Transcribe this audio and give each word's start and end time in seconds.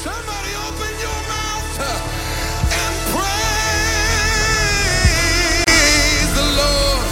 Somebody 0.00 0.52
open 0.66 0.92
your 0.98 1.20
mouth 1.28 1.76
and 2.72 2.94
praise 3.12 3.44
the 6.32 6.46
Lord. 6.56 7.04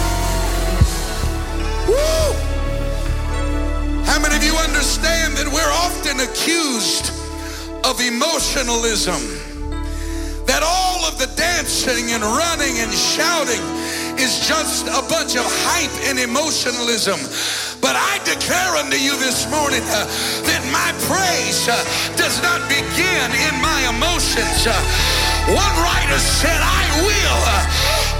Woo! 1.85 2.33
How 4.05 4.17
many 4.17 4.35
of 4.37 4.43
you 4.43 4.55
understand 4.57 5.37
that 5.37 5.45
we're 5.53 5.73
often 5.85 6.19
accused 6.19 7.13
of 7.85 8.01
emotionalism? 8.01 9.21
That 10.47 10.63
all 10.65 11.05
of 11.05 11.19
the 11.19 11.27
dancing 11.37 12.09
and 12.09 12.23
running 12.23 12.79
and 12.79 12.91
shouting 12.91 13.61
is 14.17 14.47
just 14.47 14.87
a 14.87 15.05
bunch 15.07 15.35
of 15.37 15.45
hype 15.45 15.93
and 16.09 16.17
emotionalism. 16.17 17.19
Declare 18.29 18.85
unto 18.85 18.95
you 18.95 19.17
this 19.17 19.49
morning 19.49 19.81
uh, 19.89 20.05
that 20.45 20.61
my 20.69 20.93
praise 21.09 21.65
uh, 21.65 21.73
does 22.13 22.37
not 22.45 22.61
begin 22.69 23.25
in 23.33 23.57
my 23.57 23.89
emotions. 23.89 24.69
Uh, 24.69 24.77
one 25.49 25.75
writer 25.81 26.21
said, 26.21 26.61
I 26.61 26.85
will 27.01 27.41
uh, 27.41 27.65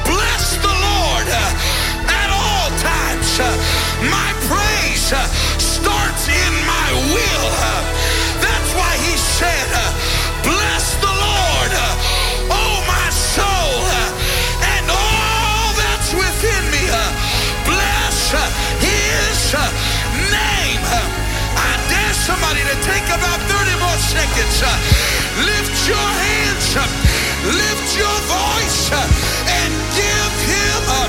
bless 0.09 0.57
the 0.65 0.73
Lord 0.73 1.27
uh, 1.29 2.09
at 2.09 2.29
all 2.34 2.73
times. 2.81 3.29
Uh, 3.37 3.53
my 4.09 4.34
praise 4.49 5.13
starts 5.61 6.26
in 6.26 6.53
my 6.65 6.89
will. 7.13 7.49
That's 8.41 8.71
why 8.73 8.89
he 9.05 9.13
said, 9.13 9.70
bless 10.41 10.98
the 11.05 11.13
Lord, 11.13 11.71
oh 12.49 12.76
my 12.89 13.07
soul, 13.13 13.77
and 14.73 14.89
all 14.89 15.70
that's 15.77 16.17
within 16.17 16.63
me. 16.73 16.89
bless 17.62 18.34
his 18.81 19.53
somebody 22.29 22.61
to 22.61 22.75
take 22.85 23.05
about 23.09 23.39
30 23.49 23.73
more 23.81 23.97
seconds. 23.97 24.61
uh, 24.61 24.70
lift 25.49 25.75
your 25.89 25.97
hands 25.97 26.77
lift 27.45 27.98
your 27.98 28.17
voice, 28.29 28.91
uh, 28.91 29.01
and 29.48 29.73
give 29.98 30.34
him 30.45 30.81
a, 31.01 31.04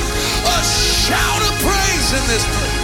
a 0.56 0.58
shout 0.64 1.42
of 1.48 1.52
praise 1.60 2.08
in 2.16 2.24
this 2.32 2.44
place. 2.46 2.78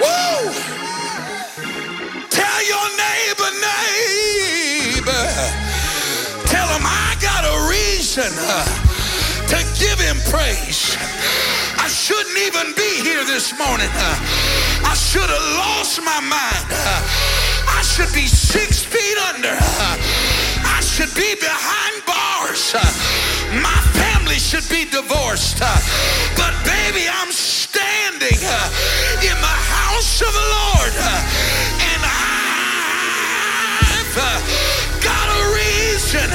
Woo! 0.00 0.42
Tell 2.30 2.60
him 10.12 10.20
praise. 10.28 10.96
I 11.80 11.88
shouldn't 11.88 12.36
even 12.44 12.74
be 12.76 12.90
here 13.00 13.24
this 13.24 13.56
morning. 13.56 13.88
uh, 13.88 14.16
I 14.84 14.94
should 14.94 15.28
have 15.28 15.46
lost 15.56 16.00
my 16.04 16.20
mind. 16.20 16.68
uh, 16.68 17.78
I 17.78 17.80
should 17.82 18.12
be 18.12 18.26
six 18.28 18.84
feet 18.84 19.18
under. 19.32 19.56
uh, 19.56 19.96
I 20.76 20.80
should 20.84 21.12
be 21.16 21.34
behind 21.40 21.94
bars. 22.04 22.74
my 23.64 23.80
family 23.96 24.36
should 24.36 24.68
be 24.68 24.84
divorced. 24.84 25.60
but 26.36 26.52
baby, 26.64 27.08
I'm 27.08 27.32
standing 27.32 28.40
in 29.30 29.36
the 29.48 29.56
house 29.80 30.20
of 30.20 30.32
the 30.32 30.46
Lord. 30.60 30.92
and 31.88 32.02
I've 33.80 34.16
got 35.00 35.26
a 35.40 35.42
reason 35.56 36.28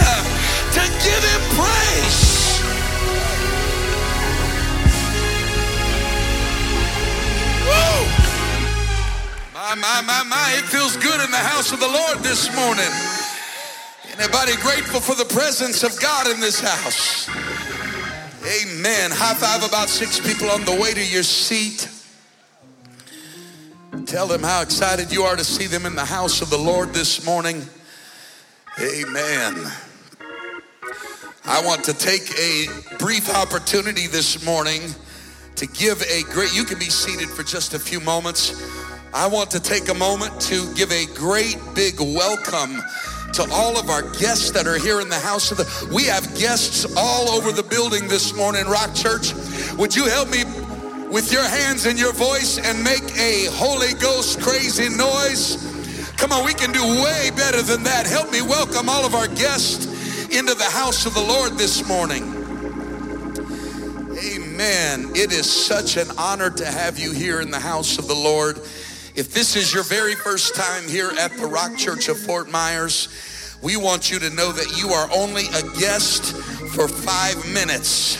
to 0.73 0.83
give 1.05 1.23
him 1.31 1.43
praise. 1.53 2.26
My, 9.53 9.75
my, 9.75 10.01
my, 10.01 10.23
my, 10.23 10.55
it 10.57 10.63
feels 10.63 10.95
good 10.95 11.19
in 11.19 11.29
the 11.29 11.37
house 11.37 11.73
of 11.73 11.79
the 11.79 11.87
Lord 11.87 12.19
this 12.19 12.55
morning. 12.55 12.89
Anybody 14.17 14.53
grateful 14.61 15.01
for 15.01 15.13
the 15.13 15.25
presence 15.25 15.83
of 15.83 15.99
God 15.99 16.27
in 16.27 16.39
this 16.39 16.61
house? 16.61 17.27
Amen. 18.47 19.11
High 19.11 19.33
five 19.33 19.67
about 19.67 19.89
six 19.89 20.19
people 20.19 20.49
on 20.49 20.63
the 20.63 20.71
way 20.71 20.93
to 20.93 21.05
your 21.05 21.23
seat. 21.23 21.89
Tell 24.05 24.25
them 24.25 24.41
how 24.41 24.61
excited 24.61 25.11
you 25.11 25.23
are 25.23 25.35
to 25.35 25.43
see 25.43 25.67
them 25.67 25.85
in 25.85 25.95
the 25.95 26.05
house 26.05 26.41
of 26.41 26.49
the 26.49 26.57
Lord 26.57 26.93
this 26.93 27.25
morning. 27.25 27.61
Amen. 28.79 29.69
I 31.43 31.61
want 31.65 31.83
to 31.83 31.93
take 31.93 32.31
a 32.39 32.67
brief 32.99 33.29
opportunity 33.35 34.07
this 34.07 34.45
morning 34.45 34.95
to 35.57 35.65
give 35.65 36.03
a 36.03 36.21
great, 36.31 36.53
you 36.53 36.63
can 36.63 36.77
be 36.77 36.85
seated 36.85 37.27
for 37.27 37.41
just 37.41 37.73
a 37.73 37.79
few 37.79 37.99
moments. 37.99 38.53
I 39.11 39.25
want 39.25 39.49
to 39.51 39.59
take 39.59 39.89
a 39.89 39.93
moment 39.93 40.39
to 40.41 40.71
give 40.75 40.91
a 40.91 41.07
great 41.15 41.57
big 41.73 41.99
welcome 41.99 42.77
to 43.33 43.47
all 43.51 43.75
of 43.75 43.89
our 43.89 44.03
guests 44.19 44.51
that 44.51 44.67
are 44.67 44.77
here 44.77 45.01
in 45.01 45.09
the 45.09 45.17
house 45.17 45.49
of 45.49 45.57
the 45.57 45.89
we 45.91 46.03
have 46.03 46.23
guests 46.37 46.85
all 46.95 47.29
over 47.29 47.51
the 47.51 47.63
building 47.63 48.07
this 48.07 48.35
morning 48.35 48.67
rock 48.67 48.93
church. 48.93 49.33
Would 49.77 49.95
you 49.95 50.05
help 50.05 50.29
me 50.29 50.43
with 51.09 51.31
your 51.33 51.43
hands 51.43 51.87
and 51.87 51.97
your 51.97 52.13
voice 52.13 52.59
and 52.59 52.83
make 52.83 53.17
a 53.17 53.45
holy 53.53 53.93
ghost 53.99 54.39
crazy 54.39 54.89
noise? 54.89 55.57
Come 56.17 56.33
on 56.33 56.45
we 56.45 56.53
can 56.53 56.71
do 56.71 56.83
way 56.83 57.31
better 57.35 57.63
than 57.63 57.81
that. 57.81 58.05
Help 58.05 58.31
me 58.31 58.43
welcome 58.43 58.89
all 58.89 59.05
of 59.05 59.15
our 59.15 59.27
guests 59.27 59.87
into 60.25 60.53
the 60.53 60.69
house 60.69 61.07
of 61.07 61.15
the 61.15 61.21
lord 61.21 61.53
this 61.53 61.87
morning 61.87 62.36
amen 64.59 65.11
it 65.13 65.31
is 65.31 65.47
such 65.47 65.97
an 65.97 66.07
honor 66.17 66.49
to 66.49 66.65
have 66.65 66.97
you 66.97 67.11
here 67.11 67.41
in 67.41 67.51
the 67.51 67.59
house 67.59 67.99
of 67.99 68.07
the 68.07 68.15
lord 68.15 68.57
if 69.13 69.31
this 69.31 69.55
is 69.55 69.71
your 69.71 69.83
very 69.83 70.15
first 70.15 70.55
time 70.55 70.87
here 70.87 71.11
at 71.19 71.31
the 71.37 71.47
Rock 71.47 71.75
Church 71.75 72.07
of 72.07 72.19
Fort 72.19 72.51
Myers, 72.51 73.57
we 73.63 73.75
want 73.75 74.11
you 74.11 74.19
to 74.19 74.29
know 74.29 74.51
that 74.51 74.77
you 74.79 74.89
are 74.89 75.09
only 75.11 75.47
a 75.55 75.63
guest 75.79 76.35
for 76.75 76.87
five 76.87 77.35
minutes. 77.51 78.15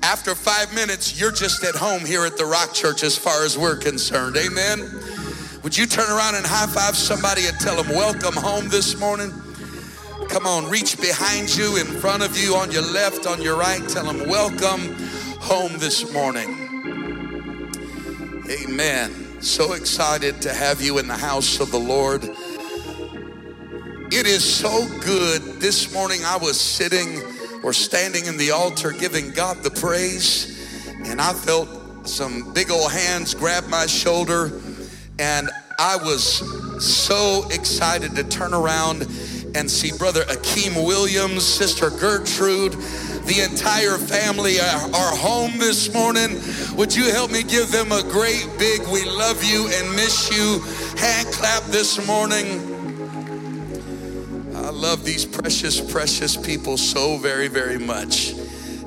After 0.00 0.36
five 0.36 0.72
minutes, 0.76 1.20
you're 1.20 1.32
just 1.32 1.64
at 1.64 1.74
home 1.74 2.04
here 2.04 2.24
at 2.24 2.36
the 2.36 2.46
Rock 2.46 2.72
Church 2.72 3.02
as 3.02 3.18
far 3.18 3.44
as 3.44 3.58
we're 3.58 3.74
concerned. 3.74 4.36
Amen. 4.36 4.78
Would 5.64 5.76
you 5.76 5.86
turn 5.86 6.08
around 6.08 6.36
and 6.36 6.46
high 6.46 6.68
five 6.68 6.94
somebody 6.96 7.46
and 7.46 7.58
tell 7.58 7.82
them, 7.82 7.88
Welcome 7.88 8.34
home 8.34 8.68
this 8.68 8.96
morning? 9.00 9.32
Come 10.28 10.46
on, 10.46 10.70
reach 10.70 11.00
behind 11.00 11.52
you, 11.56 11.78
in 11.78 11.86
front 11.86 12.22
of 12.22 12.38
you, 12.38 12.54
on 12.54 12.70
your 12.70 12.88
left, 12.92 13.26
on 13.26 13.42
your 13.42 13.56
right. 13.56 13.82
Tell 13.88 14.04
them, 14.04 14.28
Welcome 14.28 14.96
home 15.42 15.76
this 15.78 16.12
morning. 16.12 16.48
Amen. 18.48 19.42
So 19.42 19.72
excited 19.72 20.40
to 20.42 20.54
have 20.54 20.80
you 20.80 20.98
in 20.98 21.08
the 21.08 21.16
house 21.16 21.58
of 21.58 21.72
the 21.72 21.80
Lord. 21.80 22.22
It 24.12 24.26
is 24.26 24.44
so 24.44 24.86
good. 25.00 25.42
This 25.60 25.92
morning 25.92 26.20
I 26.24 26.36
was 26.36 26.60
sitting 26.60 27.20
or 27.64 27.72
standing 27.72 28.26
in 28.26 28.36
the 28.36 28.52
altar 28.52 28.92
giving 28.92 29.32
God 29.32 29.64
the 29.64 29.70
praise, 29.70 30.86
and 31.06 31.20
I 31.20 31.32
felt 31.32 31.68
some 32.06 32.52
big 32.52 32.70
old 32.70 32.92
hands 32.92 33.34
grab 33.34 33.66
my 33.68 33.86
shoulder, 33.86 34.52
and 35.18 35.50
I 35.76 35.96
was 35.96 36.24
so 36.78 37.48
excited 37.50 38.14
to 38.14 38.22
turn 38.22 38.54
around 38.54 39.08
and 39.54 39.70
see 39.70 39.92
Brother 39.96 40.22
Akeem 40.24 40.86
Williams, 40.86 41.46
Sister 41.46 41.90
Gertrude, 41.90 42.72
the 43.24 43.46
entire 43.48 43.98
family 43.98 44.58
are, 44.60 45.16
home 45.16 45.58
this 45.58 45.92
morning. 45.92 46.40
Would 46.76 46.94
you 46.94 47.10
help 47.10 47.30
me 47.30 47.42
give 47.42 47.70
them 47.70 47.92
a 47.92 48.02
great 48.02 48.48
big 48.58 48.80
we 48.88 49.04
love 49.04 49.44
you 49.44 49.68
and 49.72 49.94
miss 49.94 50.30
you 50.30 50.60
hand 50.98 51.28
clap 51.28 51.62
this 51.64 52.04
morning? 52.06 52.46
I 54.56 54.70
love 54.70 55.04
these 55.04 55.24
precious, 55.24 55.80
precious 55.80 56.36
people 56.36 56.76
so 56.76 57.18
very, 57.18 57.48
very 57.48 57.78
much. 57.78 58.34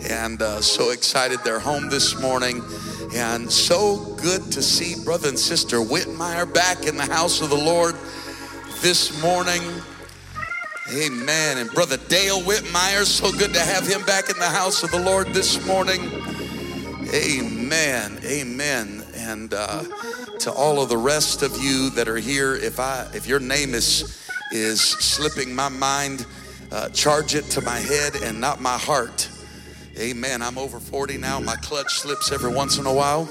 And 0.09 0.41
uh, 0.41 0.61
so 0.61 0.91
excited 0.91 1.39
they're 1.43 1.59
home 1.59 1.89
this 1.89 2.19
morning. 2.19 2.63
And 3.15 3.51
so 3.51 4.15
good 4.15 4.51
to 4.51 4.61
see 4.61 5.01
brother 5.03 5.29
and 5.29 5.39
sister 5.39 5.77
Whitmire 5.77 6.51
back 6.51 6.85
in 6.85 6.97
the 6.97 7.05
house 7.05 7.41
of 7.41 7.49
the 7.49 7.55
Lord 7.55 7.95
this 8.81 9.21
morning. 9.21 9.61
Amen. 10.93 11.57
And 11.57 11.71
Brother 11.71 11.97
Dale 11.97 12.41
Whitmire, 12.41 13.05
so 13.05 13.31
good 13.31 13.55
to 13.55 13.59
have 13.59 13.87
him 13.87 14.03
back 14.03 14.29
in 14.29 14.37
the 14.37 14.47
house 14.47 14.83
of 14.83 14.91
the 14.91 14.99
Lord 14.99 15.27
this 15.29 15.65
morning. 15.65 16.11
Amen. 17.11 18.19
Amen. 18.23 19.03
And 19.15 19.55
uh, 19.55 19.83
to 20.39 20.51
all 20.51 20.79
of 20.79 20.89
the 20.89 20.97
rest 20.97 21.41
of 21.41 21.57
you 21.57 21.89
that 21.91 22.07
are 22.07 22.17
here, 22.17 22.55
if 22.55 22.79
I 22.79 23.09
if 23.15 23.25
your 23.25 23.39
name 23.39 23.73
is 23.73 24.27
is 24.51 24.79
slipping 24.79 25.55
my 25.55 25.69
mind, 25.69 26.27
uh, 26.71 26.89
charge 26.89 27.33
it 27.33 27.45
to 27.45 27.61
my 27.61 27.79
head 27.79 28.13
and 28.21 28.39
not 28.39 28.61
my 28.61 28.77
heart. 28.77 29.27
Amen. 29.97 30.43
I'm 30.43 30.59
over 30.59 30.79
40 30.79 31.17
now. 31.17 31.39
My 31.39 31.55
clutch 31.55 31.95
slips 31.95 32.31
every 32.31 32.53
once 32.53 32.77
in 32.77 32.85
a 32.85 32.93
while. 32.93 33.27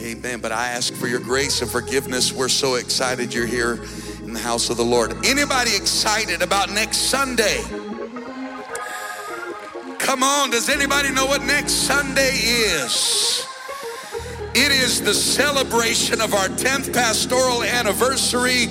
Amen. 0.00 0.40
But 0.40 0.50
I 0.50 0.70
ask 0.70 0.92
for 0.94 1.06
your 1.06 1.20
grace 1.20 1.62
and 1.62 1.70
forgiveness. 1.70 2.32
We're 2.32 2.48
so 2.48 2.74
excited 2.74 3.32
you're 3.32 3.46
here 3.46 3.86
the 4.36 4.42
house 4.42 4.68
of 4.68 4.76
the 4.76 4.84
Lord. 4.84 5.14
Anybody 5.24 5.74
excited 5.74 6.42
about 6.42 6.70
next 6.70 7.08
Sunday? 7.08 7.62
Come 9.98 10.16
Come 10.16 10.22
on, 10.22 10.50
does 10.50 10.68
anybody 10.68 11.10
know 11.10 11.26
what 11.26 11.42
next 11.42 11.72
Sunday 11.72 12.32
is? 12.32 13.46
It 14.54 14.72
is 14.72 15.00
the 15.02 15.14
celebration 15.14 16.20
of 16.20 16.34
our 16.34 16.48
10th 16.48 16.92
pastoral 16.92 17.62
anniversary 17.62 18.64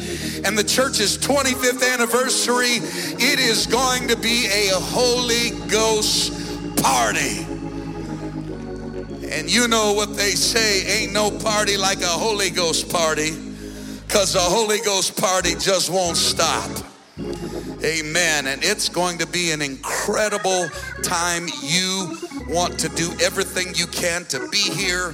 and 0.45 0.57
the 0.57 0.63
church's 0.63 1.17
25th 1.17 1.93
anniversary. 1.93 2.77
It 3.19 3.39
is 3.39 3.65
going 3.65 4.07
to 4.07 4.15
be 4.15 4.45
a 4.45 4.69
Holy 4.73 5.49
Ghost 5.67 6.31
party. 6.77 7.39
And 9.29 9.51
you 9.51 9.67
know 9.67 9.93
what 9.93 10.15
they 10.15 10.31
say 10.31 11.01
ain't 11.01 11.13
no 11.13 11.31
party 11.31 11.75
like 11.75 12.01
a 12.01 12.07
Holy 12.07 12.49
Ghost 12.49 12.89
party 12.89 13.44
because 14.15 14.33
a 14.33 14.39
Holy 14.39 14.79
Ghost 14.79 15.19
party 15.19 15.55
just 15.55 15.89
won't 15.89 16.15
stop. 16.15 16.71
Amen. 17.83 18.47
And 18.47 18.63
it's 18.63 18.87
going 18.87 19.17
to 19.17 19.27
be 19.27 19.51
an 19.51 19.61
incredible 19.61 20.69
time. 21.03 21.47
You 21.61 22.17
want 22.47 22.79
to 22.79 22.87
do 22.87 23.11
everything 23.21 23.75
you 23.75 23.87
can 23.87 24.23
to 24.27 24.47
be 24.47 24.71
here 24.71 25.13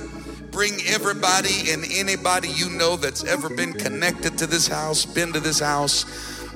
bring 0.51 0.73
everybody 0.85 1.71
and 1.71 1.83
anybody 1.91 2.49
you 2.49 2.69
know 2.69 2.95
that's 2.95 3.23
ever 3.23 3.49
been 3.49 3.73
connected 3.73 4.37
to 4.37 4.45
this 4.45 4.67
house, 4.67 5.03
been 5.03 5.33
to 5.33 5.39
this 5.39 5.59
house. 5.59 6.05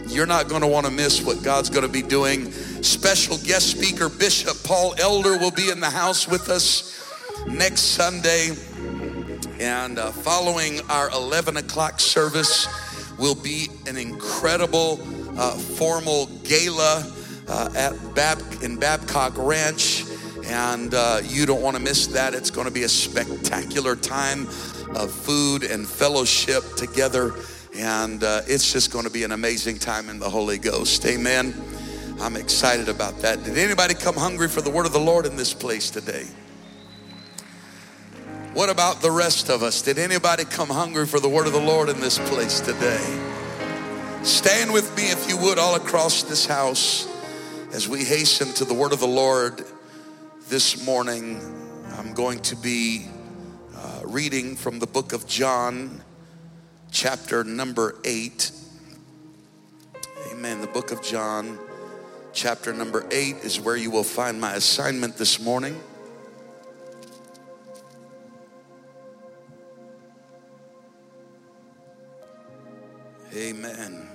You're 0.06 0.28
not 0.28 0.48
going 0.48 0.62
to 0.62 0.68
want 0.68 0.86
to 0.86 0.92
miss 0.92 1.24
what 1.24 1.42
God's 1.42 1.72
going 1.72 1.88
to 1.88 1.92
be 1.92 2.04
doing. 2.04 2.52
Special 2.52 3.38
guest 3.38 3.72
speaker 3.72 4.08
Bishop 4.08 4.56
Paul 4.64 4.94
Elder 5.00 5.36
will 5.40 5.50
be 5.50 5.72
in 5.72 5.80
the 5.80 5.90
house 5.90 6.28
with 6.28 6.50
us 6.50 6.94
next 7.48 7.96
Sunday. 7.96 8.52
And 9.60 9.98
uh, 9.98 10.12
following 10.12 10.81
our 10.90 11.10
11 11.12 11.57
o'clock 11.57 12.00
service 12.00 12.68
will 13.18 13.36
be 13.36 13.69
an 13.88 13.98
incredible 13.98 15.00
uh, 15.38 15.52
formal 15.52 16.28
gala 16.44 17.12
uh, 17.48 17.69
at 17.75 17.94
Bab- 18.16 18.63
in 18.63 18.78
Babcock 18.78 19.34
Ranch 19.38 20.04
and 20.48 20.94
uh, 20.94 21.22
you 21.24 21.46
don't 21.46 21.62
want 21.62 21.75
to 21.75 21.81
miss 21.81 22.07
that. 22.07 22.34
It's 22.34 22.50
going 22.50 22.68
to 22.68 22.74
be 22.74 22.84
a 22.84 22.90
spectacular 22.90 23.96
time 23.96 24.48
of 24.96 25.12
food 25.12 25.63
and 25.63 25.88
fellowship 25.88 26.63
together, 26.75 27.34
and 27.75 28.24
uh, 28.24 28.42
it's 28.48 28.72
just 28.72 28.92
going 28.92 29.06
to 29.06 29.12
be 29.12 29.24
an 29.24 29.31
amazing 29.31 29.80
time 29.80 30.10
in 30.10 30.19
the 30.19 30.30
Holy 30.30 30.58
Ghost. 30.58 31.06
Amen. 31.06 31.54
I'm 32.19 32.36
excited 32.36 32.90
about 32.90 33.19
that. 33.19 33.44
Did 33.44 33.58
anybody 33.58 33.94
come 33.94 34.16
hungry 34.16 34.48
for 34.48 34.62
the 34.62 34.69
word 34.69 34.86
of 34.86 34.94
the 34.94 35.00
Lord 35.00 35.25
in 35.25 35.36
this 35.36 35.54
place 35.54 35.90
today? 35.90 36.25
What 38.56 38.69
about 38.69 39.02
the 39.02 39.12
rest 39.12 39.50
of 39.50 39.63
us? 39.63 39.81
Did 39.81 40.00
anybody 40.00 40.46
come 40.46 40.69
hungry 40.69 41.06
for 41.06 41.19
the 41.19 41.28
word 41.28 41.46
of 41.46 41.52
the 41.52 41.60
Lord 41.60 41.90
in 41.90 42.00
this 42.00 42.18
place 42.30 42.62
today? 42.62 43.04
Stand 44.24 44.72
with 44.72 44.96
me, 44.96 45.12
if 45.12 45.28
you 45.28 45.36
would, 45.36 45.60
all 45.60 45.75
across 45.75 46.24
this 46.24 46.46
house 46.46 47.06
as 47.74 47.90
we 47.90 48.06
hasten 48.06 48.54
to 48.54 48.63
the 48.63 48.74
word 48.74 48.94
of 48.94 49.02
the 49.02 49.07
Lord 49.07 49.62
this 50.48 50.86
morning 50.86 51.42
I'm 51.98 52.13
going 52.13 52.40
to 52.44 52.56
be 52.56 53.07
uh, 53.75 54.04
reading 54.06 54.56
from 54.56 54.80
the 54.80 54.88
book 54.88 55.12
of 55.12 55.28
John, 55.28 56.01
chapter 56.92 57.44
number 57.44 57.96
eight. 58.06 58.51
Amen. 60.31 60.62
The 60.62 60.68
book 60.68 60.94
of 60.94 61.01
John, 61.01 61.60
chapter 62.31 62.72
number 62.72 63.06
eight, 63.12 63.36
is 63.44 63.60
where 63.60 63.75
you 63.75 63.92
will 63.92 64.06
find 64.06 64.40
my 64.40 64.54
assignment 64.54 65.18
this 65.18 65.42
morning. 65.42 65.78
Amen. 73.36 74.08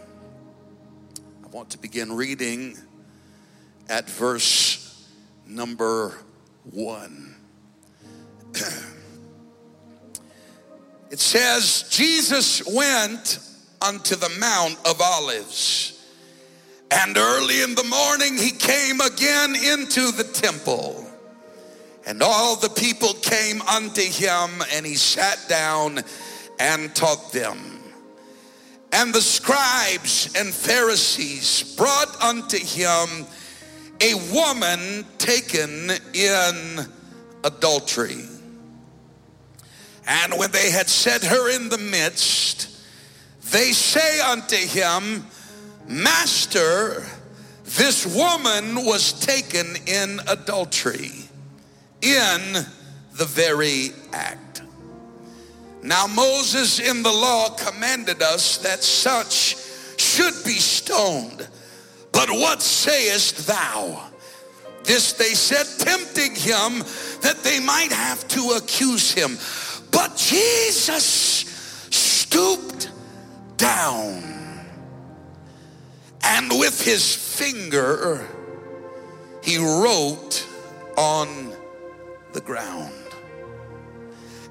I 1.44 1.48
want 1.48 1.68
to 1.70 1.78
begin 1.78 2.16
reading 2.16 2.74
at 3.86 4.08
verse 4.08 5.06
number 5.46 6.14
one. 6.70 7.34
it 11.10 11.20
says, 11.20 11.84
Jesus 11.90 12.64
went 12.66 13.40
unto 13.82 14.16
the 14.16 14.34
Mount 14.40 14.78
of 14.86 15.02
Olives. 15.02 16.02
And 16.90 17.18
early 17.18 17.60
in 17.60 17.74
the 17.74 17.84
morning 17.84 18.38
he 18.38 18.52
came 18.52 19.02
again 19.02 19.54
into 19.54 20.12
the 20.12 20.24
temple. 20.32 21.04
And 22.06 22.22
all 22.22 22.56
the 22.56 22.70
people 22.70 23.12
came 23.20 23.60
unto 23.62 24.00
him, 24.00 24.62
and 24.72 24.86
he 24.86 24.94
sat 24.94 25.44
down 25.46 26.00
and 26.58 26.94
taught 26.94 27.32
them. 27.32 27.79
And 28.92 29.14
the 29.14 29.20
scribes 29.20 30.34
and 30.36 30.52
Pharisees 30.52 31.74
brought 31.76 32.20
unto 32.22 32.58
him 32.58 33.26
a 34.00 34.14
woman 34.32 35.04
taken 35.18 35.90
in 36.12 36.86
adultery. 37.44 38.24
And 40.06 40.38
when 40.38 40.50
they 40.50 40.70
had 40.70 40.88
set 40.88 41.22
her 41.22 41.50
in 41.54 41.68
the 41.68 41.78
midst, 41.78 42.68
they 43.52 43.72
say 43.72 44.20
unto 44.20 44.56
him, 44.56 45.26
Master, 45.86 47.06
this 47.64 48.06
woman 48.06 48.84
was 48.84 49.12
taken 49.12 49.76
in 49.86 50.20
adultery, 50.26 51.12
in 52.02 52.66
the 53.12 53.24
very 53.24 53.90
act. 54.12 54.49
Now, 55.82 56.06
Moses 56.06 56.78
in 56.78 57.02
the 57.02 57.12
law 57.12 57.50
commanded 57.50 58.22
us 58.22 58.58
that 58.58 58.82
such 58.82 59.56
should 59.98 60.34
be 60.44 60.58
stoned. 60.58 61.48
But 62.12 62.30
what 62.30 62.60
sayest 62.60 63.46
thou? 63.46 64.10
This 64.84 65.12
they 65.12 65.34
said, 65.34 65.66
tempting 65.78 66.34
him 66.34 66.84
that 67.22 67.40
they 67.42 67.60
might 67.60 67.92
have 67.92 68.26
to 68.28 68.56
accuse 68.56 69.12
him. 69.12 69.38
But 69.90 70.16
Jesus 70.16 71.04
stooped 71.90 72.90
down 73.56 74.30
and 76.22 76.50
with 76.58 76.82
his 76.82 77.14
finger 77.14 78.26
he 79.42 79.58
wrote 79.58 80.46
on 80.96 81.52
the 82.32 82.40
ground 82.40 82.99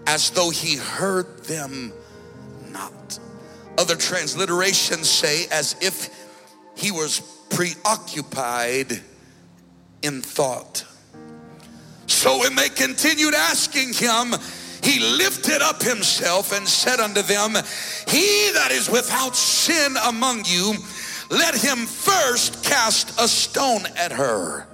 as 0.09 0.31
though 0.31 0.49
he 0.49 0.75
heard 0.75 1.43
them 1.43 1.93
not. 2.71 3.19
Other 3.77 3.93
transliterations 3.93 5.05
say 5.05 5.45
as 5.51 5.75
if 5.81 6.09
he 6.75 6.89
was 6.89 7.19
preoccupied 7.51 9.03
in 10.01 10.23
thought. 10.23 10.83
So 12.07 12.39
when 12.39 12.55
they 12.55 12.69
continued 12.69 13.35
asking 13.35 13.93
him, 13.93 14.33
he 14.81 14.99
lifted 14.99 15.61
up 15.61 15.83
himself 15.83 16.53
and 16.57 16.67
said 16.67 16.99
unto 16.99 17.21
them, 17.21 17.53
He 18.07 18.49
that 18.53 18.69
is 18.71 18.89
without 18.89 19.35
sin 19.35 19.95
among 20.07 20.43
you, 20.45 20.73
let 21.29 21.53
him 21.53 21.85
first 21.85 22.63
cast 22.63 23.11
a 23.19 23.27
stone 23.27 23.85
at 23.95 24.11
her. 24.11 24.65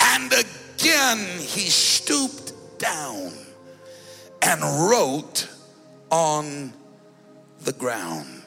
And 0.00 0.32
again 0.32 1.18
he 1.38 1.70
stooped 1.70 2.80
down 2.80 3.45
and 4.42 4.60
wrote 4.62 5.48
on 6.10 6.72
the 7.62 7.72
ground. 7.72 8.42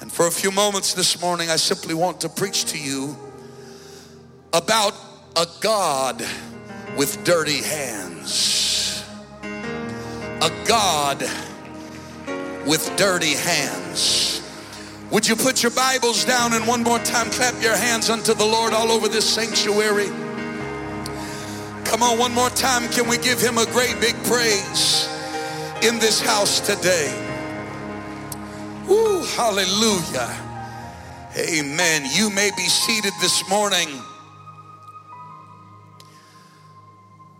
And 0.00 0.12
for 0.12 0.26
a 0.26 0.30
few 0.30 0.50
moments 0.50 0.94
this 0.94 1.20
morning, 1.20 1.48
I 1.48 1.56
simply 1.56 1.94
want 1.94 2.20
to 2.20 2.28
preach 2.28 2.66
to 2.66 2.78
you 2.78 3.16
about 4.52 4.94
a 5.36 5.46
God 5.60 6.22
with 6.96 7.24
dirty 7.24 7.62
hands. 7.62 9.04
A 9.42 10.50
God 10.66 11.22
with 12.66 12.92
dirty 12.96 13.34
hands. 13.34 14.42
Would 15.10 15.26
you 15.26 15.36
put 15.36 15.62
your 15.62 15.72
Bibles 15.72 16.24
down 16.24 16.52
and 16.52 16.66
one 16.66 16.82
more 16.82 16.98
time 16.98 17.30
clap 17.30 17.62
your 17.62 17.76
hands 17.76 18.10
unto 18.10 18.34
the 18.34 18.44
Lord 18.44 18.72
all 18.72 18.90
over 18.90 19.08
this 19.08 19.28
sanctuary? 19.28 20.10
Come 21.86 22.02
on, 22.02 22.18
one 22.18 22.34
more 22.34 22.50
time. 22.50 22.88
Can 22.90 23.08
we 23.08 23.16
give 23.18 23.40
him 23.40 23.58
a 23.58 23.66
great 23.66 24.00
big 24.00 24.14
praise 24.24 25.08
in 25.82 25.98
this 25.98 26.20
house 26.20 26.60
today? 26.60 27.26
Hallelujah. 29.36 30.34
Amen. 31.36 32.04
You 32.10 32.30
may 32.30 32.50
be 32.56 32.66
seated 32.66 33.12
this 33.20 33.46
morning. 33.50 33.88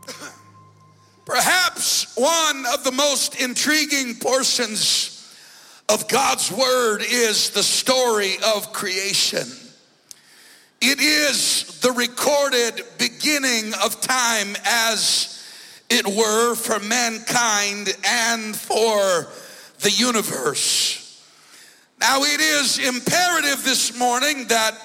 Perhaps 1.24 2.14
one 2.16 2.66
of 2.66 2.84
the 2.84 2.92
most 2.92 3.40
intriguing 3.40 4.16
portions 4.16 5.26
of 5.88 6.06
God's 6.06 6.52
word 6.52 7.02
is 7.02 7.48
the 7.50 7.62
story 7.62 8.36
of 8.44 8.74
creation. 8.74 9.65
It 10.88 11.00
is 11.00 11.81
the 11.81 11.90
recorded 11.90 12.81
beginning 12.97 13.75
of 13.85 14.00
time, 14.00 14.55
as 14.64 15.45
it 15.90 16.07
were, 16.07 16.55
for 16.55 16.78
mankind 16.78 17.93
and 18.05 18.55
for 18.55 19.26
the 19.81 19.90
universe. 19.90 21.21
Now, 21.99 22.23
it 22.23 22.40
is 22.40 22.78
imperative 22.78 23.64
this 23.64 23.99
morning 23.99 24.47
that 24.47 24.78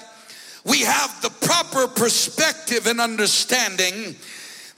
we 0.64 0.80
have 0.80 1.22
the 1.22 1.30
proper 1.46 1.86
perspective 1.86 2.88
and 2.88 3.00
understanding 3.00 4.16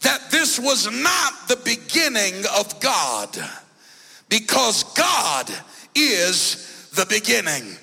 that 0.03 0.31
this 0.31 0.59
was 0.59 0.93
not 0.93 1.49
the 1.49 1.57
beginning 1.65 2.35
of 2.55 2.81
God 2.81 3.35
because 4.29 4.85
God 4.93 5.51
is 5.95 6.91
the 6.95 7.07
beginning. 7.07 7.79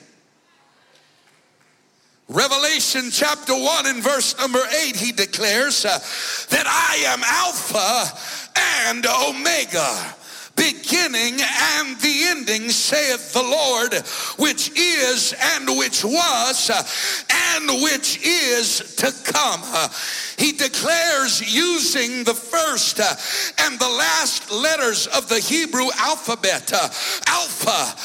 Revelation 2.32 3.12
chapter 3.12 3.54
1 3.54 3.88
and 3.88 4.02
verse 4.02 4.38
number 4.38 4.62
8, 4.88 4.96
he 4.96 5.12
declares 5.12 5.84
uh, 5.84 6.00
that 6.50 6.66
I 6.66 7.04
am 7.08 7.22
Alpha 7.26 8.18
and 8.88 9.06
Omega 9.06 10.16
beginning 10.56 11.40
and 11.42 11.98
the 12.00 12.24
ending, 12.28 12.70
saith 12.70 13.34
the 13.34 13.42
Lord, 13.42 13.94
which 14.38 14.72
is 14.78 15.34
and 15.56 15.78
which 15.78 16.04
was 16.04 16.70
and 17.30 17.84
which 17.84 18.26
is 18.26 18.96
to 18.98 19.12
come. 19.32 19.62
He 20.38 20.52
declares 20.52 21.42
using 21.54 22.24
the 22.24 22.34
first 22.34 23.00
and 23.00 23.80
the 23.80 23.90
last 23.90 24.52
letters 24.52 25.08
of 25.08 25.30
the 25.30 25.40
Hebrew 25.40 25.88
alphabet, 25.98 26.72
Alpha 27.28 27.96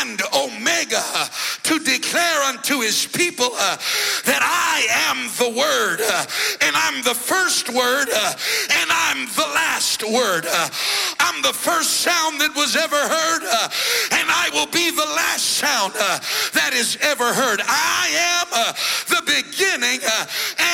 and 0.00 0.20
Omega, 0.34 1.04
to 1.64 1.78
declare 1.78 2.42
unto 2.44 2.80
his 2.80 3.06
people 3.06 3.50
that 3.50 4.40
I 4.42 4.86
am 5.08 5.28
the 5.38 5.50
Word, 5.58 6.00
and 6.62 6.76
I'm 6.76 7.02
the 7.02 7.14
first 7.14 7.68
word, 7.68 8.08
and 8.08 8.90
I'm 8.90 9.26
the 9.26 9.50
last 9.54 10.02
word. 10.02 10.46
I'm 11.22 11.40
the 11.42 11.52
first 11.52 12.02
sound 12.02 12.40
that 12.40 12.50
was 12.56 12.74
ever 12.74 12.98
heard, 12.98 13.42
uh, 13.46 14.18
and 14.18 14.26
I 14.26 14.50
will 14.52 14.66
be 14.66 14.90
the 14.90 15.06
last 15.06 15.62
sound 15.62 15.94
uh, 15.94 16.18
that 16.58 16.74
is 16.74 16.98
ever 17.00 17.32
heard. 17.32 17.60
I 17.62 18.10
am 18.10 18.46
uh, 18.50 18.72
the 19.06 19.22
beginning, 19.22 20.02
uh, 20.02 20.26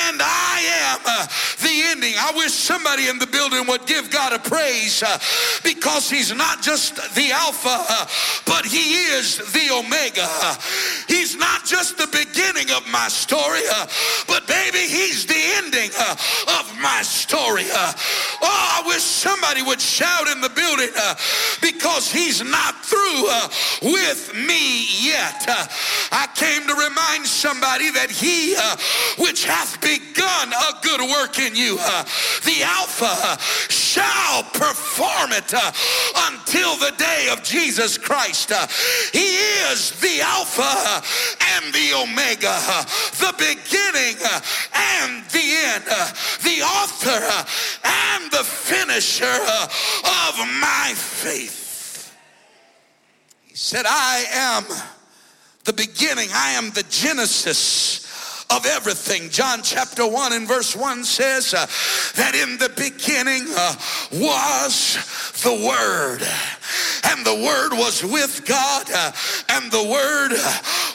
and 0.08 0.16
I 0.24 0.56
am 0.88 1.00
uh, 1.04 1.26
the 1.60 1.74
ending. 1.92 2.14
I 2.16 2.32
wish 2.34 2.52
somebody 2.52 3.08
in 3.08 3.18
the 3.18 3.26
building 3.26 3.66
would 3.68 3.86
give 3.86 4.10
God 4.10 4.32
a 4.32 4.38
praise 4.38 5.02
uh, 5.02 5.18
because 5.62 6.08
He's 6.08 6.34
not 6.34 6.62
just 6.62 6.96
the 7.14 7.30
Alpha, 7.30 8.08
but 8.46 8.64
He 8.64 9.04
is 9.12 9.36
the 9.52 9.68
Omega. 9.68 10.28
He's 11.08 11.36
not 11.36 11.64
just 11.64 11.98
the 11.98 12.06
beginning 12.06 12.70
of 12.70 12.86
my 12.90 13.08
story, 13.08 13.62
but 14.26 14.46
baby, 14.46 14.86
He's 14.86 15.26
the 15.26 15.40
ending 15.56 15.90
of 16.48 16.78
my 16.80 17.02
story. 17.02 17.64
Oh, 17.72 17.94
I 18.42 18.82
wish 18.86 19.02
somebody 19.02 19.62
would 19.62 19.80
shout 19.80 20.28
in 20.28 20.40
the 20.40 20.50
building 20.50 20.90
because 21.60 22.10
he's 22.10 22.42
not 22.42 22.84
through 22.84 23.24
uh, 23.28 23.48
with 23.82 24.34
me 24.34 24.86
yet. 25.02 25.44
Uh, 25.48 25.66
I 26.12 26.28
came 26.34 26.66
to 26.66 26.74
remind 26.74 27.26
somebody 27.26 27.90
that 27.90 28.10
he 28.10 28.54
uh, 28.56 28.76
which 29.18 29.44
hath 29.44 29.80
begun 29.80 30.52
a 30.52 30.80
good 30.82 31.00
work 31.10 31.38
in 31.38 31.54
you, 31.56 31.76
uh, 31.80 32.02
the 32.44 32.62
Alpha, 32.62 33.08
uh, 33.08 33.36
shall 33.68 34.42
perform 34.44 35.32
it 35.32 35.52
uh, 35.54 35.72
until 36.30 36.76
the 36.76 36.94
day 36.96 37.28
of 37.30 37.42
Jesus 37.42 37.98
Christ. 37.98 38.52
he 39.12 39.36
is 39.70 39.90
the 40.00 40.20
Alpha 40.20 40.97
and 41.54 41.74
the 41.74 41.94
Omega, 41.94 42.58
the 43.18 43.34
beginning 43.38 44.16
and 44.74 45.24
the 45.30 45.46
end, 45.72 45.84
the 46.42 46.62
author 46.62 47.22
and 47.84 48.30
the 48.30 48.44
finisher 48.44 49.24
of 49.24 50.38
my 50.60 50.92
faith. 50.94 52.14
He 53.46 53.56
said, 53.56 53.84
I 53.86 54.24
am 54.32 54.64
the 55.64 55.72
beginning, 55.72 56.28
I 56.32 56.52
am 56.52 56.70
the 56.70 56.84
Genesis 56.88 58.07
of 58.50 58.64
everything. 58.64 59.28
John 59.28 59.60
chapter 59.62 60.06
1 60.06 60.32
and 60.32 60.48
verse 60.48 60.74
1 60.74 61.04
says 61.04 61.52
uh, 61.52 61.66
that 62.16 62.34
in 62.34 62.56
the 62.56 62.70
beginning 62.70 63.44
uh, 63.50 63.74
was 64.12 64.96
the 65.42 65.52
Word, 65.52 66.22
and 67.04 67.26
the 67.26 67.44
Word 67.44 67.76
was 67.76 68.02
with 68.02 68.46
God, 68.46 68.86
uh, 68.90 69.12
and 69.50 69.70
the 69.70 69.84
Word 69.84 70.32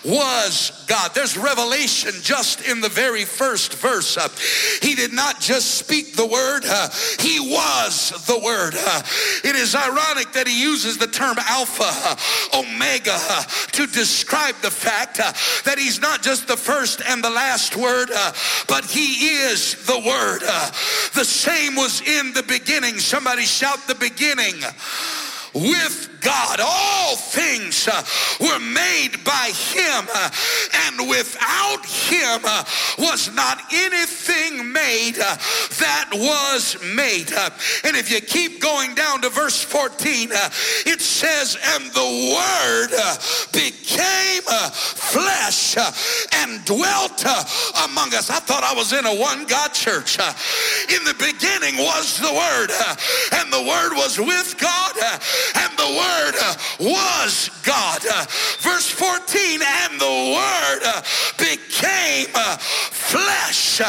was 0.03 0.83
God. 0.87 1.13
There's 1.13 1.37
revelation 1.37 2.13
just 2.23 2.67
in 2.67 2.81
the 2.81 2.89
very 2.89 3.23
first 3.23 3.75
verse. 3.75 4.17
Uh, 4.17 4.29
he 4.81 4.95
did 4.95 5.13
not 5.13 5.39
just 5.39 5.75
speak 5.75 6.15
the 6.15 6.25
Word, 6.25 6.63
uh, 6.65 6.89
He 7.19 7.39
was 7.39 8.25
the 8.25 8.39
Word. 8.39 8.73
Uh, 8.75 9.03
it 9.43 9.55
is 9.55 9.75
ironic 9.75 10.33
that 10.33 10.47
He 10.47 10.59
uses 10.59 10.97
the 10.97 11.07
term 11.07 11.37
Alpha, 11.37 12.17
Omega 12.57 13.19
to 13.73 13.85
describe 13.85 14.55
the 14.63 14.71
fact 14.71 15.17
that 15.17 15.77
He's 15.77 16.01
not 16.01 16.23
just 16.23 16.47
the 16.47 16.57
first 16.57 17.01
and 17.05 17.23
the 17.23 17.29
last 17.29 17.42
Word, 17.77 18.09
uh, 18.15 18.33
but 18.67 18.85
He 18.85 19.27
is 19.27 19.85
the 19.85 19.99
Word. 19.99 20.41
Uh, 20.47 20.67
the 21.13 21.25
same 21.25 21.75
was 21.75 22.01
in 22.01 22.33
the 22.33 22.43
beginning. 22.43 22.99
Somebody 22.99 23.43
shout 23.43 23.79
the 23.87 23.95
beginning 23.95 24.55
with 25.53 26.12
God. 26.23 26.59
All 26.61 27.15
things 27.15 27.87
uh, 27.87 28.03
were 28.39 28.59
made 28.59 29.23
by 29.23 29.51
him, 29.53 30.07
uh, 30.13 30.29
and 30.87 31.09
without 31.09 31.85
him 31.85 32.41
uh, 32.45 32.63
was 32.97 33.33
not 33.33 33.61
anything 33.73 34.71
made 34.71 35.19
uh, 35.19 35.35
that 35.79 36.09
was 36.13 36.77
made. 36.95 37.31
Uh. 37.33 37.49
And 37.83 37.95
if 37.97 38.09
you 38.11 38.21
keep 38.21 38.61
going 38.61 38.95
down 38.95 39.21
to 39.21 39.29
verse 39.29 39.61
14, 39.61 40.31
uh, 40.31 40.49
it 40.85 41.01
says, 41.01 41.57
And 41.75 41.91
the 41.91 42.09
Word 42.33 42.97
uh, 42.97 43.15
became 43.51 44.41
flesh 44.73 45.75
and 46.33 46.63
dwelt 46.65 47.25
among 47.85 48.13
us. 48.13 48.29
I 48.29 48.39
thought 48.39 48.63
I 48.63 48.73
was 48.73 48.93
in 48.93 49.05
a 49.05 49.15
one 49.15 49.45
God 49.45 49.73
church. 49.73 50.17
In 50.19 51.03
the 51.03 51.15
beginning 51.19 51.77
was 51.77 52.17
the 52.19 52.31
Word, 52.31 52.71
and 53.33 53.51
the 53.51 53.63
Word 53.67 53.93
was 53.93 54.17
with 54.19 54.55
God, 54.59 54.95
and 55.55 55.77
the 55.77 55.91
Word 55.97 56.12
Word 56.13 56.35
was 56.79 57.49
God. 57.63 58.01
Verse 58.59 58.89
14, 58.89 59.61
and 59.61 59.99
the 59.99 60.35
Word 60.37 61.03
became 61.37 62.27
flesh 62.91 63.81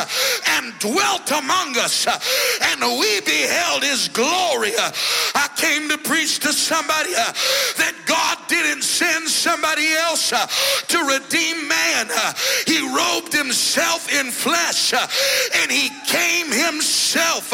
and 0.46 0.78
dwelt 0.78 1.30
among 1.30 1.76
us, 1.76 2.06
and 2.06 2.80
we 2.98 3.20
beheld 3.20 3.82
his 3.82 4.08
glory. 4.08 4.72
I 5.34 5.48
came 5.56 5.88
to 5.90 5.98
preach 5.98 6.38
to 6.40 6.52
somebody 6.52 7.12
that 7.12 7.94
God 8.06 8.38
didn't 8.48 8.82
send 8.82 9.28
somebody 9.28 9.92
else 9.94 10.30
to 10.30 10.98
redeem 10.98 11.68
man. 11.68 12.08
He 12.66 12.80
robed 12.94 13.32
himself 13.32 14.12
in 14.12 14.30
flesh 14.30 14.92
and 14.92 15.70
he 15.70 15.90
came 16.06 16.50
himself. 16.50 17.52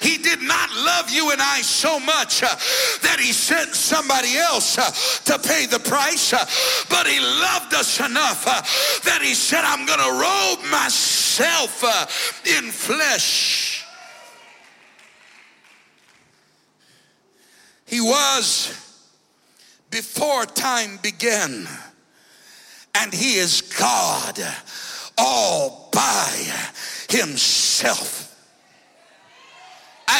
He 0.00 0.18
did 0.18 0.42
not 0.42 0.70
love 0.74 1.10
you 1.10 1.30
and 1.30 1.40
I 1.40 1.62
so 1.62 1.98
much 1.98 2.40
that 2.40 3.18
he 3.20 3.32
sent 3.32 3.74
somebody 3.92 4.38
else 4.38 4.78
uh, 4.78 4.90
to 5.24 5.38
pay 5.46 5.66
the 5.66 5.78
price, 5.78 6.32
uh, 6.32 6.38
but 6.88 7.06
he 7.06 7.20
loved 7.20 7.74
us 7.74 8.00
enough 8.00 8.46
uh, 8.46 8.62
that 9.04 9.20
he 9.22 9.34
said, 9.34 9.64
I'm 9.64 9.84
going 9.84 9.98
to 9.98 10.12
robe 10.12 10.70
myself 10.70 11.84
in 12.46 12.70
flesh. 12.70 13.84
He 17.86 18.00
was 18.00 18.72
before 19.90 20.46
time 20.46 20.98
began, 21.02 21.68
and 22.94 23.12
he 23.12 23.34
is 23.34 23.60
God 23.60 24.40
all 25.18 25.90
by 25.92 26.50
himself. 27.10 28.31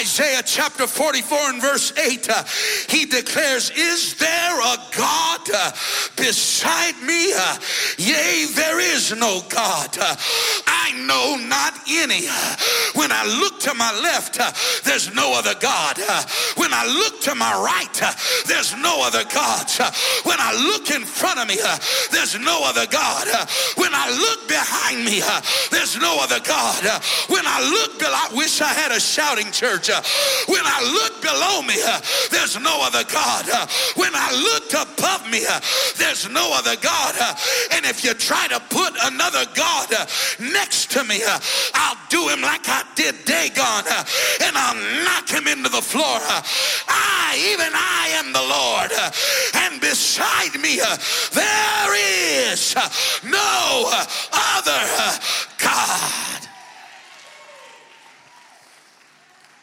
Isaiah 0.01 0.43
chapter 0.45 0.87
44 0.87 1.39
and 1.51 1.63
verse 1.63 1.93
8, 1.99 2.31
uh, 2.31 2.45
he 2.89 3.05
declares, 3.05 3.71
Is 3.71 4.15
there 4.17 4.61
a 4.61 4.77
God 4.97 5.41
uh, 5.55 5.73
beside 6.17 6.97
me? 7.03 7.33
Uh, 7.35 7.59
yea, 7.99 8.47
there 8.55 8.81
is 8.81 9.15
no 9.17 9.43
God. 9.49 9.97
Uh, 10.01 10.17
I 10.67 10.93
know 11.07 11.37
not 11.47 11.75
any. 11.91 12.27
Uh, 12.29 12.57
when 12.95 13.13
I 13.13 13.25
look 13.41 13.61
to 13.61 13.75
my 13.75 13.93
left, 14.01 14.41
uh, 14.41 14.53
there's 14.85 15.15
no 15.15 15.35
other 15.35 15.55
God. 15.61 15.99
when 16.57 16.73
I 16.73 16.87
look 16.87 17.21
to 17.23 17.35
my 17.35 17.53
right, 17.61 18.15
there's 18.47 18.75
no 18.77 19.03
other 19.03 19.25
God. 19.25 19.69
when 20.25 20.41
I 20.41 20.53
look 20.73 20.91
in 20.91 21.05
front 21.05 21.39
of 21.39 21.49
me, 21.49 21.59
there's 22.11 22.39
no 22.39 22.65
other 22.65 22.87
God. 22.87 23.27
when 23.77 23.93
I 23.93 24.09
look 24.09 24.49
behind 24.49 25.05
me, 25.05 25.21
there's 25.71 26.01
no 26.01 26.19
other 26.21 26.41
God. 26.41 26.83
when 27.29 27.47
I 27.47 27.61
look 27.61 27.93
I 28.15 28.29
wish 28.35 28.61
I 28.61 28.69
had 28.69 28.93
a 28.93 29.01
shouting 29.01 29.51
church 29.51 29.82
church. 29.83 29.91
Uh, 29.91 30.03
when 30.47 30.63
I 30.65 30.81
look 30.95 31.21
below 31.23 31.63
me, 31.63 31.75
uh, 31.83 32.01
there's 32.31 32.59
no 32.61 32.81
other 32.83 33.05
God. 33.05 33.49
Uh, 33.51 33.67
when 33.97 34.13
I 34.15 34.31
look 34.33 34.71
above 34.71 35.29
me, 35.31 35.43
uh, 35.49 35.61
there's 35.99 36.29
no 36.31 36.53
other 36.55 36.77
God. 36.77 37.15
Uh, 37.21 37.35
and 37.73 37.85
if 37.85 38.05
you 38.05 38.15
try 38.15 38.47
to 38.49 38.61
put 38.71 38.95
another 39.03 39.45
God 39.55 39.93
uh, 39.93 40.07
next 40.39 40.91
to 40.93 41.05
me, 41.05 41.21
I'll 41.75 41.99
do 42.09 42.29
him 42.29 42.41
like 42.41 42.69
I 42.69 42.85
did 42.95 43.25
Dagon 43.25 43.85
and 44.43 44.57
I'll 44.57 45.05
knock 45.05 45.29
him 45.29 45.49
into 45.49 45.69
the 45.69 45.83
floor. 45.83 46.19
I, 46.89 47.35
even 47.53 47.73
I 47.75 48.09
am 48.15 48.33
the 48.33 48.43
Lord. 48.43 48.93
And 49.55 49.81
beside 49.81 50.55
me, 50.61 50.79
there 51.33 51.95
is 52.53 52.75
no 53.25 53.91
other 54.33 55.19
God. 55.59 56.42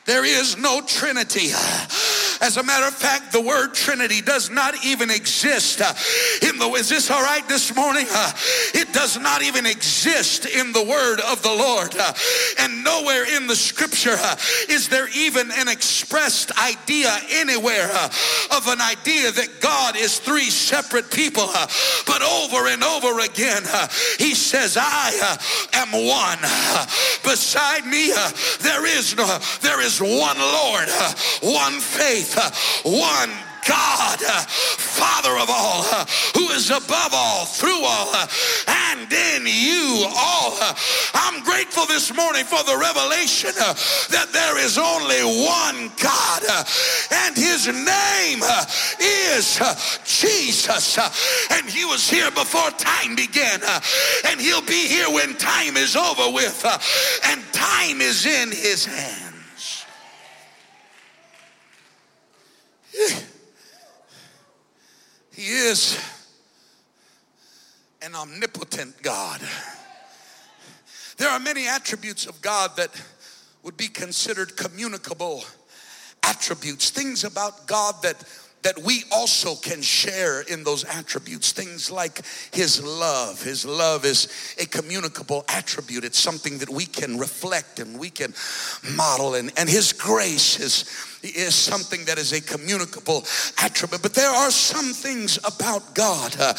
There 0.09 0.25
is 0.25 0.57
no 0.57 0.81
Trinity. 0.81 1.51
As 2.41 2.57
a 2.57 2.63
matter 2.63 2.87
of 2.87 2.95
fact, 2.95 3.31
the 3.31 3.41
word 3.41 3.73
Trinity 3.73 4.21
does 4.21 4.49
not 4.49 4.73
even 4.85 5.09
exist 5.09 5.81
in 6.41 6.57
the. 6.57 6.69
Is 6.69 6.87
this 6.87 7.11
all 7.11 7.21
right 7.21 7.45
this 7.49 7.75
morning? 7.75 8.07
It 8.73 8.93
does 8.93 9.19
not 9.19 9.41
even 9.41 9.65
exist 9.65 10.45
in 10.45 10.71
the 10.71 10.83
word 10.83 11.19
of 11.19 11.41
the 11.41 11.49
Lord, 11.53 11.95
and 12.59 12.83
nowhere 12.83 13.25
in 13.35 13.47
the 13.47 13.55
Scripture 13.55 14.17
is 14.69 14.87
there 14.87 15.09
even 15.15 15.51
an 15.51 15.67
expressed 15.67 16.57
idea 16.57 17.17
anywhere 17.29 17.91
of 18.51 18.67
an 18.67 18.79
idea 18.79 19.31
that 19.31 19.59
God 19.59 19.97
is 19.97 20.19
three 20.19 20.49
separate 20.49 21.11
people. 21.11 21.49
But 22.05 22.21
over 22.21 22.67
and 22.67 22.83
over 22.83 23.19
again, 23.19 23.63
He 24.17 24.33
says, 24.33 24.77
"I 24.79 25.37
am 25.73 25.91
one. 25.91 26.39
Beside 27.23 27.85
me, 27.85 28.13
there 28.61 28.85
is 28.85 29.15
no. 29.15 29.39
There 29.61 29.81
is 29.81 29.99
one 29.99 30.39
Lord, 30.39 30.89
one 31.41 31.81
faith." 31.81 32.28
Faith, 32.29 32.85
uh, 32.85 32.89
one 32.89 33.29
God, 33.67 34.19
uh, 34.23 34.41
Father 34.47 35.37
of 35.37 35.49
all, 35.49 35.83
uh, 35.91 36.05
who 36.33 36.49
is 36.49 36.69
above 36.69 37.13
all, 37.13 37.45
through 37.45 37.83
all, 37.83 38.15
and 38.67 39.11
in 39.11 39.45
you 39.45 40.05
all. 40.15 40.57
I'm 41.13 41.43
grateful 41.43 41.85
this 41.85 42.15
morning 42.15 42.45
for 42.45 42.63
the 42.63 42.77
revelation 42.77 43.51
that 43.55 44.29
there 44.31 44.57
is 44.57 44.77
only 44.77 45.21
one 45.45 45.91
God, 46.01 46.41
and 47.11 47.35
his 47.35 47.67
name 47.67 48.41
is 48.99 49.59
Jesus. 50.05 50.97
And 51.51 51.69
he 51.69 51.85
was 51.85 52.09
here 52.09 52.31
before 52.31 52.71
time 52.71 53.15
began, 53.15 53.61
and 54.25 54.39
he'll 54.39 54.65
be 54.65 54.87
here 54.87 55.09
when 55.09 55.35
time 55.35 55.77
is 55.77 55.95
over 55.95 56.31
with, 56.31 56.65
and 57.25 57.43
time 57.51 58.01
is 58.01 58.25
in 58.25 58.49
his 58.49 58.85
hand. 58.85 59.28
He 65.31 65.47
is 65.47 65.97
an 68.01 68.13
omnipotent 68.13 69.01
God. 69.01 69.41
There 71.17 71.29
are 71.29 71.39
many 71.39 71.65
attributes 71.65 72.25
of 72.25 72.41
God 72.41 72.75
that 72.75 72.89
would 73.63 73.77
be 73.77 73.87
considered 73.87 74.57
communicable 74.57 75.43
attributes, 76.23 76.89
things 76.89 77.23
about 77.23 77.67
God 77.67 77.95
that 78.03 78.21
that 78.61 78.77
we 78.83 79.03
also 79.11 79.55
can 79.55 79.81
share 79.81 80.41
in 80.41 80.63
those 80.63 80.83
attributes. 80.83 81.51
Things 81.51 81.89
like 81.89 82.21
His 82.51 82.83
love. 82.83 83.41
His 83.41 83.65
love 83.65 84.05
is 84.05 84.27
a 84.59 84.65
communicable 84.65 85.45
attribute. 85.47 86.03
It's 86.03 86.19
something 86.19 86.57
that 86.57 86.69
we 86.69 86.85
can 86.85 87.17
reflect 87.17 87.79
and 87.79 87.97
we 87.97 88.09
can 88.09 88.33
model. 88.97 89.35
And, 89.35 89.51
and 89.57 89.69
His 89.69 89.93
grace 89.93 90.59
is 90.59 90.83
is 91.23 91.53
something 91.55 92.05
that 92.05 92.17
is 92.17 92.31
a 92.33 92.41
communicable 92.41 93.25
attribute. 93.57 94.01
But 94.01 94.13
there 94.13 94.29
are 94.29 94.51
some 94.51 94.93
things 94.93 95.37
about 95.39 95.93
God 95.93 96.35
uh, 96.39 96.53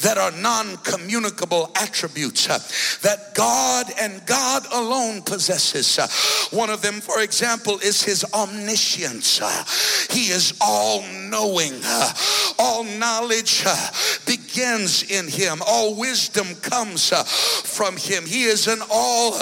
that 0.00 0.18
are 0.18 0.30
non 0.32 0.76
communicable 0.78 1.70
attributes 1.76 2.48
uh, 2.48 2.58
that 3.02 3.34
God 3.34 3.86
and 4.00 4.24
God 4.26 4.66
alone 4.72 5.22
possesses. 5.22 5.98
Uh, 5.98 6.08
one 6.56 6.70
of 6.70 6.82
them, 6.82 7.00
for 7.00 7.20
example, 7.20 7.78
is 7.78 8.02
his 8.02 8.24
omniscience. 8.34 9.40
Uh, 9.40 9.64
he 10.10 10.30
is 10.30 10.54
all 10.60 11.02
knowing, 11.30 11.72
uh, 11.84 12.12
all 12.58 12.84
knowledge 12.84 13.62
uh, 13.66 13.90
begins 14.26 15.02
in 15.10 15.28
him, 15.28 15.62
all 15.66 15.94
wisdom 15.94 16.54
comes 16.56 17.10
from 17.10 17.96
him. 17.96 18.26
He 18.26 18.44
is 18.44 18.66
an 18.66 18.80
all 18.90 19.32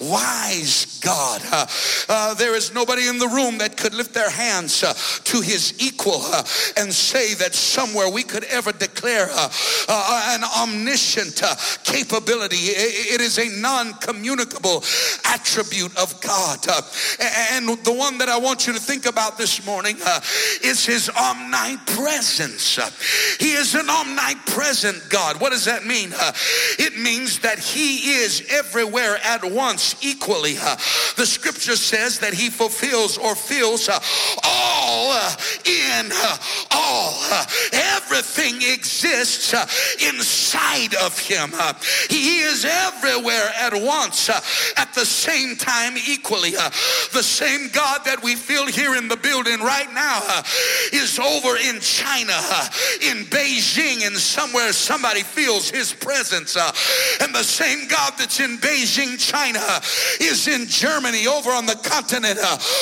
wise 0.00 1.00
God. 1.00 1.42
there 2.38 2.54
is 2.54 2.72
nobody 2.72 3.08
in 3.08 3.18
the 3.18 3.28
room 3.28 3.58
that 3.58 3.76
could 3.76 3.94
lift 3.94 4.11
their 4.14 4.30
hands 4.30 4.82
uh, 4.82 4.92
to 5.24 5.40
his 5.40 5.74
equal 5.78 6.20
uh, 6.22 6.42
and 6.76 6.92
say 6.92 7.34
that 7.34 7.54
somewhere 7.54 8.08
we 8.08 8.22
could 8.22 8.44
ever 8.44 8.72
declare 8.72 9.28
uh, 9.30 9.50
uh 9.88 10.36
an 10.36 10.44
omniscient 10.62 11.42
uh, 11.42 11.54
capability. 11.84 12.56
It 12.56 13.20
is 13.20 13.38
a 13.38 13.48
non 13.60 13.94
communicable 13.94 14.82
attribute 15.24 15.96
of 15.98 16.20
God. 16.20 16.58
Uh, 16.68 16.82
and 17.52 17.68
the 17.84 17.92
one 17.92 18.18
that 18.18 18.28
I 18.28 18.38
want 18.38 18.66
you 18.66 18.72
to 18.72 18.80
think 18.80 19.06
about 19.06 19.38
this 19.38 19.64
morning 19.66 19.96
is 20.62 20.84
his 20.84 21.10
omnipresence. 21.10 22.78
He 23.38 23.52
is 23.52 23.74
an 23.74 23.88
omnipresent 23.88 25.08
God. 25.08 25.40
What 25.40 25.50
does 25.50 25.64
that 25.64 25.84
mean? 25.84 26.12
It 26.78 26.98
means 26.98 27.40
that 27.40 27.58
he 27.58 28.12
is 28.12 28.46
everywhere 28.50 29.18
at 29.24 29.44
once 29.44 29.96
equally. 30.02 30.54
The 30.54 31.26
scripture 31.26 31.76
says 31.76 32.18
that 32.20 32.34
he 32.34 32.50
fulfills 32.50 33.18
or 33.18 33.34
fills 33.34 33.88
all 34.44 35.12
uh, 35.12 35.34
in 35.64 36.10
uh, 36.12 36.36
all. 36.70 37.14
Uh, 37.30 37.44
everything 37.72 38.56
exists 38.56 39.54
uh, 39.54 39.66
inside 40.06 40.94
of 40.96 41.18
him. 41.18 41.50
Uh, 41.54 41.72
he 42.10 42.40
is 42.40 42.64
everywhere 42.64 43.50
at 43.58 43.72
once, 43.72 44.28
uh, 44.28 44.40
at 44.76 44.92
the 44.94 45.04
same 45.04 45.56
time, 45.56 45.94
equally. 45.96 46.50
The 46.50 47.22
same 47.22 47.68
God 47.68 48.04
that 48.04 48.22
we 48.22 48.36
feel 48.36 48.66
here 48.66 48.96
in 48.96 49.08
the 49.08 49.16
building 49.16 49.60
right 49.60 49.92
now 49.92 50.20
is 50.92 51.18
over 51.18 51.56
in 51.56 51.80
China, 51.80 52.38
in 53.00 53.24
Beijing, 53.26 54.06
and 54.06 54.16
somewhere 54.16 54.72
somebody 54.72 55.22
feels 55.22 55.70
his 55.70 55.92
presence. 55.92 56.56
And 57.20 57.34
the 57.34 57.44
same 57.44 57.88
God 57.88 58.14
that's 58.18 58.40
in 58.40 58.58
Beijing, 58.58 59.18
China, 59.18 59.60
is 60.20 60.48
in 60.48 60.66
Germany, 60.66 61.26
over 61.26 61.50
on 61.50 61.66
the 61.66 61.76
continent, 61.76 62.38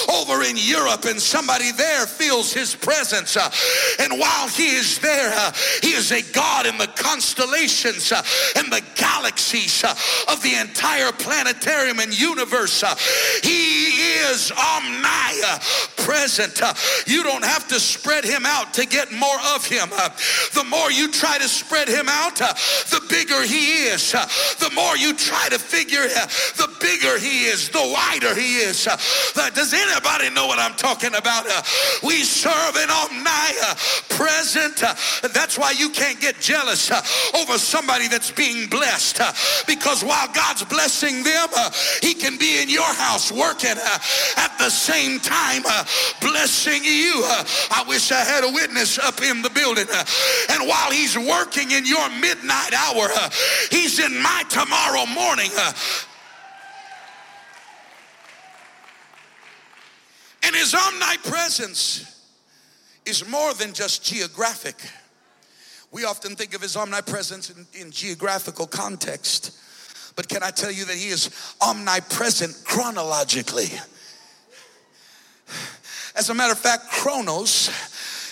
over 0.09 0.43
in 0.43 0.57
Europe, 0.57 1.05
and 1.11 1.21
somebody 1.21 1.73
there 1.73 2.07
feels 2.07 2.53
his 2.53 2.75
presence. 2.75 3.37
Uh, 3.37 3.51
and 3.99 4.19
while 4.19 4.49
he 4.49 4.77
is 4.77 4.99
there, 5.01 5.33
uh, 5.35 5.53
he 5.83 5.93
is 5.93 6.13
a 6.13 6.23
God 6.33 6.67
in 6.67 6.79
the 6.79 6.87
constellations 6.87 8.13
uh, 8.13 8.23
and 8.57 8.73
the 8.73 8.83
galaxies 8.95 9.85
uh, 9.85 9.95
of 10.33 10.43
the 10.43 10.55
entire 10.55 11.13
planetarium 11.13 11.99
and 11.99 12.19
universe. 12.19 12.83
Uh, 12.83 12.95
he 13.43 13.91
is 14.31 14.53
omnipresent. 14.53 16.63
Uh, 16.63 16.73
you 17.07 17.23
don't 17.23 17.45
have 17.45 17.67
to 17.69 17.81
spread 17.81 18.25
him 18.25 18.47
out 18.47 18.73
to 18.75 18.87
get 18.87 19.13
more 19.13 19.41
of 19.55 19.67
him. 19.67 19.91
The 20.55 20.65
more 20.65 20.91
you 20.91 21.11
try 21.11 21.39
to 21.39 21.49
spread 21.49 21.89
him 21.89 22.09
out, 22.09 22.37
the 22.37 23.05
bigger 23.09 23.43
he 23.43 23.85
is. 23.91 24.13
The 24.13 24.71
more 24.75 24.97
you 24.97 25.15
try 25.15 25.49
to 25.49 25.59
figure, 25.59 26.07
the 26.57 26.69
bigger 26.81 27.19
he 27.19 27.45
is, 27.45 27.69
the 27.69 27.93
wider 27.95 28.35
he 28.35 28.59
is. 28.59 28.89
Does 29.35 29.75
anybody 29.75 30.31
know 30.31 30.47
what 30.47 30.59
I'm 30.59 30.75
talking 30.75 31.00
about? 31.09 31.47
Uh, 31.49 31.63
we 32.03 32.23
serve 32.23 32.77
an 32.77 32.91
omnipresent. 32.91 34.83
Uh, 34.83 34.95
uh, 35.23 35.29
that's 35.29 35.59
why 35.59 35.73
you 35.73 35.91
can't 35.91 36.21
get 36.21 36.41
jealous 36.41 36.91
over 37.35 37.59
somebody 37.59 38.09
that's 38.09 38.31
being 38.31 38.69
blessed. 38.69 39.21
Because 39.67 40.05
while 40.05 40.29
God's 40.33 40.65
blessing 40.65 41.23
them, 41.23 41.49
he 42.03 42.15
can 42.15 42.39
be 42.39 42.63
in 42.63 42.69
your 42.69 42.93
house 42.95 43.33
working 43.33 43.77
at 44.37 44.53
the 44.59 44.71
same 44.71 45.21
time 45.21 45.63
blessing 46.21 46.85
you. 46.85 47.23
I 47.71 47.85
wish 47.89 48.13
I 48.13 48.21
had 48.21 48.45
a 48.45 48.53
witness 48.53 48.99
up 48.99 49.23
in 49.23 49.43
the 49.43 49.51
building. 49.51 49.87
And 50.51 50.69
while 50.69 50.91
he's 50.91 51.17
working 51.17 51.71
in 51.71 51.87
your 51.87 52.09
midnight 52.11 52.73
hour, 52.75 53.09
he's 53.71 53.99
in 53.99 54.21
my 54.23 54.45
tomorrow 54.49 55.07
morning. 55.07 55.51
And 60.51 60.57
his 60.57 60.75
omnipresence 60.75 62.27
is 63.07 63.25
more 63.29 63.55
than 63.55 63.73
just 63.73 64.03
geographic. 64.03 64.75
We 65.93 66.05
often 66.05 66.35
think 66.35 66.57
of 66.57 66.61
his 66.61 66.77
omnipresence 66.77 67.51
in, 67.51 67.69
in, 67.81 67.93
geographical 67.93 68.67
context. 68.67 69.57
But 70.17 70.29
can 70.29 70.43
I 70.43 70.51
tell 70.51 70.73
you 70.73 70.85
that 70.87 70.97
he 70.97 71.11
is 71.11 71.31
omnipresent 71.63 72.65
chronologically? 72.65 73.69
As 76.17 76.31
a 76.31 76.35
matter 76.35 76.51
of 76.51 76.59
fact, 76.59 76.91
chronos 76.91 77.69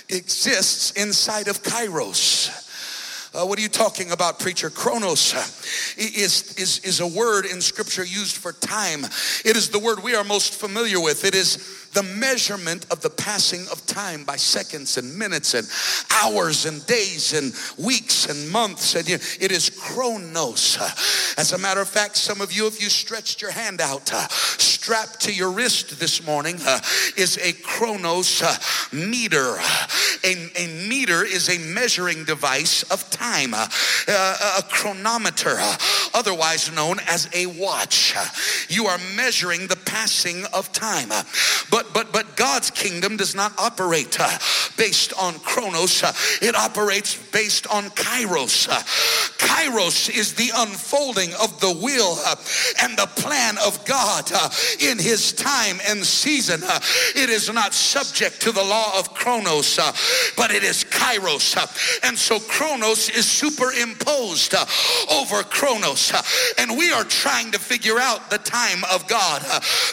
exists 0.09 0.90
inside 1.00 1.46
of 1.46 1.62
kairos. 1.62 2.64
Uh, 3.33 3.46
what 3.46 3.59
are 3.59 3.62
you 3.62 3.68
talking 3.68 4.11
about, 4.11 4.40
preacher? 4.40 4.70
Chronos 4.70 5.35
uh, 5.35 5.38
is, 5.98 6.54
is, 6.57 6.81
is 6.81 7.00
a 7.00 7.07
word 7.07 7.44
in 7.44 7.61
scripture 7.61 8.02
used 8.02 8.37
for 8.37 8.52
time. 8.52 9.04
It 9.44 9.54
is 9.54 9.68
the 9.68 9.78
word 9.78 10.02
we 10.02 10.14
are 10.14 10.24
most 10.24 10.54
familiar 10.54 10.98
with. 10.98 11.24
It 11.24 11.35
is 11.35 11.88
the 11.98 12.02
measurement 12.04 12.87
of 12.92 13.00
the 13.00 13.11
passing 13.11 13.62
of 13.72 13.84
time 13.87 14.22
by 14.22 14.37
seconds 14.37 14.98
and 14.98 15.18
minutes 15.18 15.54
and 15.54 15.66
hours 16.22 16.64
and 16.64 16.87
days 16.87 17.32
and 17.32 17.52
weeks 17.84 18.26
and 18.26 18.48
months. 18.50 18.94
And 18.94 19.08
it 19.08 19.50
is 19.50 19.68
chronos. 19.68 20.78
As 21.37 21.52
a 21.52 21.58
matter 21.58 21.80
of 21.80 21.88
fact, 21.88 22.16
some 22.16 22.40
of 22.40 22.52
you, 22.52 22.68
if 22.68 22.80
you 22.80 22.88
stretched 22.88 23.42
your 23.42 23.50
hand 23.50 23.80
out, 23.80 24.12
uh, 24.14 24.28
strapped 24.28 25.22
to 25.22 25.34
your 25.34 25.50
wrist 25.50 25.98
this 25.98 26.24
morning, 26.24 26.61
uh, 26.64 26.78
is 27.16 27.37
a 27.42 27.52
chronos 27.64 28.42
uh, 28.42 28.54
meter. 28.92 29.56
A, 30.22 30.50
a 30.56 30.88
meter 30.88 31.24
is 31.24 31.48
a 31.48 31.58
measuring 31.74 32.24
device 32.24 32.84
of 32.92 33.11
time, 33.11 33.54
a 33.54 33.68
chronometer, 34.68 35.56
otherwise 36.14 36.72
known 36.72 36.98
as 37.08 37.28
a 37.34 37.46
watch. 37.46 38.14
You 38.68 38.87
are 38.87 38.98
measuring 39.16 39.66
the 39.66 39.77
passing 39.98 40.44
of 40.54 40.70
time. 40.72 41.08
But 41.70 41.92
but 41.92 42.12
but 42.12 42.37
God's 42.37 42.70
kingdom 42.70 43.16
does 43.16 43.34
not 43.34 43.52
operate 43.58 44.16
uh, 44.20 44.38
based 44.76 45.12
on 45.20 45.34
chronos. 45.40 46.02
Uh, 46.02 46.12
it 46.40 46.54
operates 46.54 47.16
based 47.32 47.66
on 47.66 47.90
kairos. 47.90 48.68
Uh, 48.70 48.78
kairos 49.38 50.08
is 50.08 50.34
the 50.34 50.50
unfolding 50.54 51.30
of 51.42 51.61
the 51.61 51.72
will 51.82 52.16
uh, 52.24 52.37
and 52.82 52.96
the 52.96 53.06
plan 53.22 53.56
of 53.66 53.84
God 53.84 54.30
uh, 54.32 54.48
in 54.80 54.98
his 54.98 55.32
time 55.32 55.78
and 55.88 56.04
season. 56.06 56.61
Uh, 56.62 56.78
it 57.16 57.28
is 57.28 57.52
not 57.52 57.74
subject 57.74 58.40
to 58.42 58.52
the 58.52 58.62
law 58.62 58.96
of 58.98 59.12
chronos, 59.14 59.80
but 60.37 60.52
it 60.52 60.62
is 60.62 60.84
kairos. 60.84 61.56
and 62.04 62.16
so 62.16 62.38
chronos 62.38 63.11
is 63.11 63.26
superimposed 63.26 64.54
over 65.11 65.42
chronos. 65.42 66.12
and 66.58 66.78
we 66.78 66.92
are 66.92 67.04
trying 67.04 67.50
to 67.50 67.58
figure 67.58 67.98
out 67.98 68.30
the 68.30 68.38
time 68.38 68.84
of 68.92 69.08
God. 69.08 69.42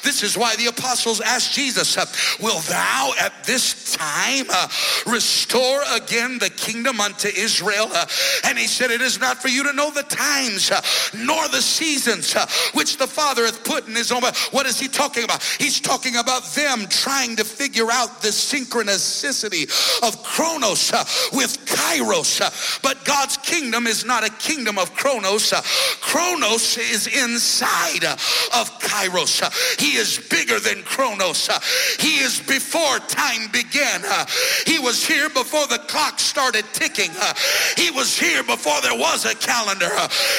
This 0.03 0.23
is 0.23 0.37
why 0.37 0.55
the 0.55 0.67
apostles 0.67 1.21
asked 1.21 1.53
Jesus, 1.53 1.97
uh, 1.97 2.05
Will 2.41 2.59
thou 2.61 3.13
at 3.19 3.43
this 3.43 3.93
time 3.95 4.45
uh, 4.49 4.67
restore 5.07 5.81
again 5.93 6.37
the 6.39 6.49
kingdom 6.49 6.99
unto 6.99 7.27
Israel? 7.27 7.87
Uh, 7.91 8.05
and 8.45 8.57
he 8.57 8.67
said, 8.67 8.91
It 8.91 9.01
is 9.01 9.19
not 9.19 9.41
for 9.41 9.47
you 9.47 9.63
to 9.63 9.73
know 9.73 9.91
the 9.91 10.03
times 10.03 10.71
nor 11.13 11.47
the 11.49 11.61
seasons 11.61 12.33
which 12.73 12.97
the 12.97 13.07
Father 13.07 13.45
hath 13.45 13.63
put 13.63 13.87
in 13.87 13.95
his 13.95 14.11
own. 14.11 14.23
What 14.51 14.65
is 14.65 14.79
he 14.79 14.87
talking 14.87 15.23
about? 15.23 15.43
He's 15.59 15.79
talking 15.79 16.17
about 16.17 16.43
them 16.55 16.87
trying 16.89 17.35
to 17.37 17.43
figure 17.43 17.91
out 17.91 18.21
the 18.21 18.29
synchronicity 18.29 19.65
of 20.05 20.21
Chronos 20.23 20.91
with 21.33 21.65
Kairos. 21.65 22.81
But 22.81 23.03
God's 23.05 23.37
kingdom 23.37 23.87
is 23.87 24.05
not 24.05 24.25
a 24.25 24.31
kingdom 24.31 24.77
of 24.77 24.93
Chronos. 24.93 25.53
Chronos 26.01 26.77
is 26.77 27.07
inside 27.07 28.05
of 28.05 28.79
Kairos. 28.79 29.41
He 29.79 29.95
is 29.95 30.19
bigger 30.29 30.59
than 30.59 30.83
Chronos. 30.83 31.49
Uh, 31.49 31.59
he 31.99 32.17
is 32.19 32.39
before 32.39 32.99
time 32.99 33.49
began. 33.51 34.01
Uh, 34.05 34.25
he 34.65 34.79
was 34.79 35.05
here 35.05 35.29
before 35.29 35.67
the 35.67 35.79
clock 35.87 36.19
started 36.19 36.65
ticking. 36.73 37.11
Uh, 37.19 37.33
he 37.77 37.91
was 37.91 38.17
here 38.17 38.43
before 38.43 38.81
there 38.81 38.97
was 38.97 39.25
a 39.25 39.35
calendar. 39.35 39.89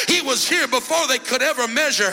He 0.09 0.20
was 0.22 0.49
here 0.49 0.68
before 0.68 1.07
they 1.09 1.18
could 1.18 1.42
ever 1.42 1.68
measure. 1.68 2.12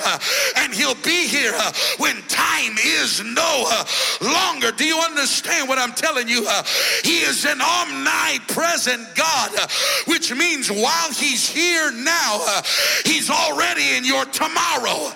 And 0.58 0.74
he'll 0.74 0.96
be 0.96 1.28
here 1.28 1.54
when 1.98 2.22
time 2.28 2.76
is 2.78 3.24
no 3.24 3.84
longer. 4.22 4.72
Do 4.72 4.86
you 4.86 5.00
understand 5.00 5.68
what 5.70 5.78
I'm 5.78 5.94
telling 5.94 6.28
you? 6.28 6.48
He 7.04 7.20
is 7.20 7.46
an 7.46 7.62
omnipresent 7.62 9.16
God, 9.16 9.52
which 10.08 10.34
means 10.34 10.70
while 10.72 11.12
he's 11.12 11.48
here 11.48 11.92
now, 11.92 12.62
he's 13.06 13.30
already 13.30 13.96
in 13.98 14.06
your 14.06 14.26
tomorrow. 14.26 15.14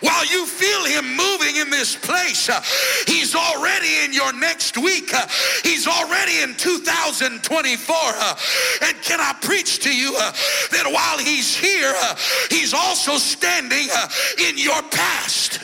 While 0.00 0.26
you 0.26 0.46
feel 0.46 0.84
him 0.84 1.16
moving 1.16 1.56
in 1.56 1.70
this 1.70 1.96
place, 1.96 2.48
uh, 2.48 2.62
he's 3.06 3.34
already 3.34 4.04
in 4.04 4.12
your 4.12 4.32
next 4.32 4.78
week. 4.78 5.12
Uh, 5.12 5.26
he's 5.64 5.88
already 5.88 6.40
in 6.40 6.54
2024. 6.54 7.96
Uh, 7.96 8.36
and 8.82 9.02
can 9.02 9.20
I 9.20 9.34
preach 9.40 9.80
to 9.80 9.94
you 9.94 10.14
uh, 10.16 10.32
that 10.72 10.84
while 10.86 11.18
he's 11.18 11.56
here, 11.56 11.92
uh, 11.96 12.14
he's 12.48 12.74
also 12.74 13.16
standing 13.16 13.88
uh, 13.92 14.08
in 14.48 14.56
your 14.56 14.82
past? 14.82 15.60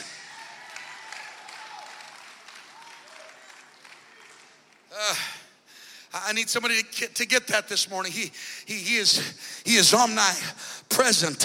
I 6.27 6.31
need 6.33 6.49
somebody 6.49 6.81
to 6.81 6.99
get, 6.99 7.15
to 7.15 7.25
get 7.25 7.47
that 7.47 7.67
this 7.67 7.89
morning. 7.89 8.11
He, 8.11 8.31
he, 8.65 8.75
he 8.75 8.95
is, 8.97 9.61
he 9.65 9.75
is 9.75 9.93
omnipresent, 10.91 11.39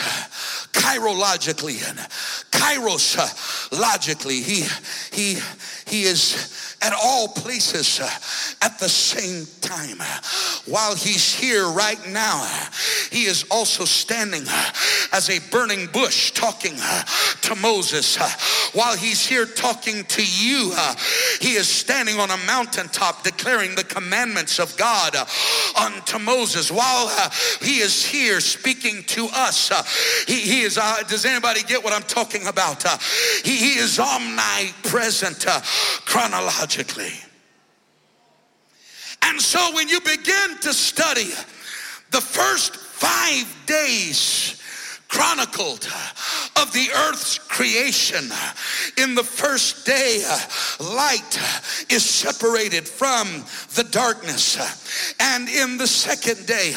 chirologically 0.72 1.88
and 1.88 1.98
kairos 2.50 3.72
logically. 3.72 4.40
He, 4.40 4.66
he, 5.12 5.38
he 5.86 6.02
is 6.04 6.76
at 6.82 6.92
all 6.92 7.28
places 7.28 8.00
uh, 8.00 8.08
at 8.64 8.78
the 8.78 8.88
same 8.88 9.46
time. 9.60 9.98
While 10.66 10.94
he's 10.94 11.34
here 11.34 11.68
right 11.68 12.00
now, 12.08 12.46
he 13.10 13.24
is 13.24 13.44
also 13.50 13.84
standing 13.84 14.44
uh, 14.48 14.72
as 15.12 15.28
a 15.30 15.40
burning 15.50 15.88
bush 15.92 16.30
talking 16.32 16.76
uh, 16.78 17.02
to 17.42 17.54
Moses. 17.56 18.16
While 18.72 18.96
he's 18.96 19.26
here 19.26 19.46
talking 19.46 20.04
to 20.04 20.22
you, 20.22 20.72
he 21.40 21.54
is 21.54 21.68
standing 21.68 22.18
on 22.18 22.30
a 22.30 22.36
mountaintop 22.46 23.24
declaring 23.24 23.74
the 23.74 23.84
commandments 23.84 24.58
of 24.58 24.76
God 24.76 25.16
unto 25.80 26.18
Moses. 26.18 26.70
While 26.70 27.08
he 27.60 27.78
is 27.78 28.04
here 28.04 28.40
speaking 28.40 29.02
to 29.08 29.28
us, 29.32 29.70
he, 30.26 30.40
he 30.40 30.60
is, 30.62 30.78
uh, 30.78 31.02
does 31.08 31.24
anybody 31.24 31.62
get 31.62 31.82
what 31.82 31.92
I'm 31.92 32.02
talking 32.02 32.46
about? 32.46 32.84
Uh, 32.84 32.96
he, 33.44 33.56
he, 33.56 33.80
is 33.80 33.98
omnipresent 33.98 35.46
uh, 35.46 35.60
chronologically. 36.04 37.12
And 39.22 39.40
so 39.40 39.74
when 39.74 39.88
you 39.88 40.00
begin 40.00 40.58
to 40.62 40.72
study 40.74 41.30
the 42.10 42.20
first 42.20 42.76
five 42.76 43.46
days 43.66 44.59
chronicled 45.10 45.88
of 46.56 46.72
the 46.72 46.88
earth's 46.94 47.38
creation. 47.38 48.30
In 48.96 49.16
the 49.16 49.24
first 49.24 49.84
day, 49.84 50.22
light 50.78 51.38
is 51.90 52.04
separated 52.04 52.86
from 52.86 53.26
the 53.74 53.86
darkness. 53.90 54.56
And 55.18 55.48
in 55.48 55.78
the 55.78 55.86
second 55.88 56.46
day, 56.46 56.74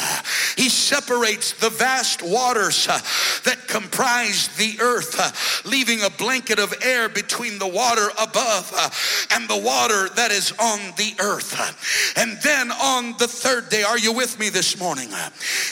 he 0.57 0.69
separates 0.69 1.53
the 1.53 1.69
vast 1.69 2.23
waters 2.23 2.87
that 2.87 3.67
comprise 3.67 4.47
the 4.57 4.79
earth, 4.81 5.63
leaving 5.65 6.01
a 6.01 6.09
blanket 6.09 6.57
of 6.57 6.73
air 6.81 7.09
between 7.09 7.59
the 7.59 7.67
water 7.67 8.07
above 8.19 9.27
and 9.31 9.47
the 9.47 9.61
water 9.61 10.09
that 10.15 10.31
is 10.31 10.51
on 10.53 10.79
the 10.97 11.13
earth. 11.19 12.17
And 12.17 12.41
then 12.41 12.71
on 12.71 13.15
the 13.19 13.27
third 13.27 13.69
day, 13.69 13.83
are 13.83 13.99
you 13.99 14.11
with 14.11 14.39
me 14.39 14.49
this 14.49 14.79
morning? 14.79 15.09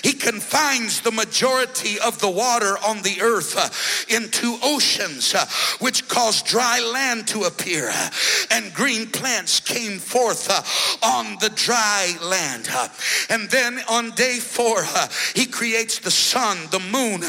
He 0.04 0.14
confines 0.14 1.02
the 1.02 1.12
majority 1.12 2.00
of 2.00 2.20
the 2.22 2.30
water 2.30 2.51
water 2.52 2.78
on 2.86 3.02
the 3.02 3.22
earth 3.22 3.56
uh, 3.56 4.14
into 4.14 4.58
oceans, 4.62 5.34
uh, 5.34 5.46
which 5.80 6.08
caused 6.10 6.46
dry 6.46 6.80
land 6.82 7.26
to 7.26 7.44
appear, 7.44 7.90
uh, 7.90 8.10
and 8.52 8.74
green 8.74 9.08
plants 9.08 9.62
came 9.62 10.00
forth 10.00 10.50
uh, 10.50 10.62
on 11.06 11.38
the 11.40 11.50
dry 11.56 12.14
land. 12.22 12.68
Uh. 12.70 12.90
And 13.30 13.50
then 13.50 13.80
on 13.90 14.12
day 14.12 14.38
four, 14.40 14.80
uh, 14.80 15.08
he 15.34 15.46
creates 15.46 16.00
the 16.00 16.12
sun, 16.12 16.58
the 16.72 16.80
moon, 16.80 17.24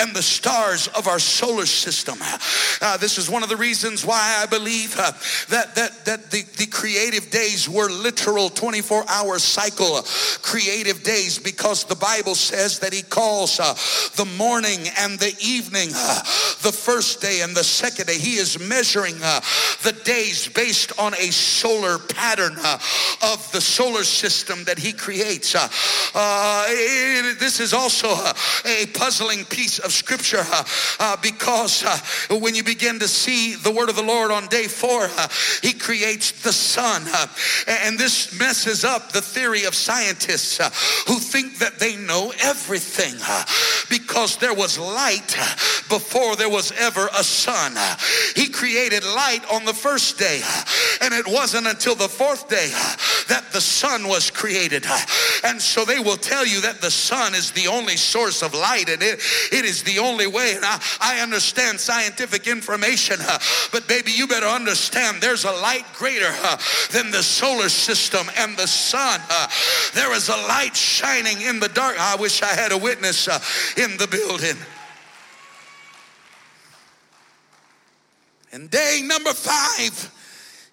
and 0.00 0.14
the 0.14 0.22
stars 0.22 0.88
of 0.88 1.06
our 1.06 1.20
solar 1.20 1.66
system. 1.66 2.18
this 3.00 3.18
is 3.18 3.30
one 3.30 3.44
of 3.44 3.48
the 3.48 3.56
reasons 3.56 4.04
why 4.04 4.40
I 4.42 4.46
believe 4.46 4.96
that, 4.96 5.74
that, 5.74 6.04
that 6.04 6.30
the, 6.30 6.42
the 6.58 6.66
creative 6.66 7.30
days 7.30 7.68
were 7.68 7.90
literal 7.90 8.48
24 8.50 9.04
hour 9.08 9.38
cycle 9.38 10.02
creative 10.42 11.02
days 11.04 11.38
because 11.38 11.84
the 11.84 11.94
Bible 11.94 12.34
says 12.34 12.80
that 12.80 12.92
he 12.92 13.02
calls 13.02 13.58
the 14.16 14.24
morning 14.36 14.63
morning 14.64 14.88
and 14.98 15.18
the 15.18 15.34
evening, 15.40 15.90
uh, 15.94 16.20
the 16.62 16.72
first 16.72 17.20
day 17.20 17.42
and 17.42 17.54
the 17.54 17.64
second 17.64 18.06
day. 18.06 18.18
He 18.18 18.36
is 18.36 18.58
measuring 18.58 19.16
uh, 19.22 19.40
the 19.82 19.92
days 20.04 20.48
based 20.48 20.98
on 20.98 21.12
a 21.14 21.30
solar 21.30 21.98
pattern 21.98 22.54
uh, 22.58 22.78
of 23.22 23.52
the 23.52 23.60
solar 23.60 24.04
system 24.04 24.64
that 24.64 24.78
he 24.78 24.92
creates. 24.92 25.54
Uh, 25.54 25.68
uh, 26.14 26.66
it, 26.68 27.38
this 27.38 27.60
is 27.60 27.74
also 27.74 28.08
uh, 28.10 28.32
a 28.64 28.86
puzzling 28.94 29.44
piece 29.44 29.78
of 29.80 29.92
scripture 29.92 30.44
because 31.20 31.84
when 32.30 32.54
you 32.54 32.64
begin 32.64 32.98
to 33.00 33.08
see 33.08 33.54
the 33.56 33.70
word 33.70 33.90
of 33.90 33.96
the 33.96 34.02
Lord 34.02 34.30
on 34.30 34.46
day 34.46 34.66
four, 34.66 35.08
he 35.62 35.72
creates 35.74 36.42
the 36.42 36.52
sun. 36.52 37.02
and 37.68 37.98
this 37.98 38.38
messes 38.38 38.84
up 38.84 39.12
the 39.12 39.20
theory 39.20 39.64
of 39.64 39.74
scientists 39.74 40.58
who 41.06 41.18
think 41.18 41.58
that 41.58 41.78
they 41.78 41.96
know 41.96 42.32
everything 42.40 43.14
because 43.90 44.36
there 44.54 44.62
was 44.62 44.78
light 44.78 45.36
before 45.88 46.36
there 46.36 46.48
was 46.48 46.72
ever 46.78 47.08
a 47.18 47.24
sun. 47.24 47.74
He 48.36 48.48
created 48.48 49.04
light 49.04 49.40
on 49.52 49.64
the 49.64 49.74
first 49.74 50.16
day, 50.16 50.42
and 51.00 51.12
it 51.12 51.26
wasn't 51.26 51.66
until 51.66 51.96
the 51.96 52.08
fourth 52.08 52.48
day 52.48 52.68
that 53.28 53.50
the 53.52 53.60
sun 53.60 54.06
was 54.06 54.30
created. 54.30 54.86
And 55.42 55.60
so 55.60 55.84
they 55.84 55.98
will 55.98 56.16
tell 56.16 56.46
you 56.46 56.60
that 56.60 56.80
the 56.80 56.90
sun 56.90 57.34
is 57.34 57.50
the 57.50 57.66
only 57.66 57.96
source 57.96 58.42
of 58.42 58.54
light, 58.54 58.88
and 58.88 59.02
it, 59.02 59.20
it 59.50 59.64
is 59.64 59.82
the 59.82 59.98
only 59.98 60.28
way. 60.28 60.54
And 60.54 60.64
I, 60.64 60.80
I 61.00 61.20
understand 61.20 61.80
scientific 61.80 62.46
information, 62.46 63.16
but 63.72 63.88
baby, 63.88 64.12
you 64.12 64.28
better 64.28 64.46
understand 64.46 65.20
there's 65.20 65.44
a 65.44 65.52
light 65.52 65.84
greater 65.94 66.32
than 66.92 67.10
the 67.10 67.22
solar 67.22 67.68
system 67.68 68.30
and 68.38 68.56
the 68.56 68.68
sun. 68.68 69.20
There 69.94 70.14
is 70.14 70.28
a 70.28 70.36
light 70.36 70.76
shining 70.76 71.42
in 71.42 71.58
the 71.58 71.68
dark. 71.68 71.98
I 71.98 72.14
wish 72.16 72.42
I 72.42 72.54
had 72.54 72.70
a 72.70 72.78
witness 72.78 73.26
in 73.76 73.96
the 73.96 74.06
building. 74.06 74.43
And 78.52 78.70
day 78.70 79.00
number 79.04 79.32
five, 79.32 80.12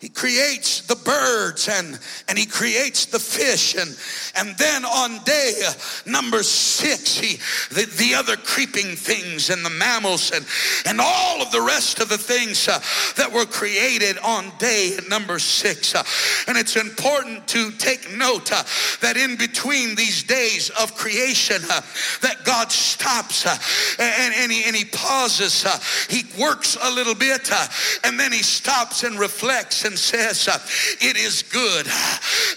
He 0.01 0.09
creates 0.09 0.81
the 0.81 0.95
birds 0.95 1.69
and, 1.69 1.99
and 2.27 2.35
he 2.35 2.47
creates 2.47 3.05
the 3.05 3.19
fish. 3.19 3.75
And, 3.75 3.95
and 4.35 4.57
then 4.57 4.83
on 4.83 5.23
day 5.25 5.53
uh, 5.63 5.73
number 6.07 6.41
six, 6.41 7.19
he, 7.19 7.35
the, 7.69 7.85
the 7.97 8.15
other 8.15 8.35
creeping 8.35 8.95
things 8.95 9.51
and 9.51 9.63
the 9.63 9.69
mammals 9.69 10.31
and, 10.31 10.43
and 10.87 10.99
all 10.99 11.43
of 11.43 11.51
the 11.51 11.61
rest 11.61 11.99
of 11.99 12.09
the 12.09 12.17
things 12.17 12.67
uh, 12.67 12.79
that 13.15 13.31
were 13.31 13.45
created 13.45 14.17
on 14.23 14.51
day 14.57 14.97
number 15.07 15.37
six. 15.37 15.93
Uh, 15.93 16.01
and 16.47 16.57
it's 16.57 16.77
important 16.77 17.47
to 17.49 17.69
take 17.73 18.11
note 18.11 18.51
uh, 18.51 18.63
that 19.01 19.17
in 19.17 19.35
between 19.35 19.93
these 19.93 20.23
days 20.23 20.71
of 20.81 20.95
creation, 20.95 21.61
uh, 21.69 21.79
that 22.21 22.37
God 22.43 22.71
stops 22.71 23.45
uh, 23.45 23.55
and, 23.99 24.33
and, 24.33 24.51
he, 24.51 24.63
and 24.63 24.75
he 24.75 24.85
pauses. 24.85 25.63
he 26.09 26.23
works 26.41 26.75
a 26.81 26.89
little 26.89 27.13
bit 27.13 27.51
and 28.03 28.19
then 28.19 28.31
he 28.31 28.41
stops 28.41 29.03
and 29.03 29.19
reflects 29.19 29.85
and 29.85 29.90
says, 29.97 30.47
uh, 30.47 30.59
It 30.99 31.17
is 31.17 31.43
good. 31.43 31.87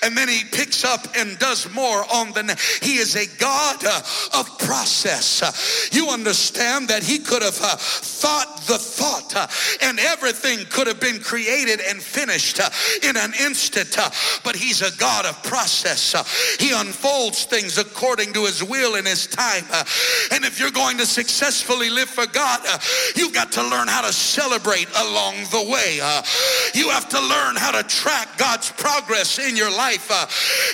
And 0.02 0.16
then 0.16 0.28
he 0.28 0.44
picks 0.44 0.84
up 0.84 1.06
and 1.16 1.38
does 1.38 1.72
more 1.72 2.04
on 2.12 2.32
the. 2.32 2.44
He 2.82 2.96
is 2.96 3.16
a 3.16 3.26
God 3.38 3.84
uh, 3.84 4.02
of 4.38 4.58
process. 4.58 5.42
Uh, 5.42 5.52
you 5.92 6.10
understand 6.10 6.88
that 6.88 7.02
he 7.02 7.18
could 7.18 7.42
have 7.42 7.54
thought 7.54 8.62
the 8.66 8.78
thought 8.78 9.34
and 9.82 9.98
everything 10.00 10.64
could 10.70 10.86
have 10.86 11.00
been 11.00 11.20
created 11.20 11.80
and 11.80 12.02
finished 12.02 12.60
in 13.02 13.16
an 13.16 13.32
instant, 13.40 13.96
but 14.44 14.56
he's 14.56 14.82
a 14.82 14.96
God 14.96 15.26
of 15.26 15.42
process. 15.42 16.14
He 16.58 16.72
unfolds 16.72 17.44
things 17.44 17.78
according 17.78 18.32
to 18.34 18.44
his 18.44 18.62
will 18.62 18.96
and 18.96 19.06
his 19.06 19.26
time. 19.26 19.64
And 20.32 20.44
if 20.44 20.58
you're 20.60 20.70
going 20.70 20.98
to 20.98 21.06
successfully 21.06 21.90
live 21.90 22.08
for 22.08 22.26
God, 22.26 22.60
you've 23.16 23.34
got 23.34 23.52
to 23.52 23.62
learn 23.62 23.88
how 23.88 24.02
to 24.02 24.12
celebrate 24.12 24.88
along 24.96 25.34
the 25.50 25.66
way. 25.70 25.96
You 26.74 26.90
have 26.90 27.08
to 27.10 27.20
learn 27.28 27.56
how 27.56 27.70
to 27.72 27.82
track 27.88 28.36
God's 28.36 28.70
progress 28.72 29.38
in 29.38 29.56
your 29.56 29.70
life. 29.70 30.10
Uh, 30.10 30.26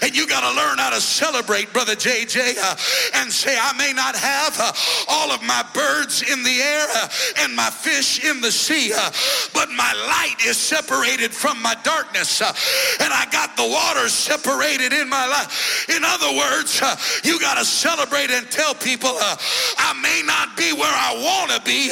and 0.02 0.16
you 0.16 0.26
got 0.26 0.40
to 0.40 0.56
learn 0.56 0.78
how 0.78 0.90
to 0.90 1.00
celebrate, 1.00 1.72
Brother 1.72 1.94
JJ, 1.94 2.56
uh, 2.58 2.76
and 3.14 3.32
say, 3.32 3.56
I 3.58 3.72
may 3.76 3.92
not 3.92 4.16
have 4.16 4.56
uh, 4.58 4.72
all 5.08 5.30
of 5.30 5.42
my 5.42 5.64
birds 5.74 6.22
in 6.22 6.42
the 6.42 6.60
air 6.60 6.86
uh, 6.96 7.08
and 7.38 7.54
my 7.54 7.70
fish 7.70 8.24
in 8.24 8.40
the 8.40 8.50
sea, 8.50 8.92
uh, 8.94 9.10
but 9.54 9.70
my 9.70 9.92
light 10.06 10.36
is 10.46 10.56
separated 10.56 11.32
from 11.32 11.60
my 11.62 11.74
darkness. 11.82 12.40
Uh, 12.40 12.52
and 13.00 13.12
I 13.12 13.26
got 13.30 13.56
the 13.56 13.68
water 13.68 14.08
separated 14.08 14.92
in 14.92 15.08
my 15.08 15.26
life. 15.26 15.88
In 15.88 16.04
other 16.04 16.36
words, 16.36 16.80
you 17.24 17.38
got 17.40 17.58
to 17.58 17.64
celebrate 17.64 18.30
and 18.30 18.50
tell 18.50 18.74
people, 18.74 19.10
I 19.14 19.94
may 20.02 20.22
not 20.24 20.56
be 20.56 20.72
where 20.72 20.92
I 20.92 21.14
want 21.14 21.50
to 21.52 21.60
be, 21.62 21.90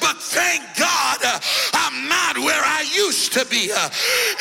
but 0.00 0.16
thank 0.18 0.62
God 0.76 1.18
I'm 1.74 2.08
not 2.08 2.38
where 2.38 2.62
I 2.62 2.84
used 2.94 3.32
to 3.34 3.44
be. 3.46 3.70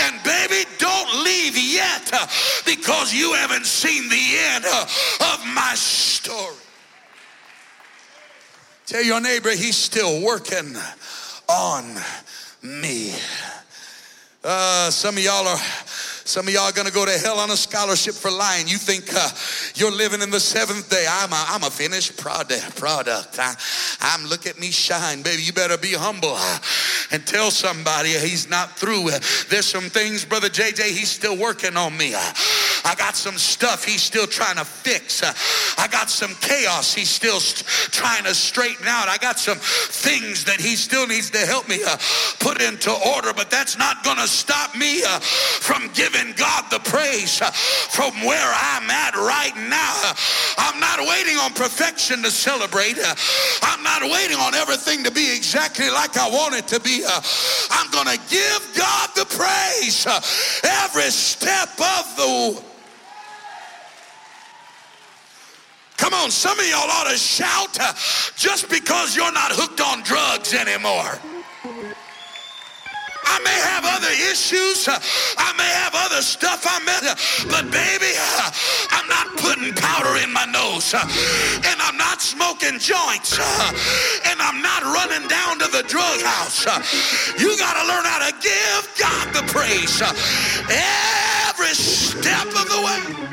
And 0.02 0.24
baby, 0.24 0.70
don't 0.78 1.24
leave 1.24 1.58
yet 1.58 2.10
uh, 2.14 2.28
because 2.66 3.14
you 3.14 3.34
haven't 3.34 3.66
seen 3.66 4.10
the 4.10 4.38
end 4.54 4.66
uh, 4.68 4.84
of 5.34 5.46
my 5.54 5.74
story. 5.76 6.56
Tell 8.86 9.04
your 9.04 9.22
neighbor 9.22 9.52
he's 9.52 9.78
still 9.78 10.22
working 10.22 10.76
on 11.48 11.96
me. 12.62 13.14
Uh, 14.44 14.90
some 14.90 15.18
of 15.18 15.24
y'all 15.24 15.48
are 15.48 15.60
some 16.32 16.48
of 16.48 16.54
y'all 16.54 16.63
are 16.63 16.72
gonna 16.72 16.89
go 16.91 17.06
to 17.06 17.12
hell 17.20 17.39
on 17.39 17.52
a 17.52 17.58
scholarship 17.58 18.13
for 18.13 18.32
lying. 18.32 18.65
You 18.65 18.78
think 18.78 19.13
uh, 19.13 19.28
you're 19.76 19.91
living 19.91 20.22
in 20.22 20.30
the 20.30 20.39
seventh 20.39 20.89
day. 20.89 21.06
I'm 21.06 21.34
a, 21.34 21.46
I'm 21.50 21.63
a 21.63 21.70
finished 21.70 22.15
product. 22.15 22.78
product. 22.78 23.38
I, 23.38 23.54
am 24.00 24.26
look 24.28 24.48
at 24.48 24.58
me 24.58 24.72
shine, 24.72 25.24
baby. 25.24 25.44
You 25.44 25.52
better 25.52 25.78
be 25.78 25.91
humble 25.91 26.32
uh, 26.34 26.60
and 27.12 27.28
tell 27.28 27.52
somebody 27.52 28.12
he's 28.12 28.50
not 28.50 28.80
through. 28.80 29.10
There's 29.50 29.65
some 29.65 29.89
things, 29.89 30.24
brother 30.24 30.48
JJ, 30.48 30.84
he's 30.91 31.12
still 31.12 31.36
working 31.36 31.76
on 31.76 31.98
me. 31.98 32.13
Uh, 32.15 32.34
I 32.86 32.96
got 32.98 33.15
some 33.17 33.38
stuff 33.38 33.84
he's 33.84 34.02
still 34.02 34.26
trying 34.26 34.56
to 34.56 34.65
fix. 34.65 35.22
Uh, 35.22 35.34
I 35.78 35.88
got 35.88 36.10
some 36.10 36.34
chaos 36.36 36.94
he's 36.94 37.10
still 37.10 37.41
st- 37.41 37.67
trying 37.91 38.24
to 38.24 38.34
straighten 38.34 38.88
out. 38.88 39.10
I 39.10 39.17
got 39.17 39.38
some 39.38 39.58
things 39.58 40.46
that 40.46 40.62
he 40.62 40.76
still 40.76 41.08
needs 41.08 41.30
to 41.32 41.39
help 41.39 41.67
me 41.67 41.80
uh, 41.86 41.98
put 42.39 42.62
into 42.62 42.91
order, 43.15 43.34
but 43.34 43.52
that's 43.52 43.78
not 43.78 44.04
gonna 44.04 44.28
stop 44.28 44.76
me 44.76 45.04
uh, 45.04 45.20
from 45.20 45.89
giving 45.94 46.20
giving 46.21 46.36
God 46.36 46.65
the 46.69 46.79
praise 46.79 47.41
uh, 47.41 47.51
from 47.51 48.13
where 48.25 48.51
I'm 48.53 48.89
at 48.89 49.15
right 49.15 49.55
now. 49.55 50.13
I'm 50.57 50.79
not 50.79 50.99
waiting 50.99 51.38
on 51.38 51.53
perfection 51.53 52.21
to 52.23 52.31
celebrate. 52.31 52.97
Uh, 52.97 53.15
I'm 53.62 53.84
not 53.84 54.03
waiting 54.03 54.38
on 54.38 54.53
everything 54.55 55.03
to 55.03 55.12
be 55.12 55.34
exactly 55.36 55.89
like 55.89 56.17
I 56.17 56.29
want 56.29 56.55
it 56.55 56.67
to 56.69 56.79
be. 56.79 57.03
Uh, 57.05 57.21
I'm 57.71 57.89
going 57.91 58.07
to 58.07 58.19
give 58.29 58.71
God 58.77 59.10
the 59.15 59.25
praise 59.25 60.05
every 60.63 61.12
step 61.12 61.69
of 61.79 62.15
the 62.15 62.71
Come 65.97 66.15
on, 66.15 66.31
some 66.31 66.60
of 66.60 66.67
y'all 66.67 66.89
ought 66.89 67.12
to 67.12 67.15
shout 67.15 67.77
uh, 67.79 67.93
just 68.36 68.71
because 68.71 69.15
you're 69.15 69.31
not 69.31 69.51
hooked 69.51 69.79
on 69.79 70.01
drugs 70.01 70.51
anymore. 70.51 71.19
I 73.32 73.39
may 73.48 73.60
have 73.72 73.84
other 73.88 74.12
issues. 74.32 74.88
I 74.88 75.52
may 75.56 75.72
have 75.82 75.96
other 75.96 76.22
stuff 76.22 76.67
I 76.67 76.84
met, 76.84 77.04
but 77.48 77.72
baby, 77.72 78.12
I'm 78.91 79.08
not 79.08 79.28
putting 79.39 79.74
powder 79.74 80.20
in 80.20 80.32
my 80.34 80.46
nose, 80.46 80.94
and 80.94 81.78
I'm 81.80 81.96
not 81.96 82.22
smoking 82.22 82.78
joints, 82.80 83.39
and 84.28 84.38
I'm 84.41 84.62
not 84.62 84.84
running 84.84 85.28
down 85.30 85.60
to 85.60 85.67
the 85.72 85.84
drug 85.88 86.22
house. 86.22 86.65
You 87.39 87.58
got 87.58 87.80
to 87.80 87.88
learn 87.88 88.06
how 88.06 88.20
to 88.28 88.34
give 88.44 88.82
God 89.00 89.34
the 89.34 89.44
praise 89.48 90.02
every 90.67 91.74
step 91.74 92.48
of 92.48 92.67
the 92.67 92.82
way. 92.84 93.31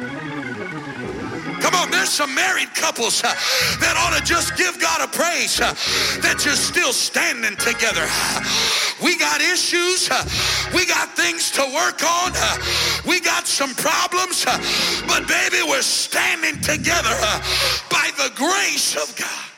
Come 1.61 1.75
on, 1.75 1.91
there's 1.91 2.11
some 2.11 2.35
married 2.35 2.75
couples 2.75 3.23
uh, 3.25 3.35
that 3.81 3.97
ought 3.99 4.17
to 4.17 4.25
just 4.25 4.57
give 4.57 4.79
God 4.81 5.03
a 5.03 5.09
praise 5.09 5.61
uh, 5.61 5.75
that 6.23 6.45
you're 6.45 6.55
still 6.55 6.93
standing 6.93 7.57
together. 7.57 8.07
We 9.03 9.19
got 9.19 9.41
issues, 9.41 10.09
uh, 10.11 10.23
we 10.75 10.87
got 10.87 11.11
things 11.17 11.51
to 11.53 11.63
work 11.75 12.03
on, 12.03 12.33
uh, 12.35 12.57
we 13.07 13.21
got 13.21 13.47
some 13.47 13.75
problems, 13.75 14.45
uh, 14.47 14.59
but 15.07 15.27
baby, 15.27 15.63
we're 15.67 15.83
standing 15.83 16.61
together 16.61 17.11
uh, 17.11 17.41
by 17.91 18.11
the 18.17 18.31
grace 18.35 18.97
of 18.97 19.15
God. 19.19 19.49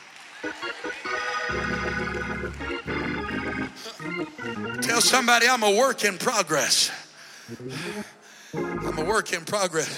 Tell 4.81 5.01
somebody 5.01 5.47
I'm 5.47 5.63
a 5.63 5.71
work 5.71 6.03
in 6.03 6.17
progress. 6.17 6.91
I'm 8.53 8.97
a 8.97 9.05
work 9.05 9.33
in 9.33 9.45
progress. 9.45 9.97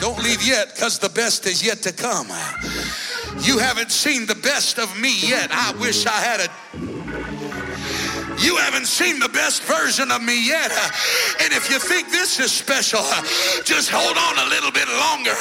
Don't 0.00 0.22
leave 0.22 0.46
yet 0.46 0.74
because 0.74 0.98
the 0.98 1.08
best 1.08 1.46
is 1.46 1.64
yet 1.64 1.78
to 1.82 1.92
come. 1.92 2.28
You 3.40 3.58
haven't 3.58 3.90
seen 3.90 4.26
the 4.26 4.34
best 4.34 4.78
of 4.78 4.98
me 5.00 5.18
yet. 5.20 5.48
I 5.50 5.72
wish 5.80 6.06
I 6.06 6.20
had 6.20 6.40
a. 6.40 6.48
You 8.42 8.56
haven't 8.56 8.86
seen 8.86 9.18
the 9.18 9.28
best 9.28 9.62
version 9.62 10.12
of 10.12 10.22
me 10.22 10.46
yet. 10.46 10.70
And 11.40 11.52
if 11.52 11.70
you 11.70 11.78
think 11.78 12.10
this 12.10 12.38
is 12.38 12.52
special, 12.52 13.02
just 13.64 13.90
hold 13.90 14.16
on 14.16 14.46
a 14.46 14.50
little 14.50 14.70
bit 14.70 14.86
longer. 14.88 15.34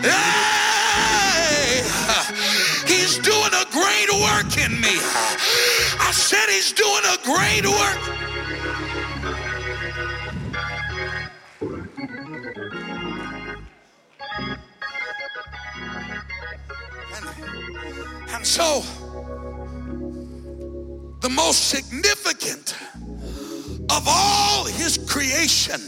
Hey! 0.00 1.82
He's 2.86 3.18
doing 3.18 3.52
a 3.52 3.66
great 3.70 4.10
work 4.22 4.56
in 4.56 4.80
me. 4.80 4.96
I 6.00 6.10
said 6.12 6.48
he's 6.48 6.72
doing 6.72 7.04
a 7.04 7.18
great 7.24 7.66
work. 7.66 8.29
And 18.32 18.46
so, 18.46 18.82
the 21.20 21.28
most 21.28 21.68
significant 21.68 22.74
of 23.90 24.06
all 24.06 24.64
his 24.64 24.98
creation 24.98 25.80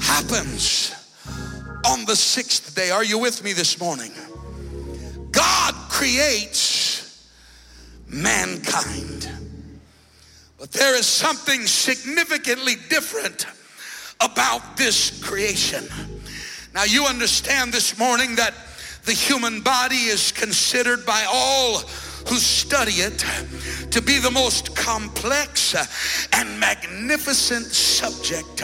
happens 0.00 0.94
on 1.84 2.04
the 2.04 2.16
sixth 2.16 2.74
day. 2.74 2.90
Are 2.90 3.04
you 3.04 3.18
with 3.18 3.44
me 3.44 3.52
this 3.52 3.78
morning? 3.78 4.12
God 5.30 5.74
creates 5.88 7.30
mankind. 8.08 9.30
But 10.58 10.72
there 10.72 10.96
is 10.96 11.06
something 11.06 11.66
significantly 11.66 12.74
different 12.88 13.46
about 14.20 14.76
this 14.76 15.22
creation. 15.22 15.84
Now, 16.74 16.84
you 16.84 17.04
understand 17.04 17.72
this 17.72 17.98
morning 17.98 18.36
that 18.36 18.54
the 19.06 19.12
human 19.12 19.60
body 19.60 19.96
is 19.96 20.32
considered 20.32 21.06
by 21.06 21.24
all 21.28 21.78
who 22.28 22.36
study 22.36 22.94
it 22.94 23.24
to 23.92 24.02
be 24.02 24.18
the 24.18 24.30
most 24.30 24.74
complex 24.74 25.74
and 26.32 26.60
magnificent 26.60 27.66
subject 27.66 28.62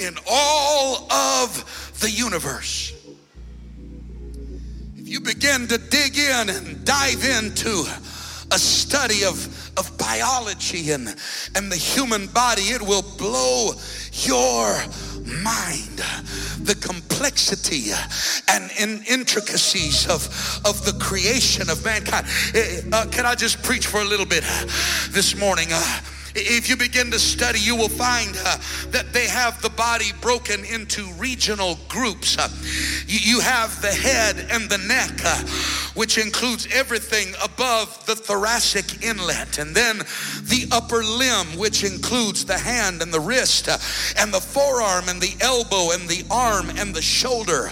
in 0.00 0.16
all 0.28 1.12
of 1.12 1.92
the 2.00 2.10
universe. 2.10 2.92
If 4.96 5.06
you 5.06 5.20
begin 5.20 5.68
to 5.68 5.76
dig 5.76 6.16
in 6.16 6.48
and 6.48 6.84
dive 6.84 7.24
into 7.24 7.84
a 8.50 8.58
study 8.58 9.24
of 9.24 9.64
of 9.76 9.96
biology 9.98 10.92
and, 10.92 11.08
and 11.54 11.70
the 11.70 11.76
human 11.76 12.26
body. 12.28 12.62
It 12.62 12.82
will 12.82 13.02
blow 13.18 13.72
your 14.22 14.82
mind 15.24 16.02
the 16.60 16.74
complexity 16.74 17.92
and 18.48 18.70
in 18.78 19.02
intricacies 19.08 20.06
of, 20.06 20.26
of 20.64 20.84
the 20.84 20.92
creation 21.02 21.68
of 21.70 21.84
mankind. 21.84 22.26
Eh, 22.54 22.82
uh, 22.92 23.06
can 23.06 23.26
I 23.26 23.34
just 23.34 23.62
preach 23.62 23.86
for 23.86 24.00
a 24.00 24.04
little 24.04 24.26
bit 24.26 24.44
this 25.10 25.36
morning? 25.36 25.68
Uh, 25.70 26.00
if 26.34 26.68
you 26.68 26.76
begin 26.76 27.10
to 27.12 27.18
study, 27.18 27.60
you 27.60 27.76
will 27.76 27.88
find 27.88 28.36
uh, 28.44 28.56
that 28.88 29.12
they 29.12 29.26
have 29.28 29.60
the 29.62 29.70
body 29.70 30.10
broken 30.20 30.64
into 30.64 31.06
regional 31.12 31.78
groups. 31.88 32.36
Uh, 32.36 32.48
you, 33.06 33.34
you, 33.34 33.40
have 33.40 33.80
the 33.82 33.92
head 33.92 34.46
and 34.50 34.68
the 34.68 34.78
neck, 34.78 35.12
uh, 35.24 35.38
which 35.94 36.18
includes 36.18 36.66
everything 36.72 37.34
above 37.42 38.04
the 38.06 38.16
thoracic 38.16 39.04
inlet, 39.04 39.58
and 39.58 39.76
then 39.76 39.98
the 40.42 40.66
upper 40.72 41.04
limb, 41.04 41.56
which 41.56 41.84
includes 41.84 42.44
the 42.44 42.58
hand 42.58 43.00
and 43.00 43.12
the 43.12 43.20
wrist, 43.20 43.68
uh, 43.68 43.78
and 44.18 44.32
the 44.34 44.40
forearm 44.40 45.08
and 45.08 45.20
the 45.20 45.36
elbow 45.40 45.92
and 45.92 46.08
the 46.08 46.24
arm 46.30 46.68
and 46.76 46.94
the 46.94 47.02
shoulder. 47.02 47.70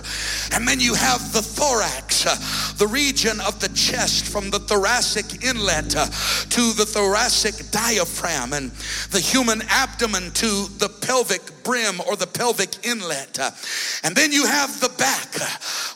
And 0.53 0.69
then 0.69 0.79
you 0.79 0.95
have 0.95 1.33
the 1.33 1.43
thorax, 1.43 2.27
uh, 2.27 2.37
the 2.79 2.87
region 2.87 3.41
of 3.41 3.59
the 3.61 3.71
chest 3.71 4.27
from 4.27 4.51
the 4.51 4.61
thoracic 4.61 5.43
inlet 5.45 5.97
uh, 5.97 6.07
to 6.07 6.73
the 6.75 6.87
thoracic 6.87 7.71
diaphragm 7.71 8.52
the 9.11 9.21
human 9.21 9.63
abdomen 9.69 10.31
to 10.33 10.69
the 10.79 10.89
pelvic 10.89 11.43
brim 11.63 12.01
or 12.07 12.17
the 12.17 12.27
pelvic 12.27 12.85
inlet. 12.85 13.39
And 14.05 14.15
then 14.15 14.33
you 14.33 14.47
have 14.47 14.81
the 14.81 14.91
back, 14.99 15.35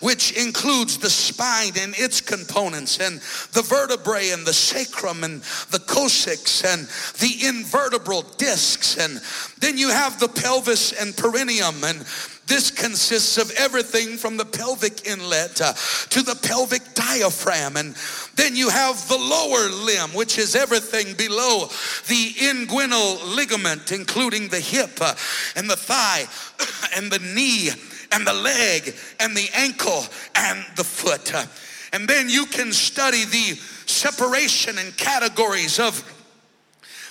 which 0.00 0.32
includes 0.32 0.98
the 0.98 1.10
spine 1.10 1.72
and 1.78 1.94
its 1.96 2.20
components, 2.20 2.98
and 2.98 3.20
the 3.52 3.62
vertebrae 3.62 4.30
and 4.30 4.46
the 4.46 4.52
sacrum 4.52 5.24
and 5.24 5.42
the 5.70 5.80
coccyx 5.80 6.64
and 6.64 6.82
the 7.20 7.46
invertebral 7.46 8.36
discs. 8.36 8.96
And 8.96 9.20
then 9.58 9.78
you 9.78 9.90
have 9.90 10.18
the 10.18 10.28
pelvis 10.28 10.92
and 10.92 11.16
perineum 11.16 11.84
and 11.84 12.04
this 12.46 12.70
consists 12.70 13.38
of 13.38 13.50
everything 13.52 14.16
from 14.16 14.37
the 14.37 14.44
pelvic 14.44 15.06
inlet 15.06 15.61
uh, 15.61 15.72
to 16.11 16.22
the 16.22 16.38
pelvic 16.42 16.82
diaphragm. 16.94 17.76
And 17.76 17.96
then 18.37 18.54
you 18.54 18.68
have 18.68 19.09
the 19.09 19.18
lower 19.18 19.68
limb, 19.68 20.14
which 20.14 20.38
is 20.38 20.54
everything 20.54 21.14
below 21.14 21.66
the 22.06 22.32
inguinal 22.38 23.35
ligament, 23.35 23.90
including 23.90 24.48
the 24.48 24.61
hip 24.61 24.98
uh, 25.00 25.14
and 25.56 25.68
the 25.68 25.76
thigh 25.76 26.26
and 26.96 27.11
the 27.11 27.18
knee 27.18 27.70
and 28.12 28.26
the 28.26 28.32
leg 28.32 28.94
and 29.18 29.37
the 29.37 29.48
ankle 29.54 30.04
and 30.37 30.64
the 30.76 30.85
foot. 30.85 31.35
Uh, 31.35 31.44
and 31.92 32.09
then 32.09 32.28
you 32.28 32.46
can 32.46 32.72
study 32.72 33.24
the 33.24 33.59
separation 33.87 34.78
and 34.78 34.96
categories 34.96 35.78
of 35.78 36.15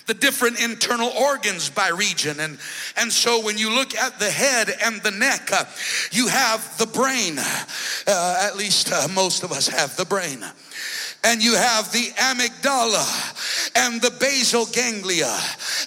the 0.05 0.13
different 0.13 0.61
internal 0.61 1.09
organs 1.09 1.69
by 1.69 1.89
region. 1.89 2.39
And, 2.39 2.57
and 2.97 3.11
so 3.11 3.43
when 3.43 3.57
you 3.57 3.73
look 3.73 3.95
at 3.95 4.19
the 4.19 4.29
head 4.29 4.69
and 4.83 5.01
the 5.01 5.11
neck, 5.11 5.51
uh, 5.51 5.65
you 6.11 6.27
have 6.27 6.77
the 6.77 6.87
brain. 6.87 7.37
Uh, 8.07 8.39
at 8.41 8.55
least 8.55 8.91
uh, 8.91 9.07
most 9.13 9.43
of 9.43 9.51
us 9.51 9.67
have 9.67 9.95
the 9.97 10.05
brain 10.05 10.45
and 11.25 11.43
you 11.43 11.55
have 11.55 11.91
the 11.91 12.07
amygdala 12.17 13.75
and 13.75 13.99
the 14.01 14.11
basal 14.19 14.65
ganglia 14.67 15.35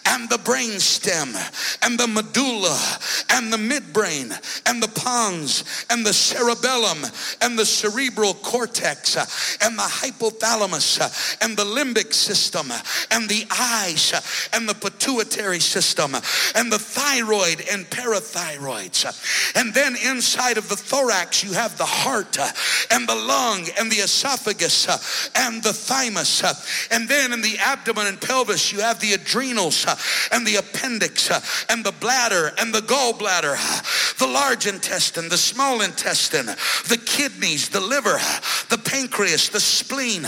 and 0.06 0.28
the 0.28 0.38
brain 0.38 0.80
stem 0.80 1.32
and 1.82 1.98
the 1.98 2.06
medulla 2.06 2.76
and 3.30 3.52
the 3.52 3.56
midbrain 3.56 4.32
and 4.66 4.82
the 4.82 4.88
pons 4.88 5.86
and 5.90 6.04
the 6.04 6.12
cerebellum 6.12 7.04
and 7.40 7.56
the 7.58 7.64
cerebral 7.64 8.34
cortex 8.34 9.16
and 9.62 9.78
the 9.78 9.82
hypothalamus 9.82 10.98
and 11.40 11.56
the 11.56 11.64
limbic 11.64 12.12
system 12.12 12.72
and 13.12 13.28
the 13.28 13.46
eyes 13.58 14.48
and 14.52 14.68
the 14.68 14.74
pituitary 14.74 15.60
system 15.60 16.14
and 16.56 16.72
the 16.72 16.78
thyroid 16.78 17.62
and 17.70 17.86
parathyroids 17.86 19.04
and 19.54 19.72
then 19.72 19.94
inside 20.04 20.58
of 20.58 20.68
the 20.68 20.76
thorax 20.76 21.44
you 21.44 21.52
have 21.52 21.78
the 21.78 21.86
heart 21.86 22.36
and 22.90 23.08
the 23.08 23.14
lung 23.14 23.64
and 23.78 23.90
the 23.90 23.96
esophagus 23.96 25.27
and 25.34 25.62
the 25.62 25.72
thymus. 25.72 26.42
And 26.90 27.08
then 27.08 27.32
in 27.32 27.42
the 27.42 27.58
abdomen 27.58 28.06
and 28.06 28.20
pelvis, 28.20 28.72
you 28.72 28.80
have 28.80 29.00
the 29.00 29.12
adrenals 29.12 29.86
and 30.32 30.46
the 30.46 30.56
appendix 30.56 31.30
and 31.68 31.84
the 31.84 31.92
bladder 31.92 32.52
and 32.58 32.74
the 32.74 32.80
gallbladder, 32.80 33.56
the 34.18 34.26
large 34.26 34.66
intestine, 34.66 35.28
the 35.28 35.38
small 35.38 35.80
intestine, 35.80 36.46
the 36.46 37.00
kidneys, 37.04 37.68
the 37.68 37.80
liver, 37.80 38.18
the 38.68 38.78
pancreas, 38.78 39.48
the 39.48 39.60
spleen, 39.60 40.24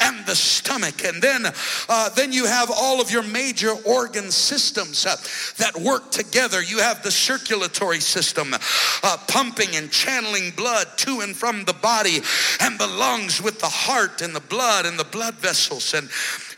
and 0.00 0.26
the 0.26 0.36
stomach. 0.36 1.04
And 1.04 1.22
then, 1.22 1.46
uh, 1.88 2.08
then 2.10 2.32
you 2.32 2.46
have 2.46 2.70
all 2.70 3.00
of 3.00 3.10
your 3.10 3.22
major 3.22 3.72
organ 3.86 4.30
systems 4.30 5.06
uh, 5.06 5.16
that 5.58 5.76
work 5.76 6.10
together. 6.10 6.62
You 6.62 6.78
have 6.78 7.02
the 7.02 7.10
circulatory 7.10 8.00
system 8.00 8.54
uh, 9.02 9.16
pumping 9.28 9.76
and 9.76 9.90
channeling 9.90 10.50
blood 10.56 10.86
to 10.98 11.20
and 11.20 11.36
from 11.36 11.64
the 11.64 11.72
body, 11.72 12.20
and 12.60 12.78
the 12.78 12.86
lungs 12.86 13.42
with 13.42 13.60
the 13.60 13.68
heart 13.68 14.22
and 14.28 14.36
the 14.36 14.40
blood 14.48 14.84
and 14.84 14.98
the 14.98 15.04
blood 15.04 15.34
vessels 15.34 15.94
and 15.94 16.08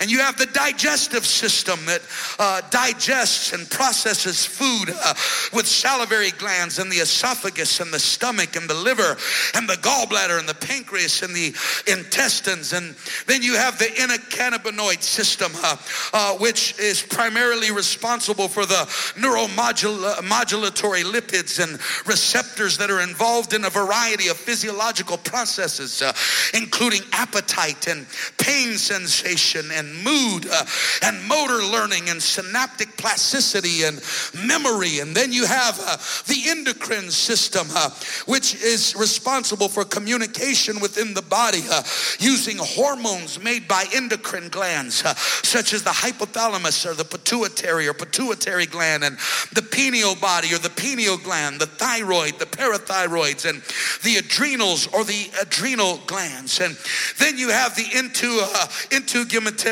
and 0.00 0.10
you 0.10 0.18
have 0.20 0.38
the 0.38 0.46
digestive 0.46 1.26
system 1.26 1.78
that 1.84 2.00
uh, 2.38 2.62
digests 2.70 3.52
and 3.52 3.68
processes 3.68 4.46
food 4.46 4.88
uh, 4.88 5.14
with 5.52 5.66
salivary 5.66 6.30
glands 6.30 6.78
and 6.78 6.90
the 6.90 6.96
esophagus 6.96 7.80
and 7.80 7.92
the 7.92 7.98
stomach 7.98 8.56
and 8.56 8.68
the 8.68 8.74
liver 8.74 9.18
and 9.54 9.68
the 9.68 9.74
gallbladder 9.74 10.38
and 10.38 10.48
the 10.48 10.54
pancreas 10.54 11.20
and 11.20 11.34
the 11.34 11.54
intestines. 11.86 12.72
And 12.72 12.96
then 13.26 13.42
you 13.42 13.56
have 13.56 13.78
the 13.78 13.84
endocannabinoid 13.84 15.02
system, 15.02 15.52
uh, 15.62 15.76
uh 16.14 16.34
which 16.38 16.78
is 16.78 17.02
primarily 17.02 17.70
responsible 17.70 18.48
for 18.48 18.64
the 18.64 18.86
neuromodulatory 19.18 21.04
lipids 21.04 21.62
and 21.62 21.72
receptors 22.06 22.78
that 22.78 22.90
are 22.90 23.02
involved 23.02 23.52
in 23.52 23.66
a 23.66 23.70
variety 23.70 24.28
of 24.28 24.38
physiological 24.38 25.18
processes, 25.18 26.00
uh, 26.00 26.14
including 26.54 27.02
appetite 27.12 27.86
and 27.86 28.06
pain 28.38 28.78
sensation 28.78 29.70
and 29.70 29.89
mood 30.04 30.46
uh, 30.50 30.64
and 31.02 31.22
motor 31.26 31.64
learning 31.64 32.08
and 32.08 32.22
synaptic 32.22 32.96
plasticity 32.96 33.84
and 33.84 34.00
memory. 34.46 34.98
And 35.00 35.14
then 35.14 35.32
you 35.32 35.46
have 35.46 35.78
uh, 35.80 35.96
the 36.26 36.48
endocrine 36.48 37.10
system, 37.10 37.66
uh, 37.74 37.90
which 38.26 38.54
is 38.54 38.94
responsible 38.96 39.68
for 39.68 39.84
communication 39.84 40.80
within 40.80 41.14
the 41.14 41.22
body 41.22 41.62
uh, 41.70 41.82
using 42.18 42.56
hormones 42.58 43.42
made 43.42 43.68
by 43.68 43.84
endocrine 43.94 44.48
glands, 44.48 45.04
uh, 45.04 45.14
such 45.14 45.72
as 45.72 45.82
the 45.82 45.90
hypothalamus 45.90 46.86
or 46.86 46.94
the 46.94 47.04
pituitary 47.04 47.88
or 47.88 47.94
pituitary 47.94 48.66
gland, 48.66 49.04
and 49.04 49.18
the 49.52 49.62
pineal 49.62 50.14
body 50.16 50.52
or 50.54 50.58
the 50.58 50.70
pineal 50.70 51.18
gland, 51.18 51.60
the 51.60 51.66
thyroid, 51.66 52.38
the 52.38 52.46
parathyroids, 52.46 53.48
and 53.48 53.62
the 54.02 54.16
adrenals 54.16 54.86
or 54.88 55.04
the 55.04 55.30
adrenal 55.40 55.98
glands. 56.06 56.60
And 56.60 56.76
then 57.18 57.38
you 57.38 57.50
have 57.50 57.76
the 57.76 57.86
into, 57.98 58.38
uh, 58.42 58.66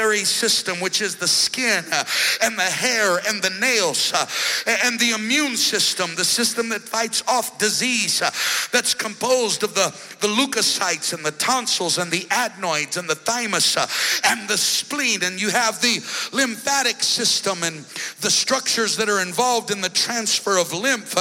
integumentary 0.08 0.26
system, 0.26 0.80
which 0.80 1.00
is 1.00 1.16
the 1.16 1.28
skin 1.28 1.84
uh, 1.92 2.04
and 2.42 2.58
the 2.58 2.62
hair 2.62 3.18
and 3.28 3.42
the 3.42 3.50
nails, 3.60 4.12
uh, 4.12 4.26
and 4.84 4.98
the 5.00 5.10
immune 5.10 5.56
system, 5.56 6.14
the 6.16 6.24
system 6.24 6.68
that 6.68 6.80
fights 6.80 7.22
off 7.28 7.58
disease, 7.58 8.22
uh, 8.22 8.30
that's 8.72 8.94
composed 8.94 9.62
of 9.62 9.74
the, 9.74 9.88
the 10.20 10.28
leukocytes 10.28 11.12
and 11.12 11.24
the 11.24 11.32
tonsils 11.32 11.98
and 11.98 12.10
the 12.10 12.26
adenoids 12.30 12.96
and 12.96 13.08
the 13.08 13.14
thymus 13.14 13.76
and 14.24 14.48
the 14.48 14.58
spleen. 14.58 15.22
And 15.22 15.40
you 15.40 15.50
have 15.50 15.80
the 15.80 16.00
lymphatic 16.32 17.02
system 17.02 17.62
and 17.62 17.76
the 18.20 18.30
structures 18.30 18.96
that 18.96 19.08
are 19.08 19.22
involved 19.22 19.70
in 19.70 19.80
the 19.80 19.88
transfer 19.88 20.58
of 20.58 20.72
lymph 20.72 21.14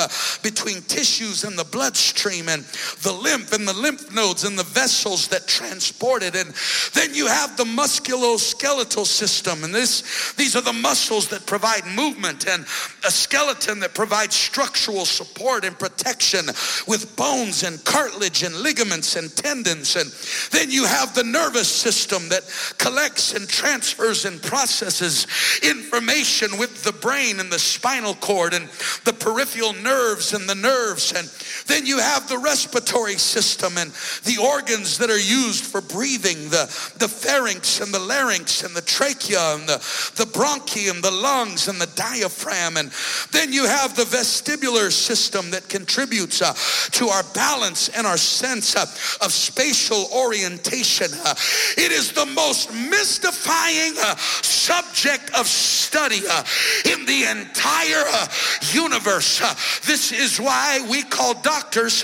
between 0.43 0.81
tissues 0.83 1.43
and 1.43 1.57
the 1.57 1.63
bloodstream, 1.63 2.49
and 2.49 2.63
the 3.03 3.11
lymph 3.11 3.53
and 3.53 3.67
the 3.67 3.73
lymph 3.73 4.13
nodes 4.13 4.43
and 4.43 4.57
the 4.57 4.63
vessels 4.63 5.27
that 5.29 5.47
transport 5.47 6.23
it. 6.23 6.35
And 6.35 6.53
then 6.93 7.13
you 7.13 7.27
have 7.27 7.57
the 7.57 7.63
musculoskeletal 7.63 8.66
skeletal 8.67 9.05
system. 9.05 9.63
And 9.63 9.73
this, 9.73 10.33
these 10.33 10.57
are 10.57 10.61
the 10.61 10.73
muscles 10.73 11.29
that 11.29 11.45
provide 11.45 11.85
movement 11.85 12.49
and 12.49 12.63
a 13.05 13.11
skeleton 13.11 13.79
that 13.79 13.95
provides 13.95 14.35
structural 14.35 15.05
support 15.05 15.63
and 15.63 15.79
protection 15.79 16.45
with 16.85 17.15
bones 17.15 17.63
and 17.63 17.81
cartilage 17.85 18.43
and 18.43 18.53
ligaments 18.53 19.15
and 19.15 19.33
tendons. 19.33 19.95
And 19.95 20.11
then 20.51 20.69
you 20.69 20.83
have 20.83 21.15
the 21.15 21.23
nervous 21.23 21.69
system 21.69 22.27
that 22.27 22.43
collects 22.77 23.33
and 23.33 23.47
transfers 23.47 24.25
and 24.25 24.41
processes 24.41 25.27
information 25.63 26.57
with 26.57 26.83
the 26.83 26.91
brain 26.91 27.39
and 27.39 27.49
the 27.49 27.59
spinal 27.59 28.15
cord 28.15 28.53
and 28.53 28.67
the 29.05 29.13
peripheral 29.13 29.73
nerves 29.81 30.33
and 30.33 30.49
the 30.49 30.55
nerves. 30.55 31.13
And 31.13 31.29
then 31.67 31.85
you 31.85 31.99
have 31.99 32.27
the 32.27 32.37
respiratory 32.37 33.15
system 33.15 33.77
and 33.77 33.91
the 34.25 34.43
organs 34.43 34.97
that 34.97 35.09
are 35.09 35.17
used 35.17 35.63
for 35.63 35.79
breathing, 35.79 36.49
the, 36.49 36.65
the 36.97 37.07
pharynx 37.07 37.79
and 37.79 37.93
the 37.93 37.99
larynx 37.99 38.56
and 38.63 38.75
the 38.75 38.81
trachea 38.81 39.55
and 39.55 39.67
the, 39.67 39.77
the 40.15 40.25
bronchium, 40.25 41.01
the 41.01 41.11
lungs 41.11 41.67
and 41.67 41.79
the 41.79 41.89
diaphragm. 41.95 42.77
And 42.77 42.91
then 43.31 43.51
you 43.51 43.65
have 43.65 43.95
the 43.95 44.03
vestibular 44.03 44.91
system 44.91 45.51
that 45.51 45.69
contributes 45.69 46.41
uh, 46.41 46.53
to 46.91 47.07
our 47.07 47.23
balance 47.33 47.89
and 47.89 48.05
our 48.07 48.17
sense 48.17 48.75
uh, 48.75 48.81
of 49.23 49.31
spatial 49.31 50.07
orientation. 50.13 51.07
Uh, 51.23 51.35
it 51.77 51.91
is 51.91 52.11
the 52.11 52.25
most 52.25 52.73
mystifying 52.73 53.93
uh, 53.99 54.15
subject 54.15 55.33
of 55.37 55.47
study 55.47 56.21
uh, 56.29 56.43
in 56.85 57.05
the 57.05 57.23
entire 57.23 58.03
uh, 58.07 58.27
universe. 58.71 59.39
this 59.85 60.11
is 60.11 60.39
why 60.39 60.85
we 60.89 61.03
call 61.03 61.33
doctors 61.41 62.01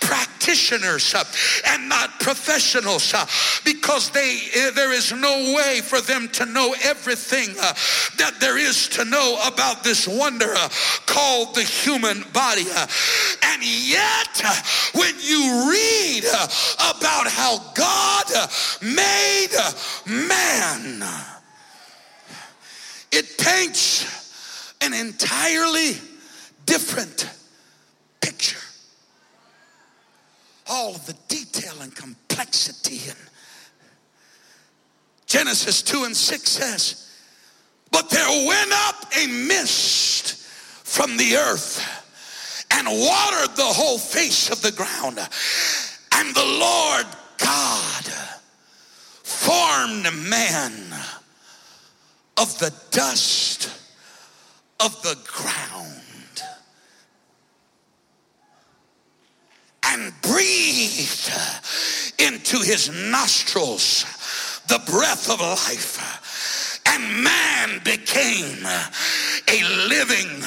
practitioners 0.00 1.14
and 1.66 1.88
not 1.88 2.20
professionals 2.20 3.14
because 3.64 4.10
they 4.10 4.40
there 4.74 4.92
is 4.92 5.12
no 5.12 5.54
way 5.54 5.80
for 5.80 5.95
them 6.00 6.28
to 6.28 6.46
know 6.46 6.74
everything 6.82 7.50
uh, 7.60 7.72
that 8.18 8.34
there 8.40 8.58
is 8.58 8.88
to 8.88 9.04
know 9.04 9.38
about 9.46 9.84
this 9.84 10.06
wonder 10.06 10.52
uh, 10.54 10.68
called 11.06 11.54
the 11.54 11.62
human 11.62 12.22
body. 12.32 12.64
Uh, 12.74 12.86
and 13.42 13.62
yet, 13.62 14.42
uh, 14.44 14.54
when 14.94 15.14
you 15.20 15.70
read 15.70 16.24
uh, 16.26 16.46
about 16.96 17.26
how 17.28 17.58
God 17.74 18.24
uh, 18.34 18.46
made 18.82 19.48
man, 20.06 21.02
it 23.12 23.38
paints 23.38 24.74
an 24.80 24.92
entirely 24.92 25.92
different 26.66 27.30
picture. 28.20 28.58
All 30.68 30.92
the 30.92 31.14
detail 31.28 31.74
and 31.80 31.94
complexity 31.94 33.08
and 33.08 33.25
Genesis 35.36 35.82
2 35.82 36.04
and 36.04 36.16
6 36.16 36.50
says, 36.50 37.10
But 37.90 38.08
there 38.08 38.46
went 38.46 38.72
up 38.72 39.04
a 39.14 39.26
mist 39.26 40.34
from 40.82 41.18
the 41.18 41.36
earth 41.36 41.86
and 42.70 42.88
watered 42.88 43.54
the 43.54 43.62
whole 43.62 43.98
face 43.98 44.48
of 44.48 44.62
the 44.62 44.72
ground. 44.72 45.18
And 46.14 46.34
the 46.34 46.58
Lord 46.58 47.04
God 47.36 48.04
formed 49.22 50.04
man 50.26 50.72
of 52.38 52.58
the 52.58 52.72
dust 52.90 53.68
of 54.80 55.02
the 55.02 55.18
ground 55.26 56.42
and 59.84 60.14
breathed 60.22 61.30
into 62.18 62.56
his 62.62 62.88
nostrils 63.10 64.06
the 64.68 64.80
breath 64.90 65.30
of 65.30 65.40
life. 65.40 66.82
And 66.86 67.22
man 67.22 67.80
became 67.84 68.64
a 68.64 69.88
living 69.88 70.42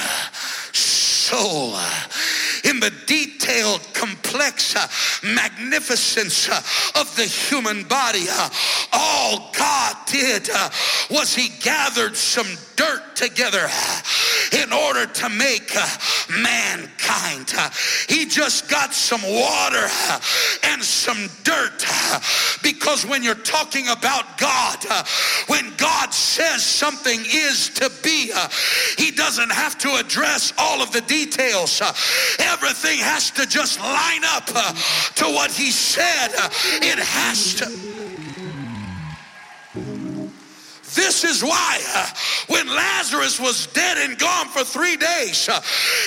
soul 0.71 1.75
in 2.63 2.79
the 2.79 2.91
detailed, 3.05 3.81
complex 3.93 4.75
magnificence 5.23 6.47
of 6.95 7.15
the 7.15 7.25
human 7.25 7.83
body. 7.83 8.25
All 8.93 9.51
God 9.57 9.95
did 10.07 10.49
was 11.09 11.35
he 11.35 11.49
gathered 11.61 12.15
some 12.15 12.47
dirt 12.75 13.15
together 13.15 13.67
in 14.53 14.73
order 14.73 15.05
to 15.05 15.29
make 15.29 15.71
uh, 15.75 15.87
mankind. 16.41 17.53
Uh, 17.57 17.69
he 18.07 18.25
just 18.25 18.69
got 18.69 18.93
some 18.93 19.21
water 19.21 19.85
uh, 19.85 20.19
and 20.63 20.83
some 20.83 21.29
dirt 21.43 21.83
uh, 21.87 22.19
because 22.63 23.05
when 23.05 23.23
you're 23.23 23.35
talking 23.35 23.87
about 23.89 24.37
God, 24.37 24.83
when 25.47 25.73
God 25.77 26.13
says 26.13 26.63
something 26.63 27.19
is 27.19 27.69
to 27.69 27.91
be, 28.03 28.31
he 28.97 29.11
doesn't 29.11 29.51
have 29.51 29.77
to 29.79 29.95
address 29.95 30.53
all 30.57 30.81
of 30.81 30.91
the 30.91 31.01
details. 31.01 31.81
Everything 32.39 32.99
has 32.99 33.31
to 33.31 33.45
just 33.45 33.79
line 33.79 34.23
up 34.25 34.45
to 35.15 35.25
what 35.25 35.51
he 35.51 35.71
said. 35.71 36.29
It 36.81 36.99
has 36.99 37.55
to. 37.55 37.88
This 40.95 41.23
is 41.23 41.43
why 41.43 41.81
uh, 41.95 42.07
when 42.47 42.67
Lazarus 42.67 43.39
was 43.39 43.67
dead 43.67 43.97
and 43.97 44.17
gone 44.17 44.47
for 44.47 44.63
three 44.63 44.97
days 44.97 45.47
uh, 45.49 45.61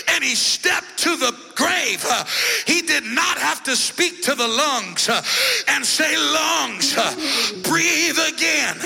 and 0.09 0.25
he 0.25 0.35
stepped 0.35 0.99
to 0.99 1.17
the 1.17 1.37
grave, 1.55 2.05
uh, 2.09 2.25
he 2.67 2.83
did 2.83 3.05
not 3.05 3.39
have 3.39 3.63
to 3.65 3.77
speak 3.77 4.23
to 4.23 4.35
the 4.35 4.47
lungs 4.49 5.09
uh, 5.09 5.23
and 5.69 5.85
say, 5.85 6.17
Lungs, 6.17 6.97
uh, 6.97 7.15
breathe 7.63 8.19
again. 8.35 8.77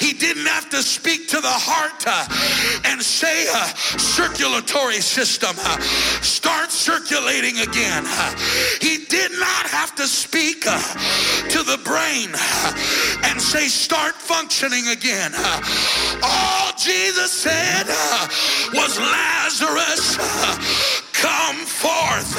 He 0.00 0.12
didn't 0.38 0.52
have 0.52 0.70
to 0.70 0.82
speak 0.82 1.26
to 1.26 1.40
the 1.40 1.50
heart 1.50 2.04
uh, 2.06 2.90
and 2.90 3.02
say, 3.02 3.46
Circulatory 3.98 5.00
system, 5.00 5.56
uh, 5.58 5.80
start 6.22 6.70
circulating 6.70 7.58
again. 7.58 8.04
Uh, 8.06 8.38
he 8.80 9.04
did 9.06 9.32
not 9.32 9.66
have 9.66 9.96
to 9.96 10.06
speak 10.06 10.62
uh, 10.66 10.78
to 11.50 11.62
the 11.66 11.80
brain 11.82 12.30
and 13.26 13.42
say, 13.42 13.66
Start 13.66 14.14
functioning 14.14 14.86
again. 14.88 15.32
All 16.22 16.70
Jesus 16.78 17.32
said 17.32 17.88
was 18.72 18.94
Lazarus, 18.98 20.18
come 21.20 21.56
forth. 21.66 22.30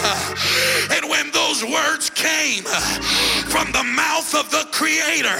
And 0.95 1.09
when 1.09 1.31
those 1.31 1.63
words 1.63 2.09
came 2.09 2.63
from 3.51 3.71
the 3.71 3.83
mouth 3.83 4.33
of 4.33 4.49
the 4.51 4.65
Creator, 4.71 5.35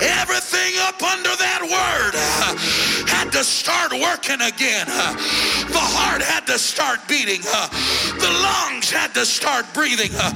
everything 0.00 0.72
up 0.88 1.02
under 1.02 1.34
that 1.36 1.60
word 1.60 2.16
to 3.40 3.44
start 3.44 3.90
working 3.92 4.38
again. 4.42 4.84
Uh, 4.86 5.14
the 5.72 5.80
heart 5.80 6.20
had 6.20 6.46
to 6.46 6.58
start 6.58 7.00
beating. 7.08 7.40
Uh, 7.48 7.68
the 8.20 8.28
lungs 8.28 8.90
had 8.90 9.14
to 9.14 9.24
start 9.24 9.64
breathing. 9.72 10.10
Uh, 10.12 10.28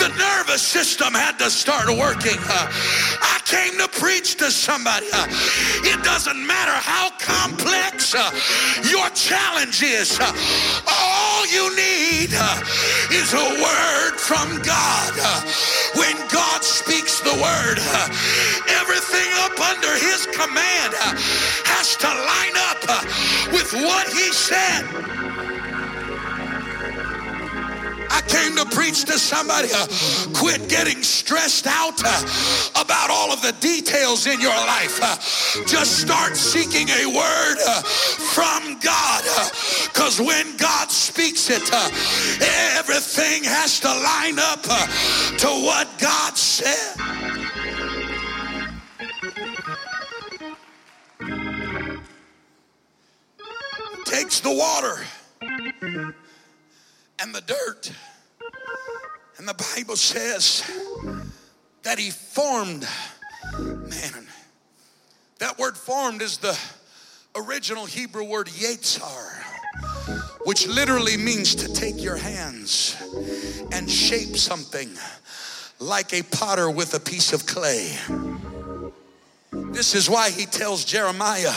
the 0.00 0.08
nervous 0.16 0.62
system 0.62 1.12
had 1.12 1.38
to 1.38 1.50
start 1.50 1.88
working. 1.88 2.40
I 2.40 3.36
came 3.44 3.76
to 3.76 3.88
preach 4.00 4.36
to 4.36 4.50
somebody. 4.50 5.04
It 5.84 6.02
doesn't 6.02 6.40
matter 6.40 6.72
how 6.72 7.10
complex 7.20 8.14
your 8.88 9.10
challenge 9.12 9.82
is. 9.82 10.16
All 10.88 11.44
you 11.52 11.68
need 11.76 12.32
is 13.12 13.28
a 13.36 13.48
word 13.60 14.16
from 14.16 14.56
God. 14.64 15.12
When 16.00 16.16
God 16.28 16.64
speaks 16.64 17.17
the 17.28 17.42
word, 17.42 17.78
everything 18.80 19.28
up 19.44 19.60
under 19.60 19.92
his 19.98 20.24
command 20.32 20.94
has 21.68 21.94
to 21.96 22.08
line 22.08 22.56
up 22.72 22.80
with 23.52 23.72
what 23.74 24.08
he 24.08 24.32
said. 24.32 25.57
I 28.10 28.22
came 28.26 28.56
to 28.56 28.64
preach 28.74 29.04
to 29.04 29.18
somebody. 29.18 29.68
Uh, 29.72 29.86
quit 30.34 30.68
getting 30.68 31.02
stressed 31.02 31.66
out 31.66 32.00
uh, 32.04 32.80
about 32.80 33.10
all 33.10 33.32
of 33.32 33.42
the 33.42 33.52
details 33.60 34.26
in 34.26 34.40
your 34.40 34.56
life. 34.56 34.98
Uh, 35.02 35.16
just 35.66 36.00
start 36.00 36.36
seeking 36.36 36.88
a 36.88 37.06
word 37.06 37.56
uh, 37.66 37.82
from 37.82 38.78
God. 38.80 39.22
Because 39.84 40.20
uh, 40.20 40.24
when 40.24 40.56
God 40.56 40.90
speaks 40.90 41.50
it, 41.50 41.68
uh, 41.72 41.90
everything 42.78 43.44
has 43.44 43.80
to 43.80 43.88
line 43.88 44.38
up 44.38 44.62
to 45.38 45.48
what 45.64 45.88
God 45.98 46.36
said. 46.36 46.96
Takes 54.04 54.40
the 54.40 54.50
water 54.50 55.04
and 57.20 57.34
the 57.34 57.40
dirt. 57.42 57.92
And 59.38 59.46
the 59.46 59.54
Bible 59.76 59.96
says 59.96 60.68
that 61.82 61.98
he 61.98 62.10
formed 62.10 62.86
man. 63.58 64.26
That 65.38 65.58
word 65.58 65.76
formed 65.76 66.22
is 66.22 66.38
the 66.38 66.58
original 67.36 67.86
Hebrew 67.86 68.24
word 68.24 68.48
yetzar, 68.48 69.42
which 70.44 70.66
literally 70.66 71.16
means 71.16 71.54
to 71.56 71.72
take 71.72 72.02
your 72.02 72.16
hands 72.16 72.96
and 73.72 73.88
shape 73.88 74.36
something 74.36 74.90
like 75.78 76.12
a 76.12 76.22
potter 76.22 76.68
with 76.70 76.94
a 76.94 77.00
piece 77.00 77.32
of 77.32 77.46
clay. 77.46 77.96
This 79.50 79.94
is 79.94 80.10
why 80.10 80.30
he 80.30 80.44
tells 80.44 80.84
Jeremiah 80.84 81.54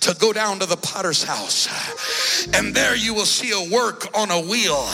to 0.00 0.14
go 0.18 0.32
down 0.32 0.58
to 0.58 0.66
the 0.66 0.76
potter's 0.76 1.22
house, 1.22 1.68
and 2.54 2.74
there 2.74 2.94
you 2.94 3.14
will 3.14 3.26
see 3.26 3.52
a 3.52 3.72
work 3.72 4.06
on 4.14 4.30
a 4.30 4.40
wheel. 4.40 4.86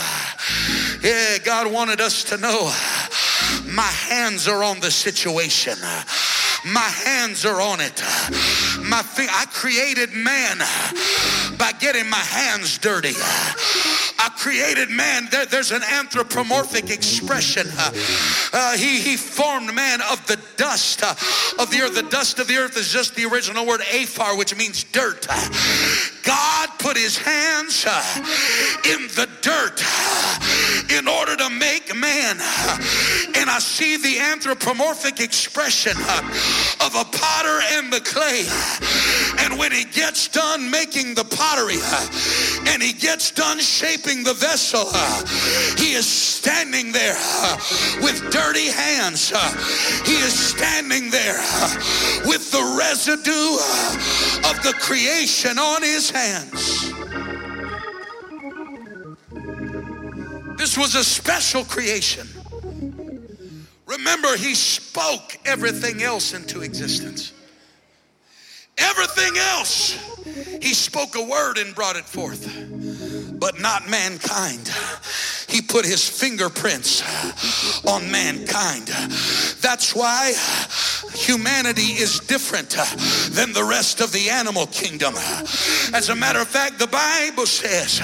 Yeah, 1.02 1.38
God 1.44 1.72
wanted 1.72 2.00
us 2.00 2.24
to 2.24 2.36
know 2.36 2.72
my 3.66 3.82
hands 3.82 4.46
are 4.48 4.62
on 4.62 4.80
the 4.80 4.90
situation. 4.90 5.74
My 6.64 6.80
hands 6.80 7.44
are 7.44 7.60
on 7.60 7.80
it. 7.80 8.00
My 8.80 9.02
I 9.18 9.46
created 9.50 10.12
man 10.12 10.58
by 11.58 11.72
getting 11.80 12.08
my 12.08 12.16
hands 12.16 12.78
dirty. 12.78 13.14
I 14.22 14.28
created 14.36 14.88
man. 14.88 15.26
There, 15.32 15.46
there's 15.46 15.72
an 15.72 15.82
anthropomorphic 15.82 16.90
expression. 16.90 17.66
Uh, 17.76 17.90
uh, 18.52 18.76
he, 18.76 19.00
he 19.00 19.16
formed 19.16 19.74
man 19.74 20.00
of 20.12 20.24
the 20.28 20.38
dust 20.56 21.02
uh, 21.02 21.14
of 21.60 21.72
the 21.72 21.80
earth. 21.82 21.96
The 21.96 22.08
dust 22.08 22.38
of 22.38 22.46
the 22.46 22.54
earth 22.54 22.76
is 22.76 22.92
just 22.92 23.16
the 23.16 23.24
original 23.24 23.66
word 23.66 23.80
aphar, 23.92 24.36
which 24.38 24.56
means 24.56 24.84
dirt. 24.84 25.26
God 26.22 26.68
put 26.78 26.96
his 26.96 27.18
hands 27.18 27.84
uh, 27.84 28.00
in 28.84 29.08
the 29.08 29.28
dirt 29.40 29.82
uh, 29.84 30.98
in 30.98 31.08
order 31.08 31.34
to 31.34 31.50
make 31.50 31.92
man. 31.96 32.36
And 33.34 33.50
I 33.50 33.58
see 33.58 33.96
the 33.96 34.20
anthropomorphic 34.20 35.18
expression 35.18 35.94
uh, 35.98 36.22
of 36.86 36.94
a 36.94 37.04
potter 37.10 37.60
and 37.72 37.92
the 37.92 38.00
clay. 38.00 38.46
And 39.42 39.58
when 39.58 39.72
he 39.72 39.84
gets 39.84 40.28
done 40.28 40.70
making 40.70 41.14
the 41.14 41.24
pottery 41.24 41.78
uh, 41.82 42.06
and 42.68 42.80
he 42.80 42.92
gets 42.92 43.32
done 43.32 43.58
shaping 43.58 44.22
the 44.22 44.34
vessel, 44.34 44.84
uh, 44.86 45.26
he 45.76 45.94
is 45.94 46.06
standing 46.06 46.92
there 46.92 47.16
uh, 47.18 47.56
with 48.02 48.30
dirty 48.30 48.68
hands. 48.68 49.30
He 50.06 50.14
is 50.14 50.32
standing 50.32 51.10
there 51.10 51.38
with 52.24 52.52
the 52.52 52.76
residue 52.78 53.58
of 54.48 54.62
the 54.62 54.74
creation 54.78 55.58
on 55.58 55.82
his 55.82 56.08
hands. 56.08 56.92
This 60.56 60.78
was 60.78 60.94
a 60.94 61.02
special 61.02 61.64
creation. 61.64 62.28
Remember, 63.86 64.36
he 64.36 64.54
spoke 64.54 65.36
everything 65.44 66.02
else 66.02 66.32
into 66.32 66.62
existence. 66.62 67.32
Everything 68.78 69.36
else, 69.36 69.98
he 70.62 70.74
spoke 70.74 71.14
a 71.16 71.22
word 71.22 71.58
and 71.58 71.74
brought 71.74 71.96
it 71.96 72.04
forth, 72.04 72.48
but 73.38 73.60
not 73.60 73.88
mankind. 73.88 74.70
He 75.48 75.60
put 75.60 75.84
his 75.84 76.08
fingerprints 76.08 77.02
on 77.84 78.10
mankind. 78.10 78.86
That's 79.60 79.94
why 79.94 80.32
humanity 81.14 81.92
is 82.00 82.20
different 82.20 82.70
than 83.30 83.52
the 83.52 83.64
rest 83.64 84.00
of 84.00 84.12
the 84.12 84.30
animal 84.30 84.66
kingdom. 84.68 85.14
As 85.92 86.08
a 86.08 86.16
matter 86.16 86.40
of 86.40 86.48
fact, 86.48 86.78
the 86.78 86.86
Bible 86.86 87.46
says 87.46 87.98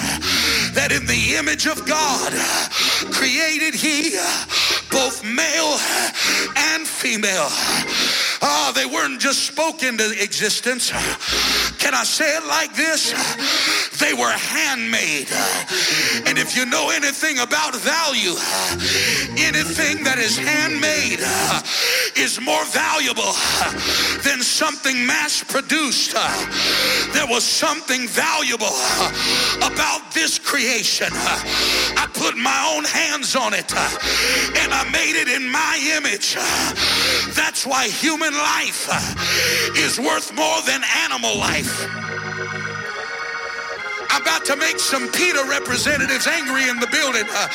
that 0.75 0.91
in 0.91 1.07
the 1.07 1.35
image 1.37 1.65
of 1.65 1.87
God 1.87 2.33
created 3.11 3.73
he 3.73 4.15
both 4.89 5.23
male 5.23 5.77
and 6.73 6.87
female. 6.87 7.49
Ah, 8.41 8.69
oh, 8.69 8.71
they 8.73 8.85
weren't 8.85 9.19
just 9.19 9.45
spoken 9.45 9.97
to 9.97 10.11
existence. 10.21 10.91
Can 11.77 11.93
I 11.93 12.03
say 12.03 12.37
it 12.37 12.45
like 12.45 12.73
this? 12.75 13.11
They 13.99 14.13
were 14.13 14.31
handmade. 14.31 15.27
And 16.25 16.37
if 16.37 16.55
you 16.55 16.65
know 16.65 16.89
anything 16.89 17.39
about 17.39 17.75
value, 17.75 18.35
anything 19.37 20.03
that 20.03 20.17
is 20.17 20.37
handmade 20.37 21.19
is 22.15 22.39
more 22.39 22.63
valuable 22.65 23.33
than 24.23 24.41
something 24.41 25.05
mass 25.05 25.43
produced. 25.43 26.13
There 27.13 27.27
was 27.27 27.43
something 27.43 28.07
valuable 28.07 28.75
about 29.59 30.11
this 30.13 30.39
creation. 30.39 31.09
I 31.11 32.07
put 32.13 32.37
my 32.37 32.75
own 32.75 32.85
hands 32.85 33.35
on 33.35 33.53
it 33.53 33.71
and 34.55 34.73
made 34.91 35.15
it 35.15 35.27
in 35.27 35.49
my 35.49 35.75
image. 35.97 36.35
That's 37.35 37.65
why 37.65 37.87
human 37.87 38.33
life 38.33 38.87
is 39.77 39.99
worth 39.99 40.33
more 40.35 40.61
than 40.65 40.81
animal 41.03 41.37
life. 41.37 41.87
I'm 44.11 44.23
about 44.23 44.43
to 44.45 44.55
make 44.55 44.79
some 44.79 45.07
PETA 45.11 45.45
representatives 45.47 46.27
angry 46.27 46.67
in 46.67 46.79
the 46.79 46.87
building. 46.87 47.23
Uh, 47.29 47.47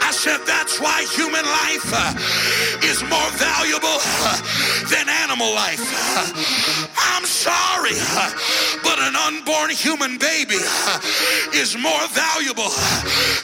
I 0.00 0.10
said 0.12 0.38
that's 0.46 0.80
why 0.80 1.02
human 1.12 1.44
life 1.44 1.90
uh, 1.92 2.86
is 2.86 3.02
more 3.02 3.30
valuable 3.36 3.98
uh, 4.24 4.40
than 4.88 5.08
animal 5.08 5.52
life. 5.52 5.82
I'm 6.96 7.26
sorry, 7.26 7.98
but 8.82 8.98
an 9.00 9.16
unborn 9.16 9.70
human 9.70 10.18
baby 10.18 10.62
is 11.52 11.76
more 11.76 12.06
valuable 12.14 12.70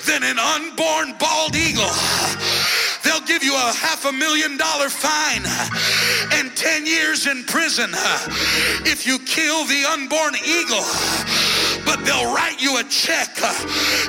than 0.06 0.22
an 0.22 0.38
unborn 0.38 1.18
bald 1.18 1.56
eagle. 1.56 1.90
They'll 3.04 3.26
give 3.26 3.44
you 3.44 3.54
a 3.54 3.72
half 3.72 4.04
a 4.06 4.12
million 4.12 4.56
dollar 4.56 4.88
fine 4.88 5.44
and 6.32 6.56
10 6.56 6.86
years 6.86 7.26
in 7.26 7.44
prison 7.44 7.90
if 8.84 9.06
you 9.06 9.18
kill 9.20 9.64
the 9.66 9.84
unborn 9.84 10.34
eagle 10.44 10.84
but 11.84 12.04
they'll 12.04 12.32
write 12.34 12.60
you 12.60 12.78
a 12.78 12.84
check 12.84 13.36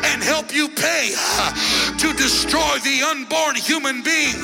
and 0.03 0.23
help 0.23 0.53
you 0.53 0.69
pay 0.69 1.13
to 1.97 2.13
destroy 2.13 2.79
the 2.83 3.03
unborn 3.03 3.55
human 3.55 4.01
being. 4.01 4.39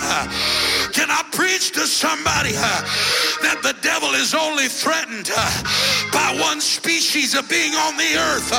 Uh, 0.91 0.93
can 0.93 1.09
I 1.09 1.23
preach 1.31 1.71
to 1.71 1.81
somebody 1.81 2.51
that 2.51 3.59
the 3.63 3.75
devil 3.81 4.13
is 4.13 4.33
only 4.33 4.67
threatened 4.67 5.29
by 6.11 6.37
one 6.41 6.61
species 6.61 7.35
of 7.35 7.49
being 7.49 7.73
on 7.73 7.97
the 7.97 8.15
earth, 8.17 8.51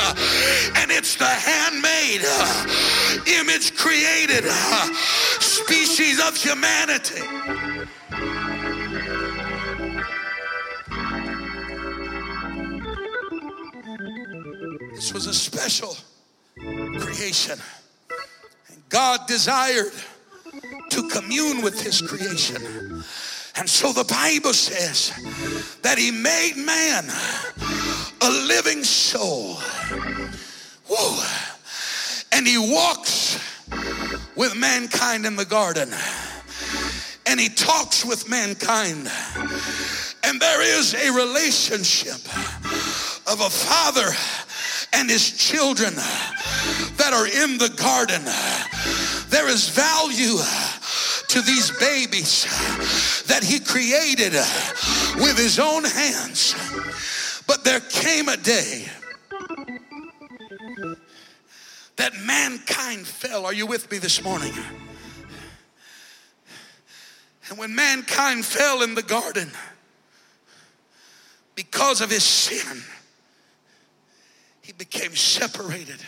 and 0.77 0.91
it's 0.91 1.17
the 1.17 1.25
handmade, 1.25 2.23
image 3.41 3.77
created 3.77 4.45
species 5.41 6.21
of 6.21 6.37
humanity? 6.37 7.23
This 14.95 15.13
was 15.13 15.27
a 15.27 15.35
special 15.35 15.97
creation. 17.01 17.59
And 18.69 18.89
God 18.89 19.27
desired 19.27 19.93
to 20.93 21.09
commune 21.09 21.63
with 21.63 21.83
his 21.83 22.03
creation. 22.03 23.03
And 23.57 23.69
so 23.69 23.93
the 23.93 24.05
Bible 24.05 24.53
says 24.53 25.11
that 25.83 25.99
he 25.99 26.11
made 26.11 26.57
man 26.57 27.05
a 28.21 28.31
living 28.47 28.85
soul. 28.85 29.55
Whoa. 30.87 31.25
And 32.33 32.47
he 32.47 32.59
walks 32.59 33.39
with 34.37 34.55
mankind 34.55 35.25
in 35.25 35.37
the 35.37 35.47
garden. 35.47 35.91
And 37.27 37.41
he 37.41 37.49
talks 37.49 38.05
with 38.05 38.29
mankind. 38.29 39.11
And 40.25 40.41
there 40.41 40.63
is 40.79 40.95
a 40.95 41.13
relationship 41.13 42.21
of 43.31 43.41
a 43.41 43.51
father 43.51 44.09
and 44.93 45.09
his 45.09 45.31
children 45.31 45.95
that 45.95 47.13
are 47.13 47.27
in 47.27 47.59
the 47.59 47.71
garden. 47.77 48.23
There 49.31 49.49
is 49.49 49.69
value 49.71 50.37
to 51.33 51.41
these 51.41 51.71
babies 51.79 52.45
that 53.27 53.43
he 53.43 53.59
created 53.59 54.35
with 55.17 55.39
his 55.39 55.59
own 55.59 55.83
hands. 55.83 56.55
But 57.47 57.65
there 57.65 57.81
came 57.81 58.29
a 58.29 58.37
day 58.37 58.85
that 61.97 62.13
mankind 62.23 63.07
fell. 63.07 63.47
Are 63.47 63.55
you 63.55 63.67
with 63.67 63.91
me 63.91 63.97
this 63.97 64.23
morning? 64.23 64.53
And 67.49 67.59
when 67.59 67.75
mankind 67.75 68.45
fell 68.45 68.83
in 68.83 68.95
the 68.95 69.03
garden 69.03 69.51
because 71.55 72.03
of 72.03 72.11
his 72.11 72.25
sin, 72.25 72.83
he 74.61 74.73
became 74.73 75.17
separated 75.17 76.01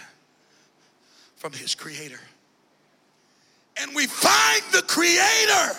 from 1.36 1.54
his 1.54 1.74
creator. 1.74 2.20
And 3.80 3.94
we 3.94 4.06
find 4.06 4.62
the 4.72 4.82
creator 4.82 5.76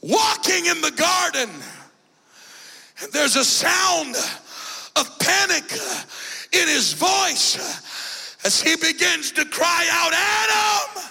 walking 0.00 0.66
in 0.66 0.80
the 0.80 0.92
garden. 0.92 1.50
And 3.02 3.12
there's 3.12 3.36
a 3.36 3.44
sound 3.44 4.16
of 4.96 5.18
panic 5.18 5.64
in 6.52 6.68
his 6.68 6.92
voice 6.92 7.56
as 8.44 8.60
he 8.62 8.76
begins 8.76 9.32
to 9.32 9.44
cry 9.44 9.86
out, 9.90 10.12
Adam, 10.14 11.10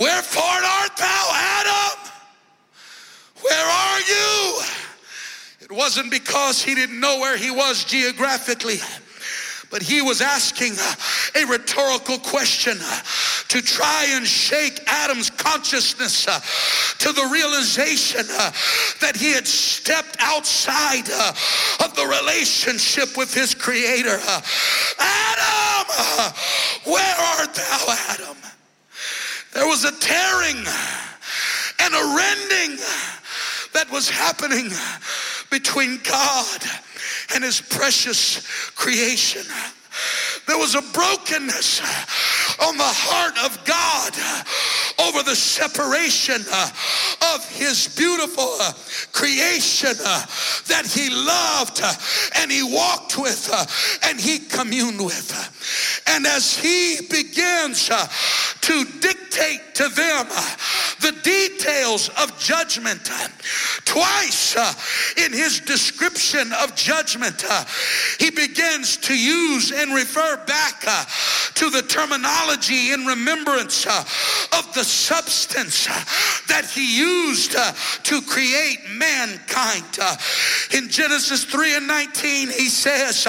wherefore 0.00 0.42
art 0.42 0.96
thou, 0.96 1.28
Adam? 1.32 2.12
Where 3.42 3.66
are 3.66 4.00
you? 4.00 4.62
It 5.60 5.72
wasn't 5.72 6.10
because 6.10 6.62
he 6.62 6.74
didn't 6.74 7.00
know 7.00 7.18
where 7.18 7.36
he 7.36 7.50
was 7.50 7.84
geographically 7.84 8.80
but 9.72 9.82
he 9.82 10.02
was 10.02 10.20
asking 10.20 10.74
a 11.34 11.46
rhetorical 11.46 12.18
question 12.18 12.76
to 13.48 13.62
try 13.62 14.06
and 14.10 14.26
shake 14.26 14.82
Adam's 14.86 15.30
consciousness 15.30 16.26
to 16.98 17.10
the 17.12 17.26
realization 17.32 18.26
that 19.00 19.16
he 19.16 19.32
had 19.32 19.46
stepped 19.46 20.16
outside 20.20 21.08
of 21.82 21.96
the 21.96 22.06
relationship 22.06 23.16
with 23.16 23.32
his 23.32 23.54
creator. 23.54 24.20
Adam, 24.98 26.34
where 26.84 27.16
art 27.38 27.54
thou, 27.54 27.96
Adam? 28.10 28.36
There 29.54 29.66
was 29.66 29.84
a 29.84 29.98
tearing 29.98 30.66
and 31.80 31.94
a 31.94 32.14
rending 32.14 32.76
that 33.72 33.90
was 33.90 34.10
happening 34.10 34.70
between 35.50 35.98
God 36.04 36.60
and 37.34 37.44
his 37.44 37.60
precious 37.60 38.46
creation. 38.74 39.42
There 40.46 40.58
was 40.58 40.74
a 40.74 40.82
brokenness 40.82 41.80
on 42.60 42.76
the 42.76 42.82
heart 42.84 43.36
of 43.44 43.62
God 43.64 44.12
over 44.98 45.22
the 45.22 45.36
separation 45.36 46.40
of 47.34 47.48
his 47.50 47.94
beautiful 47.96 48.56
creation 49.12 49.94
that 50.68 50.86
he 50.88 51.10
loved 51.10 51.82
and 52.36 52.50
he 52.50 52.62
walked 52.62 53.18
with 53.18 53.50
and 54.04 54.18
he 54.18 54.38
communed 54.38 55.04
with. 55.04 55.30
And 56.06 56.26
as 56.26 56.56
he 56.56 57.06
begins 57.08 57.88
to 57.88 58.84
dictate 59.00 59.74
to 59.74 59.88
them 59.88 60.26
the 61.02 61.12
details 61.22 62.08
of 62.20 62.38
judgment, 62.38 63.10
uh, 63.12 63.28
twice 63.84 64.56
uh, 64.56 64.72
in 65.24 65.32
his 65.32 65.60
description 65.60 66.52
of 66.62 66.74
judgment, 66.74 67.44
uh, 67.48 67.64
he 68.18 68.30
begins 68.30 68.96
to 68.96 69.14
use 69.14 69.72
and 69.72 69.94
refer 69.94 70.36
back 70.46 70.80
to 71.54 71.70
the 71.70 71.82
terminology 71.82 72.92
in 72.92 73.04
remembrance 73.04 73.86
of 73.86 74.74
the 74.74 74.84
substance 74.84 75.86
that 76.48 76.64
he 76.72 76.98
used 76.98 77.52
to 77.52 78.22
create 78.22 78.78
mankind. 78.90 79.84
In 80.74 80.88
Genesis 80.88 81.44
3 81.44 81.76
and 81.76 81.86
19, 81.86 82.48
he 82.50 82.68
says, 82.68 83.26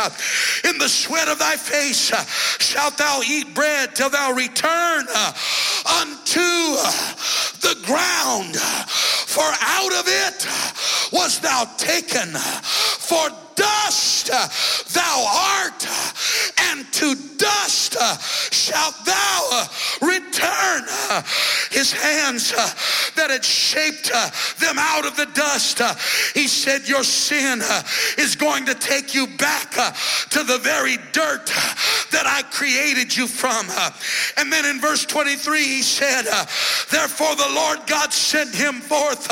In 0.63 0.77
the 0.77 0.89
sweat 0.89 1.27
of 1.27 1.39
thy 1.39 1.55
face 1.55 2.11
shalt 2.59 2.97
thou 2.97 3.21
eat 3.27 3.53
bread 3.53 3.95
till 3.95 4.09
thou 4.09 4.31
return 4.31 5.07
unto 5.85 6.43
the 7.63 7.75
ground, 7.85 8.55
for 8.57 9.49
out 9.61 9.93
of 9.93 10.05
it 10.07 10.47
was 11.11 11.39
thou 11.39 11.63
taken. 11.77 12.29
For 12.35 13.29
dust 13.55 14.29
uh, 14.31 14.47
thou 14.93 15.25
art, 15.63 15.85
uh, 15.87 16.11
and 16.69 16.91
to 16.93 17.15
dust 17.37 17.95
uh, 17.99 18.17
shalt 18.17 18.95
thou 19.05 19.67
return. 20.01 20.83
His 21.71 21.91
hands 21.91 22.51
that 23.15 23.29
had 23.29 23.43
shaped 23.43 24.11
them 24.59 24.77
out 24.77 25.05
of 25.05 25.15
the 25.15 25.27
dust, 25.33 25.81
he 26.33 26.47
said, 26.47 26.87
Your 26.87 27.03
sin 27.03 27.61
is 28.17 28.35
going 28.35 28.65
to 28.65 28.75
take 28.75 29.13
you 29.13 29.27
back 29.27 29.71
to 30.29 30.43
the 30.43 30.59
very 30.59 30.97
dirt 31.11 31.47
that 32.11 32.25
I 32.25 32.43
created 32.51 33.15
you 33.15 33.27
from. 33.27 33.67
And 34.37 34.51
then 34.51 34.65
in 34.65 34.79
verse 34.79 35.05
23, 35.05 35.63
he 35.63 35.81
said, 35.81 36.23
Therefore 36.91 37.35
the 37.35 37.51
Lord 37.53 37.79
God 37.87 38.13
sent 38.13 38.53
him 38.55 38.75
forth 38.75 39.31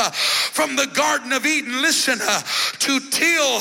from 0.51 0.76
the 0.76 0.88
Garden 0.88 1.32
of 1.32 1.45
Eden, 1.45 1.82
listen, 1.82 2.19
to 2.19 2.99
till 3.09 3.59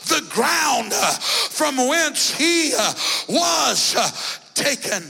the 0.00 0.26
ground 0.30 0.92
from 0.92 1.76
whence 1.76 2.36
he 2.36 2.72
was 3.28 4.40
taken. 4.54 5.02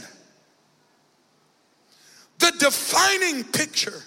The 2.38 2.52
defining 2.58 3.44
picture 3.44 4.02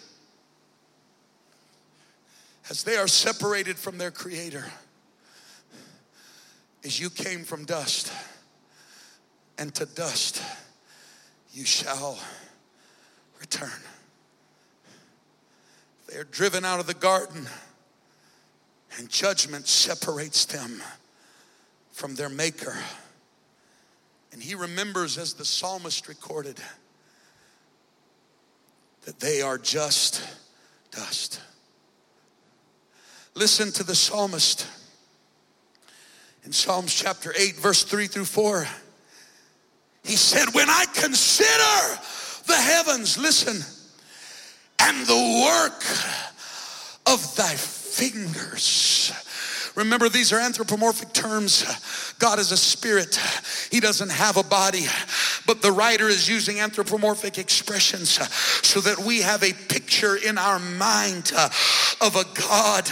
as 2.70 2.84
they 2.84 2.98
are 2.98 3.08
separated 3.08 3.78
from 3.78 3.98
their 3.98 4.12
creator 4.12 4.66
is 6.84 7.00
you 7.00 7.10
came 7.10 7.44
from 7.44 7.66
dust 7.66 8.12
and 9.58 9.74
to 9.76 9.86
dust 9.86 10.42
you 11.52 11.66
shall 11.66 12.20
return. 13.40 13.70
They 16.08 16.18
are 16.18 16.24
driven 16.24 16.64
out 16.64 16.80
of 16.80 16.88
the 16.88 16.94
garden 16.94 17.48
and 18.98 19.10
judgment 19.10 19.68
separates 19.68 20.46
them 20.46 20.82
from 21.92 22.16
their 22.16 22.30
maker. 22.30 22.76
And 24.32 24.42
he 24.42 24.56
remembers, 24.56 25.18
as 25.18 25.34
the 25.34 25.46
psalmist 25.46 26.08
recorded, 26.08 26.58
that 29.06 29.20
they 29.20 29.42
are 29.42 29.58
just 29.58 30.24
dust. 30.92 31.42
Listen 33.36 33.72
to 33.74 33.84
the 33.84 33.96
psalmist 33.96 34.68
in 36.44 36.52
Psalms 36.52 36.94
chapter 36.94 37.34
8, 37.38 37.56
verse 37.56 37.84
3 37.84 38.08
through 38.08 38.26
4. 38.26 38.68
He 40.04 40.16
said, 40.16 40.54
When 40.54 40.70
I 40.70 40.86
consider 40.94 42.02
the 42.48 42.56
heavens, 42.56 43.18
listen, 43.18 43.64
and 44.80 45.06
the 45.06 45.46
work 45.46 45.84
of 47.06 47.36
thy 47.36 47.54
fingers. 48.00 49.12
Remember, 49.76 50.10
these 50.10 50.34
are 50.34 50.40
anthropomorphic 50.40 51.14
terms. 51.14 51.66
God 52.18 52.40
is 52.40 52.52
a 52.52 52.58
spirit, 52.58 53.20
He 53.72 53.80
doesn't 53.80 54.12
have 54.12 54.38
a 54.38 54.44
body. 54.44 54.86
But 55.46 55.62
the 55.62 55.72
writer 55.72 56.08
is 56.08 56.28
using 56.28 56.60
anthropomorphic 56.60 57.38
expressions 57.38 58.10
so 58.66 58.82
that 58.82 59.00
we 59.00 59.22
have 59.22 59.44
a 59.44 59.54
picture 59.54 60.16
in 60.16 60.38
our 60.38 60.60
mind 60.60 61.32
uh, 61.36 61.50
of 62.02 62.16
a 62.16 62.26
God. 62.40 62.88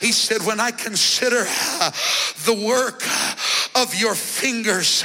He 0.00 0.12
said, 0.12 0.46
When 0.46 0.60
I 0.60 0.70
consider 0.70 1.44
the 2.44 2.64
work 2.66 3.02
of 3.74 3.94
your 3.94 4.14
fingers, 4.14 5.04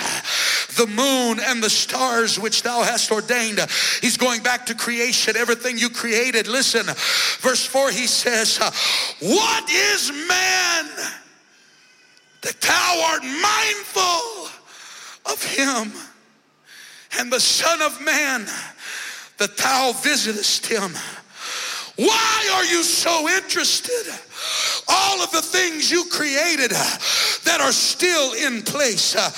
the 0.75 0.87
moon 0.87 1.39
and 1.39 1.63
the 1.63 1.69
stars 1.69 2.39
which 2.39 2.63
thou 2.63 2.83
hast 2.83 3.11
ordained. 3.11 3.59
He's 4.01 4.17
going 4.17 4.43
back 4.43 4.65
to 4.67 4.75
creation, 4.75 5.35
everything 5.35 5.77
you 5.77 5.89
created. 5.89 6.47
Listen, 6.47 6.85
verse 7.39 7.65
4, 7.65 7.91
he 7.91 8.07
says, 8.07 8.57
What 9.19 9.69
is 9.69 10.11
man 10.11 10.85
that 12.41 12.61
thou 12.61 13.11
art 13.11 13.23
mindful 13.23 14.49
of 15.31 15.43
him? 15.43 15.93
And 17.17 17.31
the 17.31 17.39
Son 17.39 17.81
of 17.81 18.03
Man 18.03 18.45
that 19.37 19.57
thou 19.57 19.93
visitest 19.93 20.67
him. 20.67 20.93
Why 21.97 22.49
are 22.53 22.65
you 22.65 22.83
so 22.83 23.29
interested? 23.29 24.13
All 24.87 25.21
of 25.21 25.31
the 25.31 25.41
things 25.41 25.89
you 25.91 26.05
created 26.05 26.71
uh, 26.73 26.97
that 27.43 27.59
are 27.61 27.71
still 27.71 28.33
in 28.33 28.61
place. 28.61 29.15
Uh, 29.15 29.29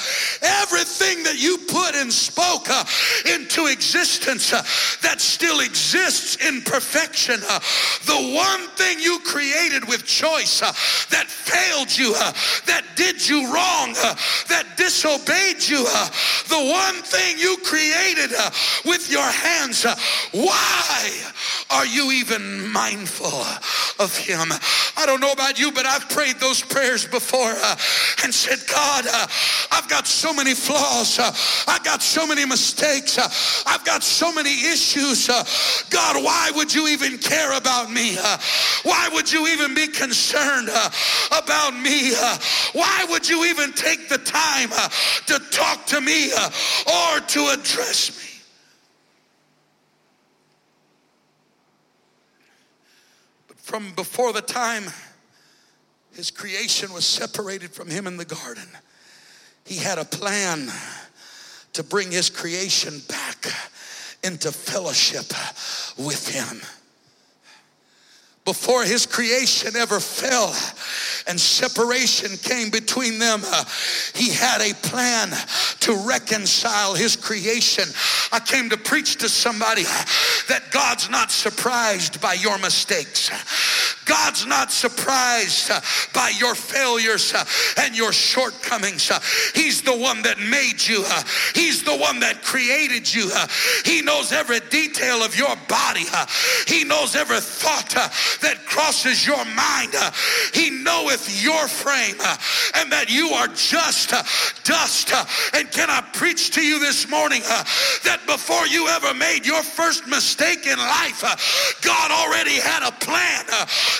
everything 0.42 1.24
that 1.24 1.38
you 1.38 1.58
put 1.70 1.96
and 1.96 2.12
spoke 2.12 2.70
uh, 2.70 2.84
into 3.34 3.68
existence 3.68 4.54
uh, 4.54 4.62
that 5.02 5.22
still 5.22 5.60
exists 5.62 6.36
in 6.48 6.62
perfection. 6.62 7.40
Uh, 7.48 7.60
the 8.06 8.36
one 8.36 8.68
thing 8.76 9.00
you 9.00 9.20
created 9.24 9.88
with 9.88 10.06
choice 10.06 10.62
uh, 10.62 10.72
that 11.10 11.28
failed 11.28 11.96
you, 11.96 12.14
that 12.66 12.84
did 12.96 13.28
you 13.28 13.46
wrong, 13.54 13.94
that 14.50 14.66
disobeyed 14.78 15.62
you. 15.68 15.84
The 16.48 16.72
one 16.72 17.02
thing 17.04 17.38
you 17.38 17.58
created 17.64 18.32
with 18.86 19.12
your 19.12 19.22
hands. 19.22 19.86
Why 20.32 21.10
are 21.70 21.86
you 21.86 22.12
even 22.12 22.72
mindful 22.72 23.44
of 24.00 24.16
him? 24.18 24.52
I 24.98 25.06
don't 25.06 25.22
know 25.22 25.32
about 25.38 25.60
you, 25.60 25.72
but 25.72 25.86
I've 25.86 26.10
prayed 26.10 26.38
those 26.40 26.64
prayers 26.64 27.06
before 27.06 27.54
uh, 27.54 27.78
and 28.24 28.34
said, 28.34 28.58
God, 28.68 29.06
uh, 29.08 29.28
I've 29.72 29.88
got 29.88 30.08
so 30.08 30.34
many 30.34 30.56
flaws. 30.56 31.20
Uh, 31.20 31.32
I've 31.68 31.84
got 31.84 32.02
so 32.02 32.26
many 32.26 32.44
mistakes. 32.44 33.20
Uh, 33.20 33.30
I've 33.68 33.86
got 33.86 34.02
so 34.02 34.34
many 34.34 34.50
issues. 34.50 35.30
Uh, 35.30 35.44
God, 35.92 36.24
why 36.24 36.52
would 36.56 36.74
you 36.74 36.88
even 36.88 37.20
care 37.20 37.56
about 37.56 37.92
me? 37.92 38.18
Uh, 38.20 38.40
why 38.82 39.10
would 39.14 39.32
you 39.32 39.46
even 39.46 39.76
be 39.76 39.88
concerned 39.88 40.70
about 41.32 41.72
me? 41.72 42.14
why 42.74 43.06
would 43.10 43.30
you 43.30 43.46
even 43.46 43.72
take 43.74 44.10
the 44.10 44.18
time 44.18 44.70
to 45.28 45.40
talk 45.52 45.86
to 45.86 46.02
me 46.02 46.32
or 46.32 47.20
to 47.20 47.48
address 47.50 48.18
me? 48.18 48.28
from 53.68 53.92
before 53.96 54.32
the 54.32 54.42
time 54.42 54.86
his 56.18 56.32
creation 56.32 56.92
was 56.92 57.06
separated 57.06 57.70
from 57.70 57.90
him 57.90 58.08
in 58.08 58.18
the 58.18 58.26
garden, 58.26 58.68
he 59.66 59.78
had 59.78 60.00
a 60.00 60.04
plan 60.04 60.68
to 61.74 61.84
bring 61.84 62.12
his 62.12 62.28
creation 62.28 63.00
back 63.08 63.46
into 64.24 64.52
fellowship 64.52 65.32
with 65.96 66.28
him 66.28 66.60
before 68.48 68.86
his 68.86 69.06
creation 69.06 69.76
ever 69.76 70.00
fell 70.00 70.56
and 71.28 71.38
separation 71.38 72.38
came 72.38 72.70
between 72.70 73.20
them, 73.20 73.42
uh, 73.44 73.66
he 74.16 74.32
had 74.32 74.62
a 74.62 74.74
plan 74.76 75.30
to 75.82 75.94
reconcile 76.08 76.96
his 76.96 77.18
creation. 77.18 77.84
I 78.32 78.40
came 78.40 78.70
to 78.70 78.78
preach 78.78 79.18
to 79.18 79.28
somebody 79.28 79.84
that 80.48 80.64
God's 80.72 81.10
not 81.10 81.30
surprised 81.30 82.22
by 82.22 82.36
your 82.36 82.58
mistakes. 82.60 83.30
God's 84.06 84.46
not 84.46 84.72
surprised 84.72 85.70
uh, 85.70 85.82
by 86.14 86.32
your 86.40 86.56
failures 86.56 87.34
uh, 87.34 87.44
and 87.80 87.98
your 87.98 88.14
shortcomings. 88.14 89.12
Uh, 89.12 89.20
he's 89.54 89.82
the 89.82 89.96
one 89.96 90.22
that 90.22 90.40
made 90.40 90.80
you, 90.88 91.04
He's 91.54 91.84
the 91.84 91.96
one 91.96 92.22
that 92.22 92.44
created 92.44 93.14
you. 93.14 93.30
He 93.84 94.02
knows 94.02 94.32
every 94.32 94.62
detail 94.70 95.22
of 95.24 95.38
your 95.38 95.54
body, 95.68 96.06
He 96.66 96.86
knows 96.86 97.16
every 97.16 97.42
thought 97.42 97.94
that 98.42 98.66
crosses 98.66 99.26
your 99.26 99.44
mind. 99.46 99.94
Uh, 99.96 100.12
he 100.54 100.70
knoweth 100.70 101.44
your 101.44 101.68
frame 101.68 102.16
uh, 102.20 102.38
and 102.76 102.92
that 102.92 103.10
you 103.10 103.30
are 103.30 103.48
just 103.50 104.14
uh, 104.14 104.24
dust. 104.64 105.14
and 105.54 105.72
can 105.72 105.90
I 105.90 106.02
preach 106.14 106.52
to 106.52 106.62
you 106.62 106.80
this 106.80 107.10
morning 107.10 107.42
that 108.04 108.22
before 108.26 108.68
you 108.68 108.88
ever 108.90 109.14
made 109.14 109.46
your 109.46 109.64
first 109.64 110.08
mistake 110.08 110.68
in 110.68 110.78
life, 110.78 111.22
God 111.82 112.12
already 112.12 112.60
had 112.60 112.88
a 112.88 112.92
plan 113.04 113.46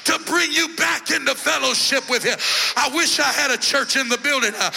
to 0.06 0.20
bring 0.26 0.52
you 0.52 0.76
back 0.76 1.12
into 1.12 1.36
fellowship 1.36 2.10
with 2.10 2.24
Him. 2.24 2.38
I 2.76 2.90
wish 2.94 3.20
I 3.20 3.32
had 3.32 3.52
a 3.52 3.58
church 3.58 3.96
in 3.96 4.10
the 4.10 4.18
building. 4.18 4.54
Uh, 4.58 4.72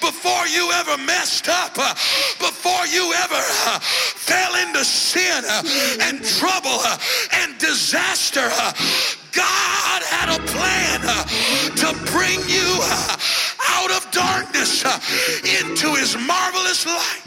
before 0.00 0.46
you 0.46 0.70
ever 0.72 0.96
messed 0.98 1.48
up, 1.48 1.72
uh, 1.78 1.94
before 2.38 2.86
you 2.86 3.12
ever 3.24 3.42
uh, 3.66 3.78
fell 3.80 4.54
into 4.66 4.84
sin 4.84 5.42
and 6.00 6.22
trouble 6.22 6.78
and 7.32 7.58
disaster, 7.58 8.48
God 9.36 10.02
had 10.02 10.28
a 10.34 10.42
plan 10.46 11.00
uh, 11.04 11.24
to 11.76 12.10
bring 12.10 12.40
you 12.48 12.78
uh, 12.80 13.16
out 13.68 13.90
of 13.90 14.10
darkness 14.10 14.82
uh, 14.84 14.98
into 15.60 15.94
His 15.94 16.16
marvelous 16.16 16.86
light. 16.86 17.22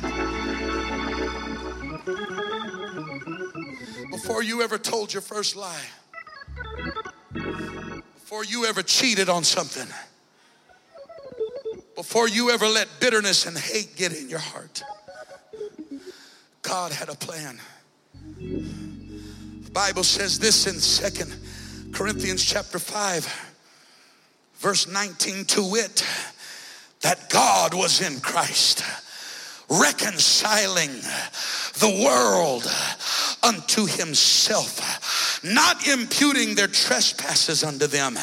Before 4.09 4.41
you 4.41 4.63
ever 4.63 4.79
told 4.79 5.13
your 5.13 5.21
first 5.21 5.55
lie, 5.55 5.85
before 7.33 8.43
you 8.43 8.65
ever 8.65 8.81
cheated 8.81 9.29
on 9.29 9.43
something, 9.43 9.87
before 11.95 12.27
you 12.27 12.49
ever 12.49 12.65
let 12.67 12.87
bitterness 12.99 13.45
and 13.45 13.55
hate 13.55 13.95
get 13.95 14.17
in 14.17 14.29
your 14.29 14.39
heart, 14.39 14.81
God 16.63 16.91
had 16.91 17.09
a 17.09 17.15
plan. 17.15 17.59
The 18.39 19.71
Bible 19.71 20.03
says 20.03 20.39
this 20.39 20.65
in 20.65 20.79
Second 20.79 21.35
Corinthians 21.91 22.45
chapter 22.45 22.79
5, 22.79 23.25
verse 24.57 24.87
19 24.87 25.45
to 25.45 25.71
wit, 25.71 26.05
that 27.01 27.29
God 27.29 27.73
was 27.73 28.01
in 28.01 28.19
Christ 28.19 28.83
reconciling 29.69 30.89
the 31.79 32.01
world 32.03 32.65
unto 33.43 33.85
himself, 33.85 35.39
not 35.43 35.87
imputing 35.87 36.55
their 36.55 36.67
trespasses 36.67 37.63
unto 37.63 37.87
them, 37.87 38.17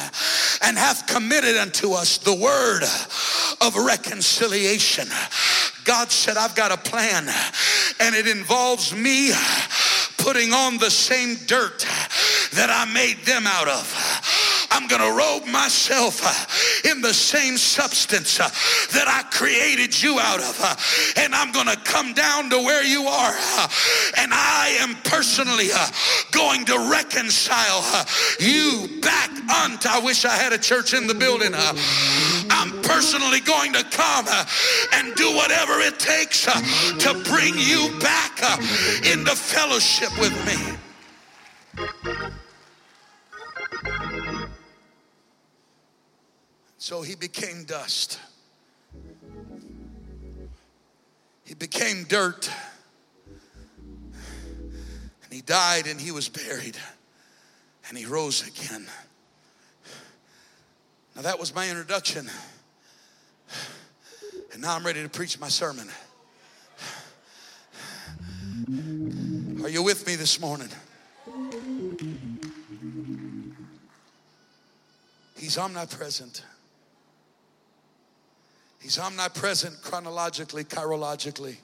and 0.61 0.77
hath 0.77 1.07
committed 1.07 1.55
unto 1.55 1.93
us 1.93 2.17
the 2.17 2.35
word 2.35 2.83
of 3.61 3.75
reconciliation. 3.75 5.07
God 5.85 6.11
said, 6.11 6.35
I've 6.35 6.55
got 6.55 6.71
a 6.71 6.77
plan, 6.77 7.29
and 7.99 8.13
it 8.13 8.27
involves 8.27 8.93
me 8.93 9.31
putting 10.27 10.51
on 10.51 10.77
the 10.77 10.91
same 10.91 11.35
dirt 11.45 11.87
that 12.51 12.67
I 12.69 12.83
made 12.91 13.23
them 13.23 13.47
out 13.47 13.69
of. 13.69 14.67
I'm 14.71 14.85
going 14.87 15.01
to 15.01 15.17
robe 15.17 15.47
myself 15.47 16.19
in 16.83 17.01
the 17.01 17.13
same 17.13 17.55
substance 17.55 18.37
that 18.37 19.07
I 19.07 19.23
created 19.31 20.03
you 20.03 20.19
out 20.19 20.41
of. 20.41 21.15
And 21.15 21.33
I'm 21.33 21.53
going 21.53 21.67
to 21.67 21.77
come 21.77 22.13
down 22.13 22.49
to 22.49 22.57
where 22.57 22.83
you 22.83 23.07
are. 23.07 23.31
And 24.17 24.33
I 24.33 24.75
am 24.81 24.95
personally 25.05 25.69
going 26.31 26.65
to 26.65 26.89
reconcile 26.91 28.05
you 28.37 28.99
back 29.01 29.31
unto. 29.49 29.87
I 29.87 30.01
wish 30.03 30.25
I 30.25 30.35
had 30.35 30.51
a 30.51 30.57
church 30.57 30.93
in 30.93 31.07
the 31.07 31.15
building. 31.15 31.53
I'm 31.55 32.76
personally 32.97 33.39
going 33.41 33.71
to 33.73 33.83
come 33.91 34.25
uh, 34.27 34.43
and 34.93 35.13
do 35.13 35.31
whatever 35.35 35.79
it 35.81 35.99
takes 35.99 36.47
uh, 36.47 36.53
to 36.97 37.13
bring 37.29 37.53
you 37.55 37.95
back 37.99 38.39
uh, 38.41 38.57
into 39.13 39.35
fellowship 39.35 40.09
with 40.19 40.33
me. 40.47 40.55
So 46.79 47.03
he 47.03 47.13
became 47.13 47.65
dust. 47.65 48.19
He 51.43 51.53
became 51.53 52.03
dirt. 52.05 52.49
And 55.23 55.31
he 55.31 55.41
died 55.41 55.85
and 55.85 56.01
he 56.01 56.09
was 56.11 56.29
buried. 56.29 56.77
And 57.89 57.95
he 57.95 58.07
rose 58.07 58.41
again. 58.47 58.87
Now 61.15 61.21
that 61.21 61.37
was 61.37 61.53
my 61.53 61.69
introduction. 61.69 62.27
And 64.53 64.61
now 64.61 64.75
I'm 64.75 64.85
ready 64.85 65.03
to 65.03 65.09
preach 65.09 65.39
my 65.39 65.49
sermon. 65.49 65.89
Are 69.63 69.69
you 69.69 69.83
with 69.83 70.07
me 70.07 70.15
this 70.15 70.39
morning? 70.39 70.69
He's 75.37 75.57
omnipresent. 75.57 76.43
He's 78.81 78.97
omnipresent 78.97 79.81
chronologically, 79.81 80.63
chirologically. 80.63 81.57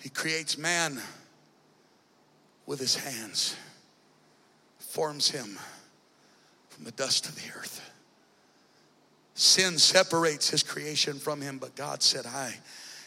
He 0.00 0.08
creates 0.08 0.58
man 0.58 1.00
with 2.66 2.80
his 2.80 2.96
hands, 2.96 3.56
forms 4.78 5.30
him 5.30 5.58
from 6.70 6.84
the 6.84 6.92
dust 6.92 7.26
of 7.26 7.36
the 7.36 7.50
earth. 7.56 7.93
Sin 9.34 9.78
separates 9.78 10.48
his 10.50 10.62
creation 10.62 11.18
from 11.18 11.40
him, 11.40 11.58
but 11.58 11.74
God 11.74 12.02
said, 12.02 12.24
I 12.26 12.54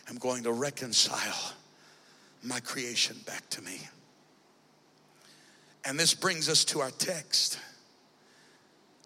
am 0.09 0.17
going 0.17 0.43
to 0.43 0.51
reconcile 0.51 1.53
my 2.43 2.59
creation 2.59 3.15
back 3.25 3.49
to 3.51 3.61
me. 3.61 3.79
And 5.85 5.97
this 5.97 6.13
brings 6.13 6.49
us 6.49 6.65
to 6.65 6.81
our 6.81 6.91
text. 6.91 7.59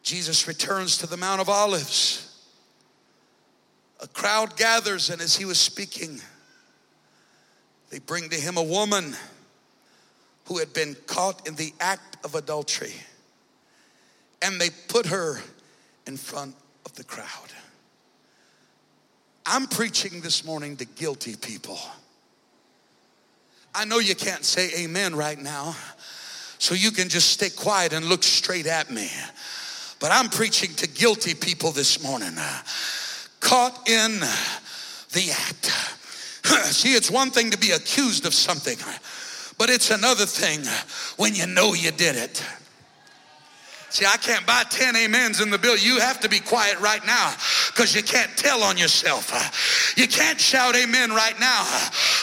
Jesus 0.02 0.48
returns 0.48 0.98
to 0.98 1.08
the 1.08 1.18
Mount 1.18 1.42
of 1.42 1.50
Olives 1.50 2.28
a 4.02 4.08
crowd 4.08 4.58
gathers, 4.58 5.12
and 5.12 5.22
as 5.22 5.36
he 5.36 5.46
was 5.46 5.60
speaking, 5.60 6.20
they 7.92 8.00
bring 8.00 8.30
to 8.30 8.36
him 8.36 8.58
a 8.58 8.64
woman 8.64 9.16
who 10.46 10.58
had 10.58 10.74
been 10.74 10.96
caught 11.06 11.48
in 11.48 11.56
the 11.56 11.72
act 11.80 12.18
of 12.26 12.34
adultery, 12.34 12.94
and 14.42 14.60
they 14.60 14.70
put 14.88 15.06
her 15.06 15.40
in 16.08 16.18
front 16.18 16.56
of 16.92 16.98
the 16.98 17.04
crowd. 17.04 17.28
I'm 19.46 19.68
preaching 19.68 20.22
this 20.22 20.46
morning 20.46 20.78
to 20.78 20.86
guilty 20.86 21.36
people. 21.36 21.80
I 23.74 23.86
know 23.86 24.00
you 24.00 24.16
can't 24.16 24.44
say 24.44 24.84
amen 24.84 25.16
right 25.16 25.40
now, 25.40 25.76
so 26.60 26.76
you 26.76 26.92
can 26.92 27.10
just 27.10 27.30
stay 27.30 27.50
quiet 27.50 27.94
and 27.94 28.06
look 28.06 28.24
straight 28.24 28.68
at 28.68 28.92
me. 28.92 29.10
But 30.00 30.12
I'm 30.12 30.30
preaching 30.30 30.74
to 30.76 30.88
guilty 30.88 31.34
people 31.34 31.72
this 31.72 32.04
morning 32.04 32.36
caught 33.40 33.90
in 33.90 34.20
the 35.14 35.32
act. 35.32 35.66
See, 36.74 36.94
it's 36.94 37.10
one 37.10 37.32
thing 37.32 37.52
to 37.52 37.58
be 37.58 37.72
accused 37.72 38.26
of 38.26 38.34
something, 38.34 38.78
but 39.58 39.70
it's 39.70 39.92
another 39.92 40.26
thing 40.26 40.62
when 41.18 41.36
you 41.36 41.48
know 41.48 41.74
you 41.74 41.92
did 41.92 42.16
it. 42.16 42.44
See, 43.92 44.06
I 44.06 44.16
can't 44.16 44.48
buy 44.48 44.64
10 44.70 44.96
amens 44.96 45.42
in 45.42 45.50
the 45.50 45.58
bill. 45.58 45.76
You 45.76 46.00
have 46.00 46.22
to 46.22 46.30
be 46.30 46.40
quiet 46.40 46.80
right 46.80 47.06
now 47.06 47.36
because 47.68 47.94
you 47.94 48.02
can't 48.02 48.32
tell 48.38 48.64
on 48.64 48.78
yourself. 48.78 49.28
You 49.98 50.08
can't 50.08 50.40
shout 50.40 50.78
amen 50.78 51.10
right 51.12 51.38
now 51.42 51.68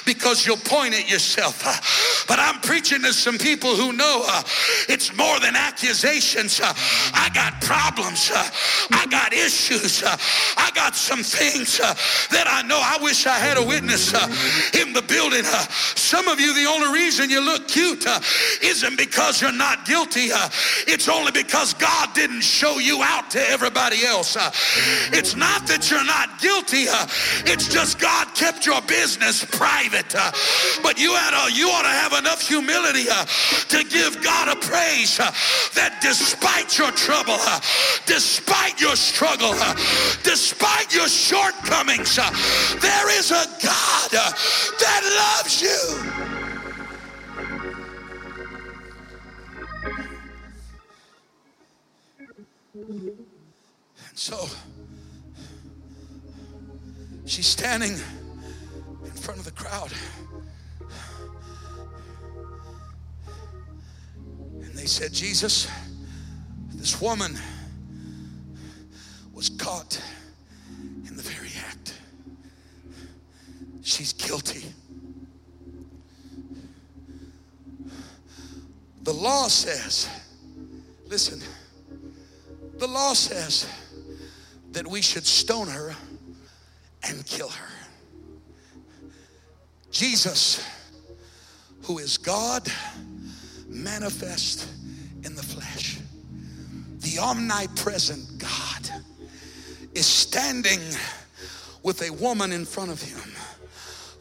because 0.06 0.46
you'll 0.46 0.56
point 0.56 0.94
at 0.94 1.10
yourself. 1.10 2.24
But 2.26 2.38
I'm 2.38 2.58
preaching 2.62 3.02
to 3.02 3.12
some 3.12 3.36
people 3.36 3.76
who 3.76 3.92
know 3.92 4.24
uh, 4.26 4.42
it's 4.88 5.14
more 5.14 5.38
than 5.40 5.56
accusations. 5.56 6.58
Uh, 6.58 6.72
I 7.12 7.28
got 7.34 7.60
problems. 7.60 8.30
Uh, 8.34 8.48
I 8.92 9.04
got 9.10 9.34
issues. 9.34 10.02
I 10.02 10.70
got 10.74 10.96
some 10.96 11.22
things 11.22 11.76
that 11.76 12.46
I 12.48 12.62
know. 12.66 12.80
I 12.80 12.96
wish 13.02 13.26
I 13.26 13.36
had 13.36 13.58
a 13.58 13.62
witness 13.62 14.14
in 14.72 14.94
the 14.94 15.02
building. 15.02 15.44
Some 15.44 16.28
of 16.28 16.40
you, 16.40 16.54
the 16.54 16.64
only 16.64 16.98
reason 16.98 17.28
you 17.28 17.42
look 17.44 17.68
cute 17.68 18.06
isn't 18.62 18.96
because 18.96 19.42
you're 19.42 19.52
not 19.52 19.84
guilty. 19.84 20.28
It's 20.86 21.10
only 21.10 21.32
because 21.32 21.57
because 21.58 21.74
God 21.74 22.14
didn't 22.14 22.42
show 22.42 22.78
you 22.78 23.02
out 23.02 23.32
to 23.32 23.40
everybody 23.50 24.06
else. 24.06 24.36
Uh, 24.36 24.48
it's 25.10 25.34
not 25.34 25.66
that 25.66 25.90
you're 25.90 26.04
not 26.04 26.40
guilty. 26.40 26.86
Uh, 26.88 27.04
it's 27.50 27.66
just 27.66 27.98
God 27.98 28.32
kept 28.36 28.64
your 28.64 28.80
business 28.82 29.44
private. 29.44 30.14
Uh, 30.14 30.30
but 30.84 31.00
you 31.00 31.12
had 31.14 31.34
a, 31.34 31.52
you 31.52 31.68
ought 31.68 31.82
to 31.82 31.88
have 31.88 32.12
enough 32.12 32.46
humility 32.46 33.06
to 33.70 33.84
give 33.90 34.22
God 34.22 34.56
a 34.56 34.60
praise 34.60 35.18
that 35.74 35.98
despite 36.00 36.78
your 36.78 36.92
trouble, 36.92 37.38
despite 38.06 38.80
your 38.80 38.94
struggle, 38.94 39.50
despite 40.22 40.94
your 40.94 41.08
shortcomings, 41.08 42.14
there 42.78 43.18
is 43.18 43.32
a 43.32 43.44
God 43.58 44.10
that 44.12 45.02
loves 45.42 45.60
you. 45.60 46.37
And 52.88 53.26
so 54.14 54.48
she's 57.26 57.46
standing 57.46 57.92
in 57.92 59.10
front 59.10 59.38
of 59.38 59.44
the 59.44 59.50
crowd. 59.52 59.92
And 64.54 64.74
they 64.74 64.86
said, 64.86 65.12
Jesus, 65.12 65.70
this 66.72 67.00
woman 67.00 67.36
was 69.34 69.50
caught 69.50 70.02
in 71.06 71.14
the 71.14 71.22
very 71.22 71.50
act. 71.68 71.94
She's 73.82 74.14
guilty. 74.14 74.64
The 79.02 79.12
law 79.12 79.48
says, 79.48 80.08
listen, 81.06 81.40
law 82.88 83.12
says 83.12 83.68
that 84.72 84.86
we 84.86 85.02
should 85.02 85.26
stone 85.26 85.68
her 85.68 85.94
and 87.08 87.24
kill 87.26 87.48
her. 87.48 87.68
Jesus, 89.90 90.64
who 91.82 91.98
is 91.98 92.18
God 92.18 92.68
manifest 93.68 94.68
in 95.24 95.34
the 95.34 95.42
flesh, 95.42 95.98
the 96.98 97.18
omnipresent 97.18 98.38
God, 98.38 99.02
is 99.94 100.06
standing 100.06 100.80
with 101.82 102.02
a 102.02 102.12
woman 102.12 102.52
in 102.52 102.64
front 102.64 102.90
of 102.90 103.00
him 103.00 103.20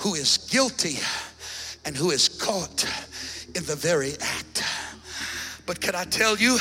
who 0.01 0.15
is 0.15 0.37
guilty 0.49 0.99
and 1.85 1.95
who 1.95 2.11
is 2.11 2.29
caught 2.29 2.85
in 3.55 3.63
the 3.65 3.75
very 3.75 4.13
act. 4.21 4.63
But 5.65 5.81
can 5.81 5.95
I 5.95 6.05
tell 6.05 6.37
you 6.37 6.57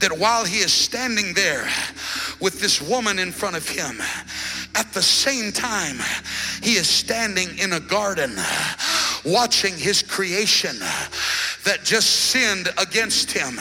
that 0.00 0.18
while 0.18 0.44
he 0.44 0.58
is 0.58 0.72
standing 0.72 1.34
there 1.34 1.68
with 2.40 2.60
this 2.60 2.80
woman 2.80 3.18
in 3.18 3.32
front 3.32 3.56
of 3.56 3.68
him, 3.68 4.00
at 4.74 4.92
the 4.92 5.02
same 5.02 5.52
time, 5.52 5.96
he 6.62 6.74
is 6.74 6.88
standing 6.88 7.48
in 7.58 7.74
a 7.74 7.80
garden 7.80 8.34
watching 9.24 9.76
his 9.76 10.02
creation 10.02 10.76
that 11.64 11.80
just 11.84 12.30
sinned 12.30 12.68
against 12.78 13.30
him 13.30 13.58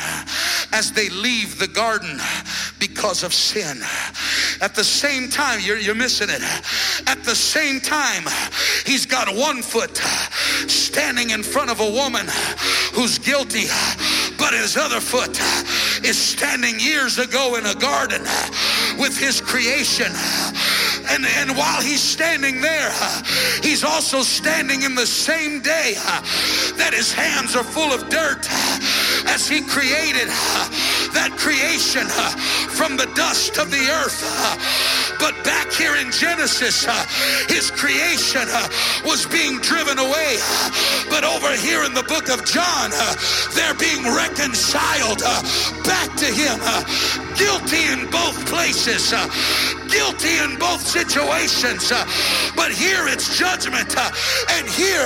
as 0.71 0.91
they 0.93 1.09
leave 1.09 1.59
the 1.59 1.67
garden 1.67 2.17
because 2.79 3.23
of 3.23 3.33
sin. 3.33 3.77
At 4.61 4.75
the 4.75 4.83
same 4.83 5.29
time, 5.29 5.59
you're, 5.61 5.77
you're 5.77 5.95
missing 5.95 6.29
it. 6.29 6.41
At 7.07 7.23
the 7.23 7.35
same 7.35 7.81
time, 7.81 8.23
he's 8.85 9.05
got 9.05 9.33
one 9.35 9.61
foot 9.61 9.97
standing 10.69 11.31
in 11.31 11.43
front 11.43 11.69
of 11.69 11.81
a 11.81 11.91
woman 11.91 12.25
who's 12.93 13.19
guilty, 13.19 13.65
but 14.37 14.53
his 14.53 14.77
other 14.77 15.01
foot 15.01 15.37
is 16.03 16.17
standing 16.17 16.79
years 16.79 17.17
ago 17.19 17.55
in 17.55 17.65
a 17.65 17.75
garden 17.75 18.21
uh, 18.25 18.49
with 18.99 19.17
his 19.17 19.41
creation. 19.41 20.11
And, 21.09 21.25
and 21.25 21.57
while 21.57 21.81
he's 21.81 22.01
standing 22.01 22.61
there, 22.61 22.89
uh, 22.91 23.23
he's 23.63 23.83
also 23.83 24.21
standing 24.21 24.83
in 24.83 24.95
the 24.95 25.07
same 25.07 25.61
day 25.61 25.95
uh, 25.97 26.21
that 26.77 26.93
his 26.93 27.11
hands 27.11 27.55
are 27.55 27.63
full 27.63 27.91
of 27.91 28.09
dirt 28.09 28.47
as 29.27 29.47
he 29.47 29.61
created 29.61 30.27
that 31.13 31.31
creation 31.37 32.07
from 32.69 32.97
the 32.97 33.07
dust 33.15 33.57
of 33.57 33.71
the 33.71 33.89
earth. 33.89 34.23
But 35.19 35.43
back 35.43 35.71
here 35.71 35.95
in 35.97 36.11
Genesis, 36.11 36.87
uh, 36.87 37.05
his 37.47 37.69
creation 37.71 38.47
uh, 38.47 38.69
was 39.03 39.25
being 39.27 39.59
driven 39.59 39.99
away. 39.99 40.39
But 41.09 41.23
over 41.23 41.51
here 41.55 41.83
in 41.83 41.93
the 41.93 42.03
book 42.03 42.29
of 42.29 42.45
John, 42.45 42.89
uh, 42.93 43.15
they're 43.53 43.75
being 43.75 44.03
reconciled 44.03 45.19
back 45.83 46.15
to 46.17 46.25
him. 46.25 46.57
Guilty 47.35 47.83
in 47.91 48.09
both 48.09 48.45
places, 48.47 49.11
guilty 49.91 50.37
in 50.39 50.57
both 50.57 50.81
situations. 50.81 51.91
But 52.55 52.71
here 52.71 53.07
it's 53.07 53.37
judgment, 53.37 53.95
and 54.55 54.67
here 54.67 55.05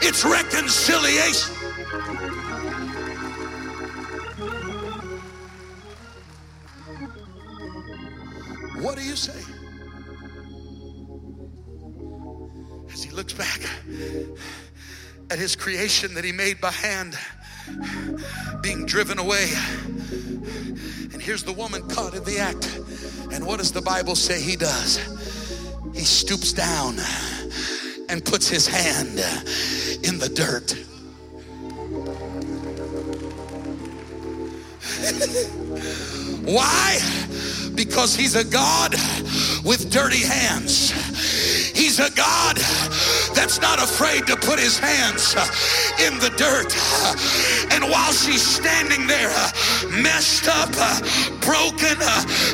it's 0.00 0.24
reconciliation. 0.24 1.54
What 8.80 8.96
do 8.96 9.04
you 9.04 9.14
say? 9.14 9.49
He 13.10 13.16
looks 13.16 13.32
back 13.32 13.60
at 15.30 15.38
his 15.38 15.56
creation 15.56 16.14
that 16.14 16.24
he 16.24 16.30
made 16.30 16.60
by 16.60 16.70
hand 16.70 17.18
being 18.62 18.86
driven 18.86 19.18
away. 19.18 19.50
And 21.12 21.20
here's 21.20 21.42
the 21.42 21.52
woman 21.52 21.88
caught 21.88 22.14
in 22.14 22.22
the 22.22 22.38
act. 22.38 22.78
And 23.32 23.44
what 23.44 23.58
does 23.58 23.72
the 23.72 23.82
Bible 23.82 24.14
say 24.14 24.40
he 24.40 24.54
does? 24.54 24.98
He 25.92 26.04
stoops 26.04 26.52
down 26.52 26.98
and 28.08 28.24
puts 28.24 28.48
his 28.48 28.68
hand 28.68 29.18
in 30.04 30.18
the 30.18 30.28
dirt. 30.28 30.72
Why? 36.44 37.00
Because 37.74 38.14
he's 38.14 38.36
a 38.36 38.44
God 38.44 38.92
with 39.64 39.90
dirty 39.90 40.24
hands. 40.24 41.09
He's 41.80 41.98
a 41.98 42.10
God 42.10 42.58
that's 43.34 43.58
not 43.58 43.78
afraid 43.78 44.26
to 44.26 44.36
put 44.36 44.58
his 44.58 44.78
hands 44.78 45.34
in 45.98 46.18
the 46.18 46.28
dirt. 46.36 46.76
And 47.72 47.90
while 47.90 48.12
she's 48.12 48.46
standing 48.46 49.06
there, 49.06 49.30
messed 49.88 50.46
up, 50.46 50.68
broken, 51.40 51.96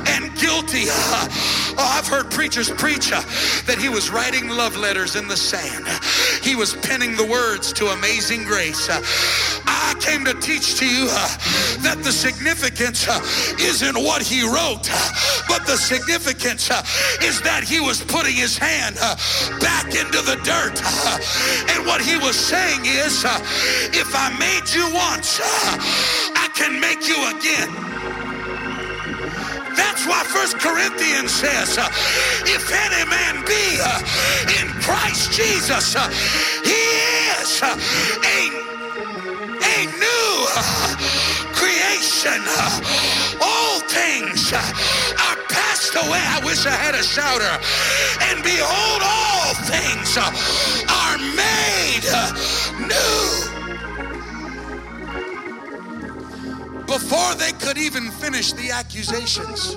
and 0.06 0.32
guilty, 0.38 0.84
oh, 0.88 1.74
I've 1.76 2.06
heard 2.06 2.30
preachers 2.30 2.70
preach 2.70 3.10
that 3.10 3.78
he 3.80 3.88
was 3.88 4.10
writing 4.10 4.48
love 4.48 4.76
letters 4.76 5.16
in 5.16 5.26
the 5.26 5.36
sand. 5.36 5.86
He 6.46 6.54
was 6.54 6.76
penning 6.76 7.16
the 7.16 7.26
words 7.26 7.72
to 7.72 7.88
Amazing 7.88 8.44
Grace. 8.44 8.88
Uh, 8.88 9.02
I 9.66 9.96
came 9.98 10.24
to 10.26 10.32
teach 10.34 10.78
to 10.78 10.86
you 10.86 11.08
uh, 11.10 11.28
that 11.82 11.98
the 12.04 12.12
significance 12.12 13.08
uh, 13.08 13.18
isn't 13.58 13.96
what 13.96 14.22
he 14.22 14.46
wrote, 14.46 14.86
but 15.48 15.66
the 15.66 15.76
significance 15.76 16.70
is 17.20 17.42
that 17.42 17.64
he 17.66 17.80
was 17.80 18.00
putting 18.00 18.36
his 18.36 18.56
hand 18.56 18.94
back 19.58 19.86
into 19.86 20.22
the 20.22 20.38
dirt. 20.46 20.78
And 21.74 21.84
what 21.84 22.00
he 22.00 22.16
was 22.16 22.36
saying 22.36 22.86
is, 22.86 23.26
if 23.90 24.14
I 24.14 24.30
made 24.38 24.70
you 24.70 24.86
once, 24.94 25.40
I 25.42 26.46
can 26.54 26.78
make 26.78 27.08
you 27.08 27.18
again. 27.26 27.85
That's 29.76 30.06
why 30.06 30.24
First 30.24 30.58
Corinthians 30.58 31.32
says, 31.32 31.78
uh, 31.78 31.88
if 32.44 32.72
any 32.72 33.04
man 33.08 33.44
be 33.44 33.78
uh, 33.80 34.00
in 34.60 34.68
Christ 34.82 35.32
Jesus, 35.32 35.94
uh, 35.96 36.08
he 36.64 36.82
is 37.36 37.62
a, 37.62 37.72
a 39.62 39.76
new 40.00 40.46
creation. 41.54 42.40
All 43.40 43.80
things 43.80 44.52
are 44.52 45.36
passed 45.48 45.94
away. 45.94 46.20
I 46.20 46.40
wish 46.44 46.66
I 46.66 46.70
had 46.70 46.94
a 46.94 47.02
shouter. 47.02 47.58
And 48.28 48.42
behold, 48.42 49.02
all 49.04 49.54
things 49.64 50.16
are 50.16 51.18
made 51.36 52.04
new. 52.88 53.55
Before 56.86 57.34
they 57.34 57.52
could 57.52 57.78
even 57.78 58.10
finish 58.10 58.52
the 58.52 58.70
accusations, 58.70 59.76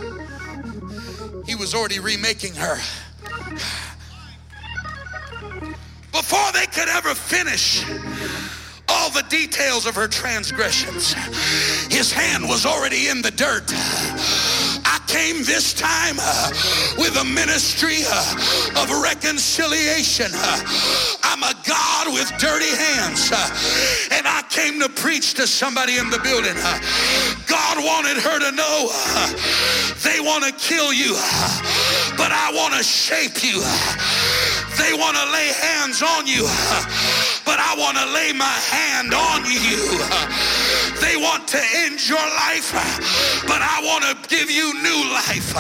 he 1.46 1.56
was 1.56 1.74
already 1.74 2.00
remaking 2.00 2.54
her. 2.56 2.78
Before 6.12 6.52
they 6.54 6.66
could 6.68 6.90
ever 6.90 7.16
finish 7.16 7.84
all 8.88 9.10
the 9.10 9.24
details 9.30 9.86
of 9.86 9.96
her 9.96 10.08
transgressions. 10.08 11.14
His 11.92 12.12
hand 12.12 12.48
was 12.48 12.66
already 12.66 13.08
in 13.08 13.22
the 13.22 13.32
dirt. 13.32 13.72
I 14.90 14.98
came 15.06 15.44
this 15.46 15.74
time 15.74 16.18
uh, 16.20 16.50
with 16.98 17.16
a 17.18 17.24
ministry 17.26 18.02
uh, 18.10 18.82
of 18.82 18.90
reconciliation. 19.02 20.32
Uh, 20.34 20.60
I'm 21.24 21.44
a 21.44 21.54
God 21.68 22.14
with 22.14 22.26
dirty 22.40 22.74
hands. 22.74 23.30
uh, 23.32 23.38
and 24.12 24.26
I 24.28 24.42
came 24.50 24.80
to 24.82 24.90
preach 24.90 25.36
to 25.36 25.46
somebody 25.46 25.98
in 25.98 26.10
the 26.10 26.18
building. 26.20 26.58
uh, 26.58 26.80
God 27.46 27.86
wanted 27.86 28.18
her 28.18 28.40
to 28.40 28.52
know 28.52 28.90
uh, 28.90 29.30
they 30.04 30.20
want 30.20 30.44
to 30.46 30.52
kill 30.58 30.92
you, 30.92 31.14
but 32.18 32.32
I 32.34 32.52
want 32.54 32.74
to 32.74 32.84
shape 32.84 33.44
you. 33.44 33.62
They 34.82 34.94
want 34.98 35.18
to 35.18 35.26
lay 35.32 35.52
hands 35.54 36.02
on 36.02 36.26
you, 36.26 36.44
but 37.46 37.60
I 37.62 37.76
want 37.78 37.98
to 37.98 38.06
lay 38.14 38.34
my 38.34 38.58
hand 38.74 39.14
on 39.14 39.46
you. 39.46 39.86
They 41.02 41.16
want 41.16 41.48
to 41.50 41.62
end 41.76 42.08
your 42.08 42.18
life, 42.18 42.72
but 43.48 43.62
I 43.62 43.82
want 43.84 44.04
to 44.04 44.30
give 44.30 44.52
you 44.52 44.74
new 44.84 45.12
life. 45.14 45.56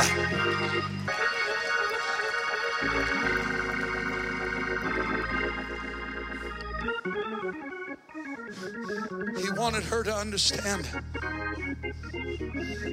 He 9.41 9.51
wanted 9.51 9.83
her 9.83 10.03
to 10.03 10.13
understand 10.13 10.87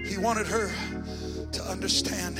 He 0.07 0.19
wanted 0.19 0.47
her 0.47 0.71
to 1.53 1.63
understand 1.65 2.39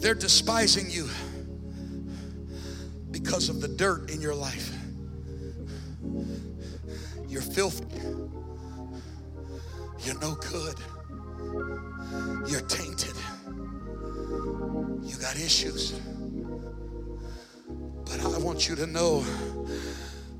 they're 0.00 0.14
despising 0.14 0.90
you 0.90 1.08
because 3.10 3.48
of 3.48 3.60
the 3.60 3.68
dirt 3.68 4.10
in 4.10 4.20
your 4.20 4.34
life. 4.34 4.69
Filthy. 7.52 7.84
You're 10.04 10.18
no 10.20 10.34
good. 10.34 10.76
You're 12.48 12.60
tainted. 12.62 13.14
You 15.02 15.16
got 15.20 15.34
issues. 15.36 15.92
But 18.04 18.20
I 18.24 18.38
want 18.38 18.68
you 18.68 18.76
to 18.76 18.86
know 18.86 19.24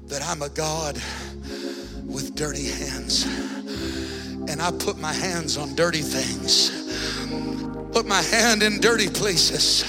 that 0.07 0.23
I'm 0.23 0.43
a 0.43 0.49
God 0.51 0.97
with 2.05 2.35
dirty 2.35 2.69
hands. 2.69 3.25
And 4.49 4.63
I 4.63 4.71
put 4.71 4.99
my 4.99 5.13
hands 5.13 5.57
on 5.57 5.75
dirty 5.75 6.03
things, 6.03 6.71
put 7.93 8.07
my 8.07 8.23
hand 8.23 8.63
in 8.63 8.81
dirty 8.81 9.09
places. 9.09 9.85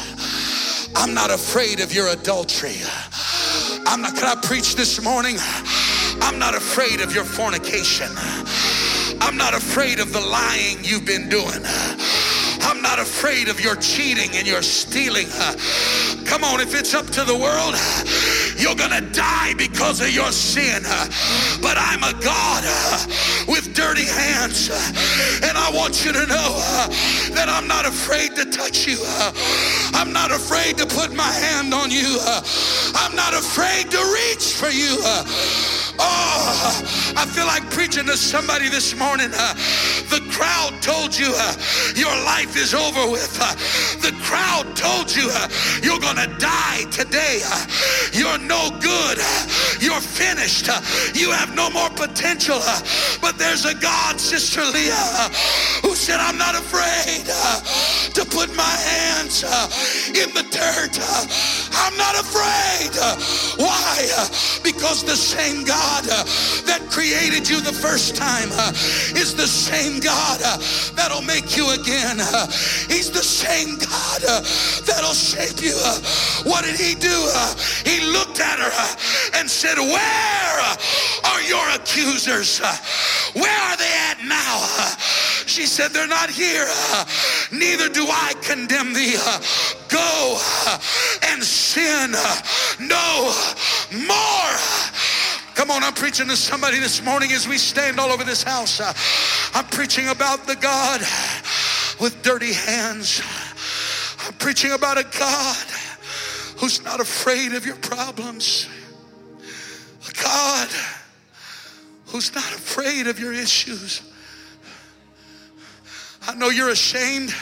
I'm 0.95 1.13
not 1.13 1.31
afraid 1.31 1.79
of 1.79 1.93
your 1.93 2.07
adultery. 2.09 2.75
I'm 3.85 4.01
not, 4.01 4.15
can 4.15 4.25
I 4.25 4.35
preach 4.41 4.75
this 4.75 5.01
morning? 5.01 5.37
I'm 6.21 6.39
not 6.39 6.55
afraid 6.55 7.01
of 7.01 7.13
your 7.13 7.25
fornication. 7.25 8.07
I'm 9.19 9.37
not 9.37 9.53
afraid 9.53 9.99
of 9.99 10.13
the 10.13 10.21
lying 10.21 10.77
you've 10.83 11.05
been 11.05 11.29
doing. 11.29 11.61
I'm 12.63 12.81
not 12.81 12.99
afraid 12.99 13.47
of 13.47 13.59
your 13.59 13.75
cheating 13.75 14.29
and 14.35 14.47
your 14.47 14.61
stealing. 14.61 15.27
Come 16.25 16.43
on, 16.43 16.61
if 16.61 16.73
it's 16.73 16.93
up 16.93 17.07
to 17.07 17.23
the 17.23 17.35
world, 17.35 17.75
you're 18.57 18.75
gonna 18.75 19.01
die 19.11 19.53
because 19.57 20.01
of 20.01 20.09
your 20.13 20.31
sin. 20.31 20.83
But 21.61 21.77
I'm 21.77 22.03
a 22.03 22.13
God 22.21 22.63
with 23.47 23.73
dirty 23.73 24.05
hands. 24.05 24.69
And 25.43 25.57
I 25.57 25.71
want 25.73 26.05
you 26.05 26.13
to 26.13 26.25
know 26.27 26.59
that 27.35 27.47
I'm 27.49 27.67
not 27.67 27.85
afraid 27.85 28.35
to 28.35 28.45
touch 28.45 28.87
you. 28.87 28.97
I'm 29.93 30.13
not 30.13 30.31
afraid 30.31 30.77
to 30.77 30.85
put 30.85 31.13
my 31.13 31.31
hand 31.31 31.73
on 31.73 31.91
you. 31.91 32.17
I'm 32.95 33.15
not 33.15 33.33
afraid 33.33 33.91
to 33.91 33.99
reach 34.13 34.53
for 34.53 34.69
you. 34.69 34.97
Oh, 36.03 37.13
I 37.15 37.25
feel 37.27 37.45
like 37.45 37.69
preaching 37.69 38.05
to 38.07 38.17
somebody 38.17 38.69
this 38.69 38.97
morning. 38.97 39.29
Uh, 39.33 39.53
the 40.09 40.19
crowd 40.31 40.81
told 40.81 41.17
you 41.17 41.29
uh, 41.29 41.53
your 41.95 42.13
life 42.25 42.57
is 42.57 42.73
over 42.73 43.05
with. 43.11 43.37
Uh, 43.39 43.53
the 44.01 44.11
crowd 44.23 44.75
told 44.75 45.15
you 45.15 45.29
uh, 45.29 45.47
you're 45.83 45.99
going 45.99 46.17
to 46.17 46.31
die 46.39 46.85
today. 46.89 47.41
Uh, 47.45 47.65
you're 48.13 48.39
no 48.39 48.71
good. 48.81 49.17
Uh, 49.21 49.47
you're 49.79 50.01
finished. 50.01 50.67
you 51.13 51.31
have 51.31 51.55
no 51.55 51.69
more 51.69 51.89
potential. 51.91 52.59
but 53.21 53.37
there's 53.37 53.65
a 53.65 53.75
God, 53.75 54.19
Sister 54.19 54.65
Leah, 54.65 55.29
who 55.83 55.93
said, 55.93 56.19
I'm 56.19 56.37
not 56.37 56.55
afraid 56.55 57.29
to 58.13 58.25
put 58.25 58.55
my 58.55 58.63
hands 58.63 59.43
in 60.09 60.29
the 60.33 60.43
dirt. 60.51 60.95
I'm 61.73 61.95
not 61.97 62.15
afraid. 62.19 62.91
why? 63.57 63.81
because 64.63 65.03
the 65.03 65.15
same 65.15 65.63
God 65.63 66.05
uh, 66.09 66.23
that 66.65 66.81
created 66.89 67.49
you 67.49 67.61
the 67.61 67.73
first 67.73 68.15
time 68.15 68.49
uh, 68.53 68.71
is 69.15 69.35
the 69.35 69.47
same 69.47 69.99
God 69.99 70.41
uh, 70.43 70.57
that'll 70.95 71.21
make 71.21 71.55
you 71.55 71.69
again. 71.71 72.17
Uh, 72.19 72.47
he's 72.89 73.11
the 73.11 73.23
same 73.23 73.77
God 73.77 74.21
uh, 74.27 74.41
that'll 74.85 75.13
shape 75.13 75.61
you. 75.61 75.75
Uh, 75.77 76.01
what 76.43 76.65
did 76.65 76.79
he 76.79 76.95
do? 76.95 77.13
he 77.85 78.01
looked 78.11 78.39
at 78.39 78.59
her 78.59 78.71
and 79.37 79.49
said, 79.49 79.77
Where 79.77 80.57
are 81.25 81.41
your 81.43 81.67
accusers? 81.75 82.59
Where 83.33 83.61
are 83.69 83.77
they 83.77 83.93
at 84.09 84.17
now? 84.23 84.65
She 85.51 85.65
said, 85.65 85.91
They're 85.91 86.07
not 86.07 86.29
here. 86.29 86.65
Neither 87.51 87.89
do 87.89 88.07
I 88.07 88.33
condemn 88.41 88.93
thee. 88.93 89.17
Go 89.89 90.39
and 91.23 91.43
sin 91.43 92.11
no 92.79 93.35
more. 93.91 94.55
Come 95.53 95.69
on, 95.69 95.83
I'm 95.83 95.93
preaching 95.93 96.29
to 96.29 96.37
somebody 96.37 96.79
this 96.79 97.03
morning 97.03 97.33
as 97.33 97.49
we 97.49 97.57
stand 97.57 97.99
all 97.99 98.13
over 98.13 98.23
this 98.23 98.43
house. 98.43 98.79
I'm 99.53 99.65
preaching 99.65 100.07
about 100.07 100.47
the 100.47 100.55
God 100.55 101.01
with 101.99 102.21
dirty 102.23 102.53
hands. 102.53 103.21
I'm 104.25 104.33
preaching 104.35 104.71
about 104.71 104.97
a 104.97 105.03
God 105.19 105.67
who's 106.59 106.81
not 106.81 107.01
afraid 107.01 107.51
of 107.51 107.65
your 107.65 107.75
problems. 107.75 108.69
A 110.07 110.23
God 110.23 110.69
who's 112.05 112.33
not 112.33 112.53
afraid 112.53 113.07
of 113.07 113.19
your 113.19 113.33
issues. 113.33 114.01
I 116.27 116.35
know 116.35 116.49
you're 116.49 116.69
ashamed. 116.69 117.33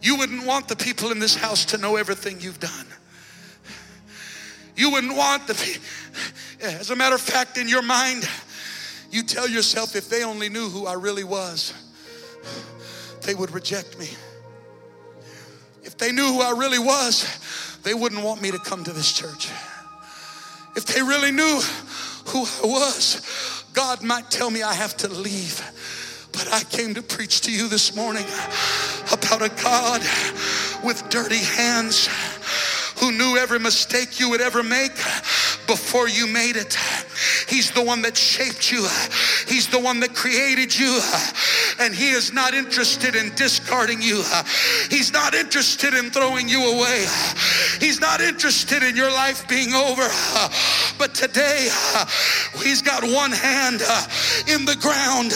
You 0.00 0.16
wouldn't 0.16 0.44
want 0.46 0.68
the 0.68 0.76
people 0.76 1.12
in 1.12 1.18
this 1.18 1.34
house 1.34 1.64
to 1.66 1.78
know 1.78 1.96
everything 1.96 2.40
you've 2.40 2.60
done. 2.60 2.86
You 4.76 4.90
wouldn't 4.90 5.16
want 5.16 5.46
the 5.46 5.54
people. 5.54 5.82
As 6.60 6.90
a 6.90 6.96
matter 6.96 7.14
of 7.14 7.20
fact, 7.20 7.58
in 7.58 7.68
your 7.68 7.82
mind, 7.82 8.28
you 9.10 9.22
tell 9.22 9.48
yourself 9.48 9.94
if 9.94 10.08
they 10.08 10.24
only 10.24 10.48
knew 10.48 10.68
who 10.68 10.86
I 10.86 10.94
really 10.94 11.24
was, 11.24 11.72
they 13.22 13.34
would 13.34 13.52
reject 13.52 13.98
me. 13.98 14.08
If 15.82 15.96
they 15.98 16.10
knew 16.10 16.26
who 16.26 16.40
I 16.40 16.50
really 16.50 16.78
was, 16.78 17.78
they 17.84 17.94
wouldn't 17.94 18.24
want 18.24 18.42
me 18.42 18.50
to 18.50 18.58
come 18.58 18.82
to 18.84 18.92
this 18.92 19.12
church. 19.12 19.50
If 20.76 20.86
they 20.86 21.02
really 21.02 21.30
knew 21.30 21.60
who 22.26 22.40
I 22.40 22.66
was, 22.66 23.64
God 23.74 24.02
might 24.02 24.30
tell 24.30 24.50
me 24.50 24.62
I 24.62 24.74
have 24.74 24.96
to 24.98 25.08
leave. 25.08 25.62
But 26.34 26.52
I 26.52 26.64
came 26.64 26.94
to 26.94 27.02
preach 27.02 27.42
to 27.42 27.52
you 27.52 27.68
this 27.68 27.94
morning 27.94 28.24
about 29.12 29.40
a 29.40 29.48
God 29.62 30.00
with 30.82 31.08
dirty 31.08 31.38
hands 31.38 32.08
who 32.98 33.12
knew 33.12 33.36
every 33.36 33.60
mistake 33.60 34.18
you 34.18 34.30
would 34.30 34.40
ever 34.40 34.62
make 34.62 34.92
before 35.66 36.08
you 36.08 36.26
made 36.26 36.56
it. 36.56 36.76
He's 37.48 37.70
the 37.70 37.82
one 37.82 38.02
that 38.02 38.16
shaped 38.16 38.70
you. 38.70 38.86
He's 39.46 39.68
the 39.68 39.78
one 39.78 40.00
that 40.00 40.14
created 40.14 40.76
you. 40.76 41.00
And 41.80 41.94
He 41.94 42.10
is 42.10 42.32
not 42.32 42.54
interested 42.54 43.14
in 43.14 43.34
discarding 43.34 44.02
you. 44.02 44.22
He's 44.90 45.12
not 45.12 45.34
interested 45.34 45.94
in 45.94 46.10
throwing 46.10 46.48
you 46.48 46.74
away. 46.74 47.06
He's 47.80 48.00
not 48.00 48.20
interested 48.20 48.82
in 48.82 48.96
your 48.96 49.10
life 49.10 49.46
being 49.48 49.72
over. 49.72 50.08
But 50.98 51.14
today, 51.14 51.68
He's 52.62 52.82
got 52.82 53.02
one 53.02 53.32
hand 53.32 53.82
in 54.48 54.64
the 54.64 54.76
ground, 54.76 55.32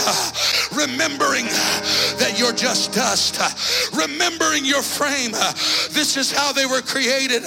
remembering 0.73 1.47
that 2.19 2.37
you're 2.39 2.53
just 2.53 2.93
dust, 2.93 3.41
remembering 3.95 4.65
your 4.65 4.83
frame. 4.83 5.33
This 5.91 6.17
is 6.17 6.33
how 6.33 6.53
they 6.53 6.67
were 6.67 6.83
created. 6.83 7.43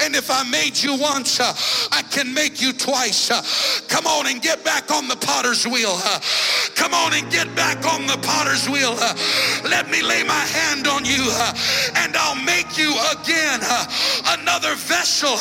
And 0.00 0.14
if 0.16 0.30
I 0.30 0.42
made 0.48 0.80
you 0.80 0.96
once, 0.96 1.40
I 1.40 2.02
can 2.10 2.34
make 2.34 2.60
you 2.60 2.72
twice. 2.72 3.30
Uh, 3.30 3.42
come 3.88 4.06
on 4.06 4.26
and 4.26 4.42
get 4.42 4.64
back 4.64 4.90
on 4.90 5.08
the 5.08 5.16
potter's 5.16 5.66
wheel. 5.66 5.94
Uh, 5.94 6.20
come 6.74 6.92
on 6.92 7.14
and 7.14 7.30
get 7.30 7.54
back 7.54 7.86
on 7.86 8.06
the 8.06 8.18
potter's 8.18 8.68
wheel. 8.68 8.94
Uh, 8.98 9.14
let 9.64 9.90
me 9.90 10.02
lay 10.02 10.22
my 10.24 10.34
hand 10.34 10.86
on 10.86 11.04
you 11.04 11.30
and 11.96 12.16
I'll 12.16 12.42
make 12.44 12.76
you 12.76 12.92
again 13.12 13.60
another 14.26 14.74
vessel 14.74 15.36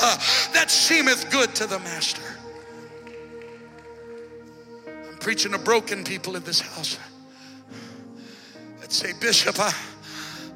that 0.54 0.68
seemeth 0.70 1.30
good 1.32 1.56
to 1.56 1.66
the 1.66 1.80
master. 1.80 2.22
I'm 4.88 5.18
preaching 5.18 5.52
to 5.52 5.58
broken 5.58 6.04
people 6.04 6.36
in 6.36 6.44
this 6.44 6.62
house 6.62 6.98
that 8.82 8.92
say, 8.92 9.14
Bishop, 9.20 9.60
I, 9.60 9.74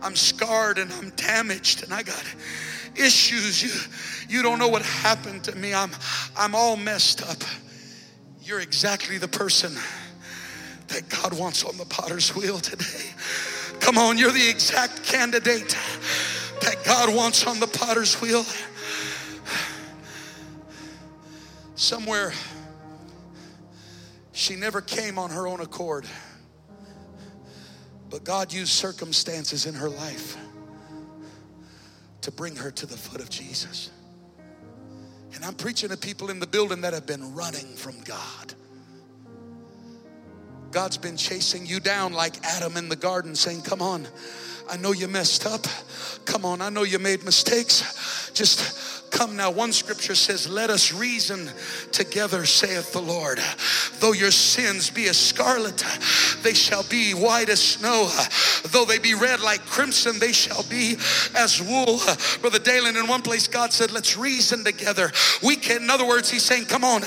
I'm 0.02 0.16
scarred 0.16 0.78
and 0.78 0.92
I'm 0.94 1.10
damaged 1.12 1.84
and 1.84 1.94
I 1.94 2.04
got 2.04 2.24
issues. 2.96 3.62
You, 3.62 4.38
you 4.38 4.44
don't 4.44 4.60
know 4.60 4.68
what 4.68 4.82
happened 4.82 5.44
to 5.46 5.56
me. 5.56 5.74
I'm, 5.74 5.92
I'm 6.38 6.56
all 6.56 6.76
messed 6.76 7.22
up. 7.22 7.44
You're 8.42 8.60
exactly 8.60 9.18
the 9.18 9.28
person 9.28 9.74
that 10.88 11.10
God 11.10 11.38
wants 11.38 11.64
on 11.64 11.78
the 11.78 11.86
potter's 11.86 12.36
wheel 12.36 12.60
today. 12.60 13.10
Come 13.80 13.98
on, 13.98 14.18
you're 14.18 14.32
the 14.32 14.50
exact 14.50 15.04
candidate 15.04 15.78
that 16.62 16.84
God 16.86 17.14
wants 17.14 17.46
on 17.46 17.60
the 17.60 17.68
potter's 17.68 18.20
wheel. 18.22 18.46
Somewhere, 21.76 22.34
she 24.32 24.56
never 24.56 24.82
came 24.82 25.18
on 25.18 25.30
her 25.32 25.48
own 25.48 25.60
accord, 25.60 26.06
but 28.10 28.24
God 28.24 28.54
used 28.54 28.72
circumstances 28.72 29.66
in 29.66 29.74
her 29.74 29.90
life 29.90 30.38
to 32.24 32.32
bring 32.32 32.56
her 32.56 32.72
to 32.72 32.86
the 32.86 32.98
foot 32.98 33.22
of 33.22 33.30
Jesus. 33.30 33.92
And 35.36 35.44
I'm 35.44 35.54
preaching 35.54 35.90
to 35.90 35.98
people 35.98 36.30
in 36.30 36.40
the 36.40 36.48
building 36.48 36.82
that 36.82 36.94
have 36.94 37.06
been 37.06 37.34
running 37.36 37.76
from 37.76 38.00
God. 38.02 38.54
God's 40.74 40.98
been 40.98 41.18
chasing 41.18 41.68
you 41.68 41.80
down 41.80 42.14
like 42.14 42.34
Adam 42.44 42.78
in 42.78 42.90
the 42.90 42.96
garden, 42.96 43.36
saying, 43.36 43.62
Come 43.62 43.80
on, 43.80 44.08
I 44.68 44.76
know 44.76 44.92
you 44.92 45.08
messed 45.08 45.46
up. 45.46 45.68
Come 46.26 46.46
on, 46.46 46.62
I 46.62 46.70
know 46.70 46.82
you 46.82 46.98
made 46.98 47.24
mistakes. 47.24 48.32
Just 48.34 49.04
Come 49.14 49.36
now, 49.36 49.52
one 49.52 49.72
scripture 49.72 50.16
says, 50.16 50.50
Let 50.50 50.72
us 50.72 50.92
reason 50.92 51.48
together, 51.92 52.48
saith 52.48 52.94
the 52.94 53.02
Lord. 53.02 53.40
Though 54.00 54.12
your 54.12 54.32
sins 54.32 54.90
be 54.90 55.08
as 55.08 55.18
scarlet, 55.18 55.86
they 56.42 56.56
shall 56.56 56.82
be 56.82 57.12
white 57.12 57.50
as 57.50 57.62
snow. 57.62 58.10
Though 58.72 58.86
they 58.86 58.98
be 58.98 59.14
red 59.14 59.40
like 59.40 59.64
crimson, 59.68 60.18
they 60.18 60.32
shall 60.32 60.64
be 60.64 60.96
as 61.36 61.62
wool. 61.62 62.02
Brother 62.42 62.58
Dalen, 62.58 62.98
in 62.98 63.06
one 63.06 63.22
place, 63.22 63.48
God 63.48 63.72
said, 63.72 63.92
Let's 63.92 64.18
reason 64.18 64.64
together. 64.64 65.12
We 65.44 65.58
can, 65.58 65.84
in 65.84 65.90
other 65.92 66.08
words, 66.08 66.32
He's 66.32 66.44
saying, 66.44 66.66
Come 66.66 66.84
on, 66.84 67.04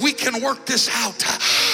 we 0.00 0.12
can 0.12 0.40
work 0.40 0.66
this 0.66 0.88
out. 0.92 1.24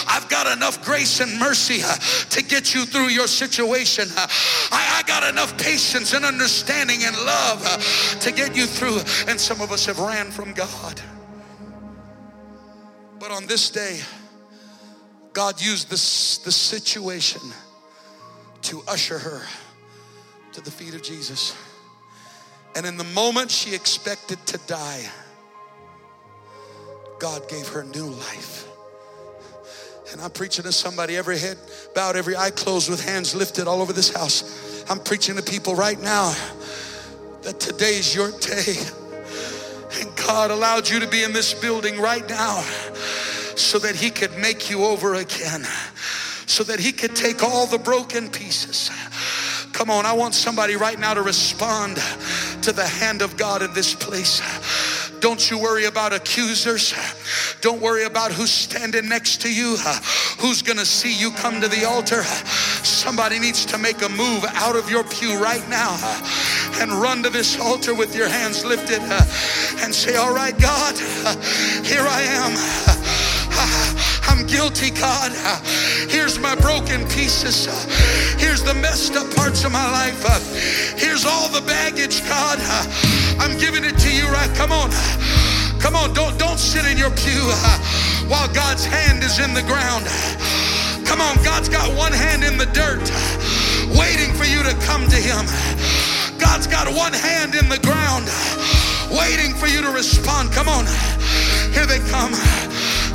I've 0.09 0.26
got 0.30 0.51
enough 0.57 0.82
grace 0.87 1.20
and 1.27 1.39
mercy 1.39 1.81
uh, 1.83 1.95
to 2.31 2.43
get 2.43 2.74
you 2.74 2.85
through 2.85 3.09
your 3.09 3.27
situation. 3.27 4.09
Uh, 4.16 4.27
I, 4.70 5.01
I 5.01 5.03
got 5.07 5.29
enough 5.29 5.57
patience 5.59 6.12
and 6.12 6.24
understanding 6.24 7.05
and 7.05 7.16
love 7.16 7.62
uh, 7.64 7.79
to 8.20 8.33
get 8.33 8.57
you 8.57 8.66
through. 8.66 8.99
And 9.31 9.41
some 9.41 9.61
of 9.61 9.72
us 9.72 9.87
have 9.87 9.99
ran 9.99 10.31
from 10.31 10.53
God. 10.53 11.01
But 13.18 13.31
on 13.31 13.47
this 13.47 13.70
day, 13.70 14.01
God 15.33 15.61
used 15.61 15.91
this, 15.91 16.39
the 16.39 16.53
situation 16.53 17.43
to 18.62 18.83
usher 18.89 19.18
her 19.18 19.43
to 20.53 20.61
the 20.61 20.70
feet 20.70 20.95
of 20.95 21.03
Jesus. 21.03 21.55
And 22.74 22.87
in 22.87 22.97
the 22.97 23.05
moment 23.05 23.51
she 23.51 23.74
expected 23.74 24.45
to 24.47 24.59
die, 24.66 25.05
God 27.18 27.49
gave 27.49 27.68
her 27.68 27.85
new 27.85 28.07
life. 28.07 28.66
And 30.12 30.20
I'm 30.20 30.30
preaching 30.30 30.64
to 30.64 30.72
somebody, 30.72 31.16
every 31.16 31.38
head 31.38 31.59
bowed, 31.94 32.16
every 32.16 32.36
eye 32.36 32.50
closed, 32.50 32.88
with 32.88 33.04
hands 33.04 33.34
lifted 33.34 33.66
all 33.66 33.82
over 33.82 33.92
this 33.92 34.14
house. 34.14 34.84
I'm 34.88 35.00
preaching 35.00 35.36
to 35.36 35.42
people 35.42 35.74
right 35.74 36.00
now 36.00 36.34
that 37.42 37.59
today's 37.59 38.14
your 38.14 38.30
day. 38.40 38.76
And 40.00 40.14
God 40.16 40.50
allowed 40.50 40.88
you 40.88 41.00
to 41.00 41.09
be 41.09 41.22
in 41.22 41.32
this 41.32 41.54
building 41.54 42.00
right 42.00 42.28
now 42.28 42.61
so 43.57 43.78
that 43.78 43.96
He 43.96 44.11
could 44.11 44.36
make 44.38 44.70
you 44.70 44.84
over 44.84 45.14
again, 45.14 45.64
so 46.46 46.62
that 46.64 46.78
He 46.78 46.92
could 46.92 47.16
take 47.16 47.42
all 47.42 47.66
the 47.66 47.78
broken 47.78 48.30
pieces. 48.30 48.90
Come 49.72 49.90
on, 49.90 50.07
I 50.07 50.12
want 50.12 50.34
somebody 50.34 50.76
right 50.76 50.98
now 50.98 51.14
to 51.14 51.22
respond 51.22 51.96
to 52.62 52.72
the 52.72 52.86
hand 52.86 53.22
of 53.22 53.36
God 53.36 53.62
in 53.62 53.72
this 53.74 53.94
place. 53.94 54.40
Don't 55.21 55.51
you 55.51 55.59
worry 55.59 55.87
about 55.87 56.12
accusers. 56.12 56.95
Don't 57.61 57.81
worry 57.81 58.05
about 58.05 58.33
who's 58.33 58.51
standing 58.51 59.09
next 59.09 59.41
to 59.43 59.53
you, 59.53 59.77
who's 60.39 60.62
going 60.62 60.79
to 60.79 60.87
see 60.87 61.12
you 61.12 61.31
come 61.33 61.61
to 61.61 61.69
the 61.69 61.85
altar. 61.85 62.23
Somebody 62.85 63.39
needs 63.39 63.64
to 63.67 63.79
make 63.79 64.03
a 64.03 64.09
move 64.09 64.45
out 64.55 64.77
of 64.77 64.91
your 64.91 65.05
pew 65.05 65.39
right 65.41 65.67
now 65.69 65.97
and 66.81 66.93
run 66.93 67.23
to 67.23 67.31
this 67.31 67.59
altar 67.59 67.95
with 67.95 68.14
your 68.14 68.29
hands 68.29 68.64
lifted 68.64 69.01
and 69.01 69.95
say, 69.95 70.17
All 70.17 70.35
right, 70.35 70.59
God, 70.59 70.97
here 71.85 72.07
I 72.07 72.23
am. 72.23 73.05
Guilty, 74.47 74.90
God. 74.90 75.32
Here's 76.09 76.38
my 76.38 76.55
broken 76.55 77.07
pieces. 77.09 77.66
Here's 78.38 78.62
the 78.62 78.74
messed 78.74 79.16
up 79.16 79.28
parts 79.34 79.64
of 79.64 79.72
my 79.72 79.90
life. 79.90 80.22
Here's 80.97 81.24
all 81.24 81.49
the 81.49 81.62
baggage, 81.62 82.22
God. 82.28 82.59
I'm 83.38 83.59
giving 83.59 83.84
it 83.84 83.99
to 83.99 84.11
you 84.11 84.26
right. 84.28 84.51
Come 84.55 84.72
on. 84.72 84.90
Come 85.80 85.94
on, 85.94 86.14
don't 86.14 86.38
don't 86.38 86.59
sit 86.59 86.86
in 86.86 86.97
your 86.97 87.11
pew 87.11 87.42
while 88.28 88.49
God's 88.55 88.84
hand 88.84 89.22
is 89.22 89.38
in 89.38 89.55
the 89.55 89.62
ground. 89.62 90.07
Come 91.07 91.20
on, 91.20 91.36
God's 91.44 91.68
got 91.68 91.86
one 91.97 92.12
hand 92.12 92.42
in 92.42 92.59
the 92.59 92.66
dirt 92.66 93.07
waiting 93.99 94.32
for 94.34 94.44
you 94.44 94.62
to 94.62 94.74
come 94.86 95.07
to 95.09 95.16
him. 95.16 95.47
God's 96.38 96.66
got 96.66 96.88
one 96.88 97.12
hand 97.12 97.55
in 97.55 97.68
the 97.68 97.78
ground 97.78 98.26
waiting 99.11 99.55
for 99.55 99.66
you 99.66 99.82
to 99.82 99.90
respond. 99.90 100.53
Come 100.53 100.68
on. 100.68 100.86
Here 101.72 101.86
they 101.86 101.99
come. 102.11 102.32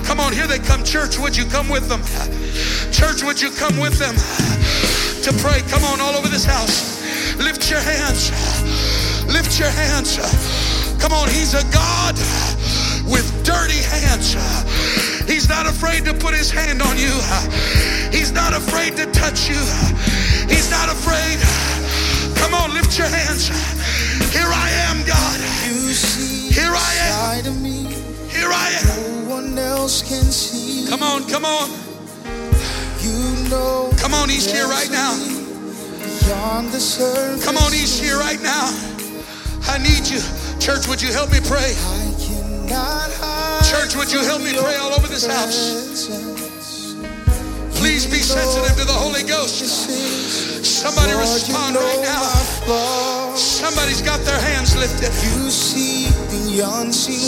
Come 0.06 0.20
on, 0.20 0.34
here 0.34 0.47
they 0.47 0.60
come. 0.60 0.84
Church, 0.84 1.18
would 1.18 1.36
you 1.36 1.45
come 1.45 1.70
with 1.70 1.88
them? 1.88 2.02
Church, 2.91 3.24
would 3.24 3.41
you 3.41 3.52
come 3.52 3.78
with 3.80 3.97
them 3.97 4.16
to 5.24 5.32
pray? 5.41 5.62
Come 5.70 5.84
on, 5.86 6.02
all 6.02 6.16
over 6.16 6.28
this 6.28 6.45
house. 6.45 7.02
Lift 7.38 7.70
your 7.70 7.80
hands. 7.80 8.32
Lift 9.32 9.60
your 9.60 9.70
hands. 9.70 10.18
Come 10.99 11.14
on, 11.14 11.30
He's 11.30 11.54
a 11.54 11.64
God 11.72 12.16
with 13.08 13.28
dirty 13.43 13.82
hands. 13.82 14.36
He's 15.28 15.47
not 15.47 15.66
afraid 15.66 16.06
to 16.06 16.14
put 16.14 16.36
His 16.36 16.52
hand 16.52 16.82
on 16.82 16.97
you, 16.97 17.14
He's 18.12 18.32
not 18.32 18.54
afraid 18.54 18.97
to 18.97 19.06
touch 19.12 19.49
you. 19.49 19.62
He's 20.47 20.70
not 20.70 20.89
afraid. 20.89 21.39
Come 22.38 22.54
on, 22.54 22.74
lift 22.74 22.97
your 22.97 23.08
hands. 23.08 23.47
Here 24.34 24.52
I 24.52 24.70
am, 24.89 25.06
God. 25.06 25.39
Here 26.54 26.74
I 26.74 27.41
am. 27.45 27.80
Am 28.43 29.29
one 29.29 29.57
else 29.57 30.01
can 30.01 30.23
see. 30.31 30.89
Come 30.89 31.03
on, 31.03 31.27
come 31.29 31.45
on. 31.45 31.69
You 32.99 33.49
know. 33.49 33.91
Come 33.97 34.13
on, 34.13 34.29
he's 34.29 34.51
here 34.51 34.67
right 34.67 34.89
now. 34.89 35.13
Beyond 36.25 36.69
the 36.71 36.79
surface. 36.79 37.45
Come 37.45 37.57
on, 37.57 37.71
he's 37.71 37.99
here 37.99 38.17
right 38.17 38.41
now. 38.41 38.65
I 39.69 39.77
need 39.77 40.07
you. 40.09 40.19
Church, 40.59 40.87
would 40.87 41.01
you 41.01 41.11
help 41.11 41.31
me 41.31 41.39
pray? 41.45 41.73
I 41.77 42.15
cannot 42.17 43.11
hide 43.21 43.65
Church, 43.69 43.95
would 43.95 44.11
you 44.11 44.23
help 44.25 44.41
me 44.41 44.53
pray 44.57 44.75
all 44.75 44.93
over 44.93 45.07
this 45.07 45.25
house? 45.25 46.07
Please 47.77 48.05
be 48.05 48.21
sensitive 48.21 48.77
to 48.77 48.85
the 48.85 48.93
Holy 48.93 49.23
Ghost. 49.23 49.65
Somebody 50.65 51.13
respond 51.13 51.75
right 51.75 52.01
now. 52.01 53.35
Somebody's 53.35 54.01
got 54.01 54.19
their 54.21 54.39
hands 54.39 54.75
lifted. 54.75 55.09
You 55.23 55.49
see. 55.49 56.01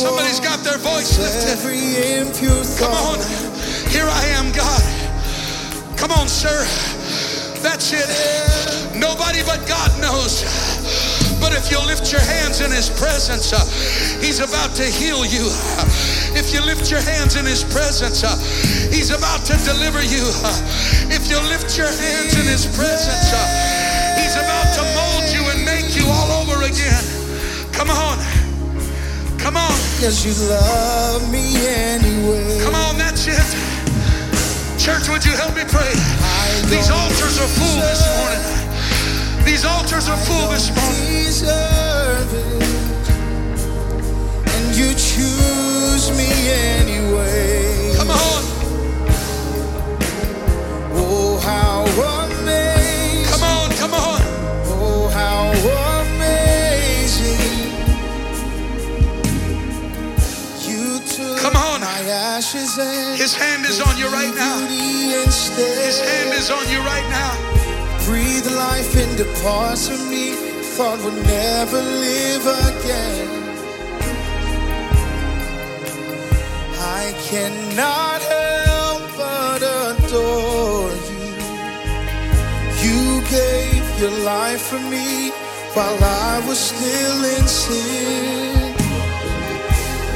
Somebody's 0.04 0.40
got 0.40 0.60
their 0.64 0.78
voice 0.78 1.16
lifted. 1.18 1.56
Come 2.78 2.92
on. 2.92 3.20
Here 3.88 4.04
I 4.04 4.26
am, 4.36 4.52
God. 4.52 4.84
Come 5.98 6.12
on, 6.12 6.28
sir. 6.28 6.68
That's 7.64 7.94
it. 7.96 8.04
Nobody 9.00 9.40
but 9.48 9.64
God 9.68 9.90
knows. 10.02 10.44
But 11.40 11.54
if 11.56 11.72
you 11.72 11.80
lift 11.88 12.12
your 12.12 12.22
hands 12.22 12.60
in 12.60 12.72
His 12.72 12.90
presence, 12.90 13.54
uh, 13.54 13.64
He's 14.20 14.40
about 14.40 14.76
to 14.76 14.84
heal 14.84 15.24
you. 15.26 15.48
If 16.36 16.54
you 16.54 16.60
lift 16.66 16.92
your 16.92 17.02
hands 17.02 17.36
in 17.36 17.46
His 17.46 17.64
presence, 17.64 18.24
uh, 18.24 18.36
He's 18.92 19.12
about 19.12 19.46
to 19.48 19.56
deliver 19.64 20.04
you. 20.04 20.28
If 21.08 21.32
you 21.32 21.40
lift 21.48 21.78
your 21.78 21.88
hands 21.88 22.36
in 22.36 22.48
His 22.48 22.66
presence, 22.76 23.32
uh, 23.32 24.20
He's 24.20 24.36
about 24.36 24.68
to 24.76 24.84
mold 25.00 25.32
you 25.32 25.44
and 25.52 25.64
make 25.64 25.96
you 25.96 26.08
all 26.12 26.44
over 26.44 26.64
again. 26.66 27.04
Come 27.72 27.90
on. 27.90 28.43
Come 29.44 29.58
on. 29.58 29.76
Cause 30.00 30.24
you 30.26 30.34
love 30.48 31.30
me 31.30 31.68
anyway. 31.68 32.60
Come 32.64 32.76
on, 32.76 32.98
that's 32.98 33.28
it. 33.28 33.44
Church, 34.80 35.10
would 35.10 35.24
you 35.26 35.34
help 35.34 35.54
me 35.56 35.64
pray? 35.68 35.94
These 36.72 36.89
altars 36.89 37.39
are 37.44 37.52
full 37.60 37.78
this 37.84 38.04
morning. 38.18 39.46
These 39.46 39.66
altars 39.66 40.08
are 40.08 40.18
full 40.18 40.48
this 40.50 40.70
morning. 40.72 40.94
And 44.48 44.76
you 44.76 44.94
choose 44.94 46.10
me 46.18 46.30
anyway. 46.50 47.94
Come 47.98 48.12
on. 48.12 48.41
Oh, 50.96 51.39
how 51.44 51.73
His 62.76 63.36
hand 63.36 63.66
is 63.66 63.80
on 63.82 63.98
you 63.98 64.08
right 64.08 64.34
now. 64.36 64.68
His 64.68 66.00
hand 66.02 66.34
is 66.34 66.50
on 66.50 66.68
you 66.70 66.80
right 66.80 67.08
now 67.10 67.54
breathe 68.06 68.46
life 68.48 68.96
into 68.98 69.24
parts 69.42 69.88
of 69.90 70.00
me 70.10 70.34
thought 70.76 71.00
would 71.04 71.20
never 71.26 71.82
live 71.82 72.46
again. 72.68 73.30
I 77.00 77.14
cannot 77.30 78.20
help 78.38 79.02
but 79.18 79.62
adore 79.62 80.92
you. 81.10 81.30
You 82.84 83.22
gave 83.30 83.84
your 84.02 84.18
life 84.26 84.62
for 84.62 84.80
me 84.80 85.30
while 85.76 86.04
I 86.04 86.44
was 86.48 86.60
still 86.60 87.24
in 87.38 87.48
sin. 87.48 88.62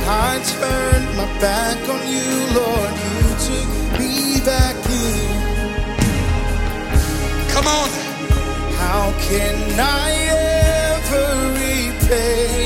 I 0.09 0.39
turned 0.39 1.17
my 1.17 1.25
back 1.41 1.77
on 1.89 2.07
you, 2.07 2.31
Lord. 2.55 2.93
You 3.11 3.27
took 3.47 3.99
me 3.99 4.39
back 4.45 4.77
in. 4.89 5.57
Come 7.51 7.67
on. 7.67 7.89
How 8.79 9.11
can 9.19 9.57
I 9.77 10.11
ever 10.95 11.27
repay? 11.59 12.56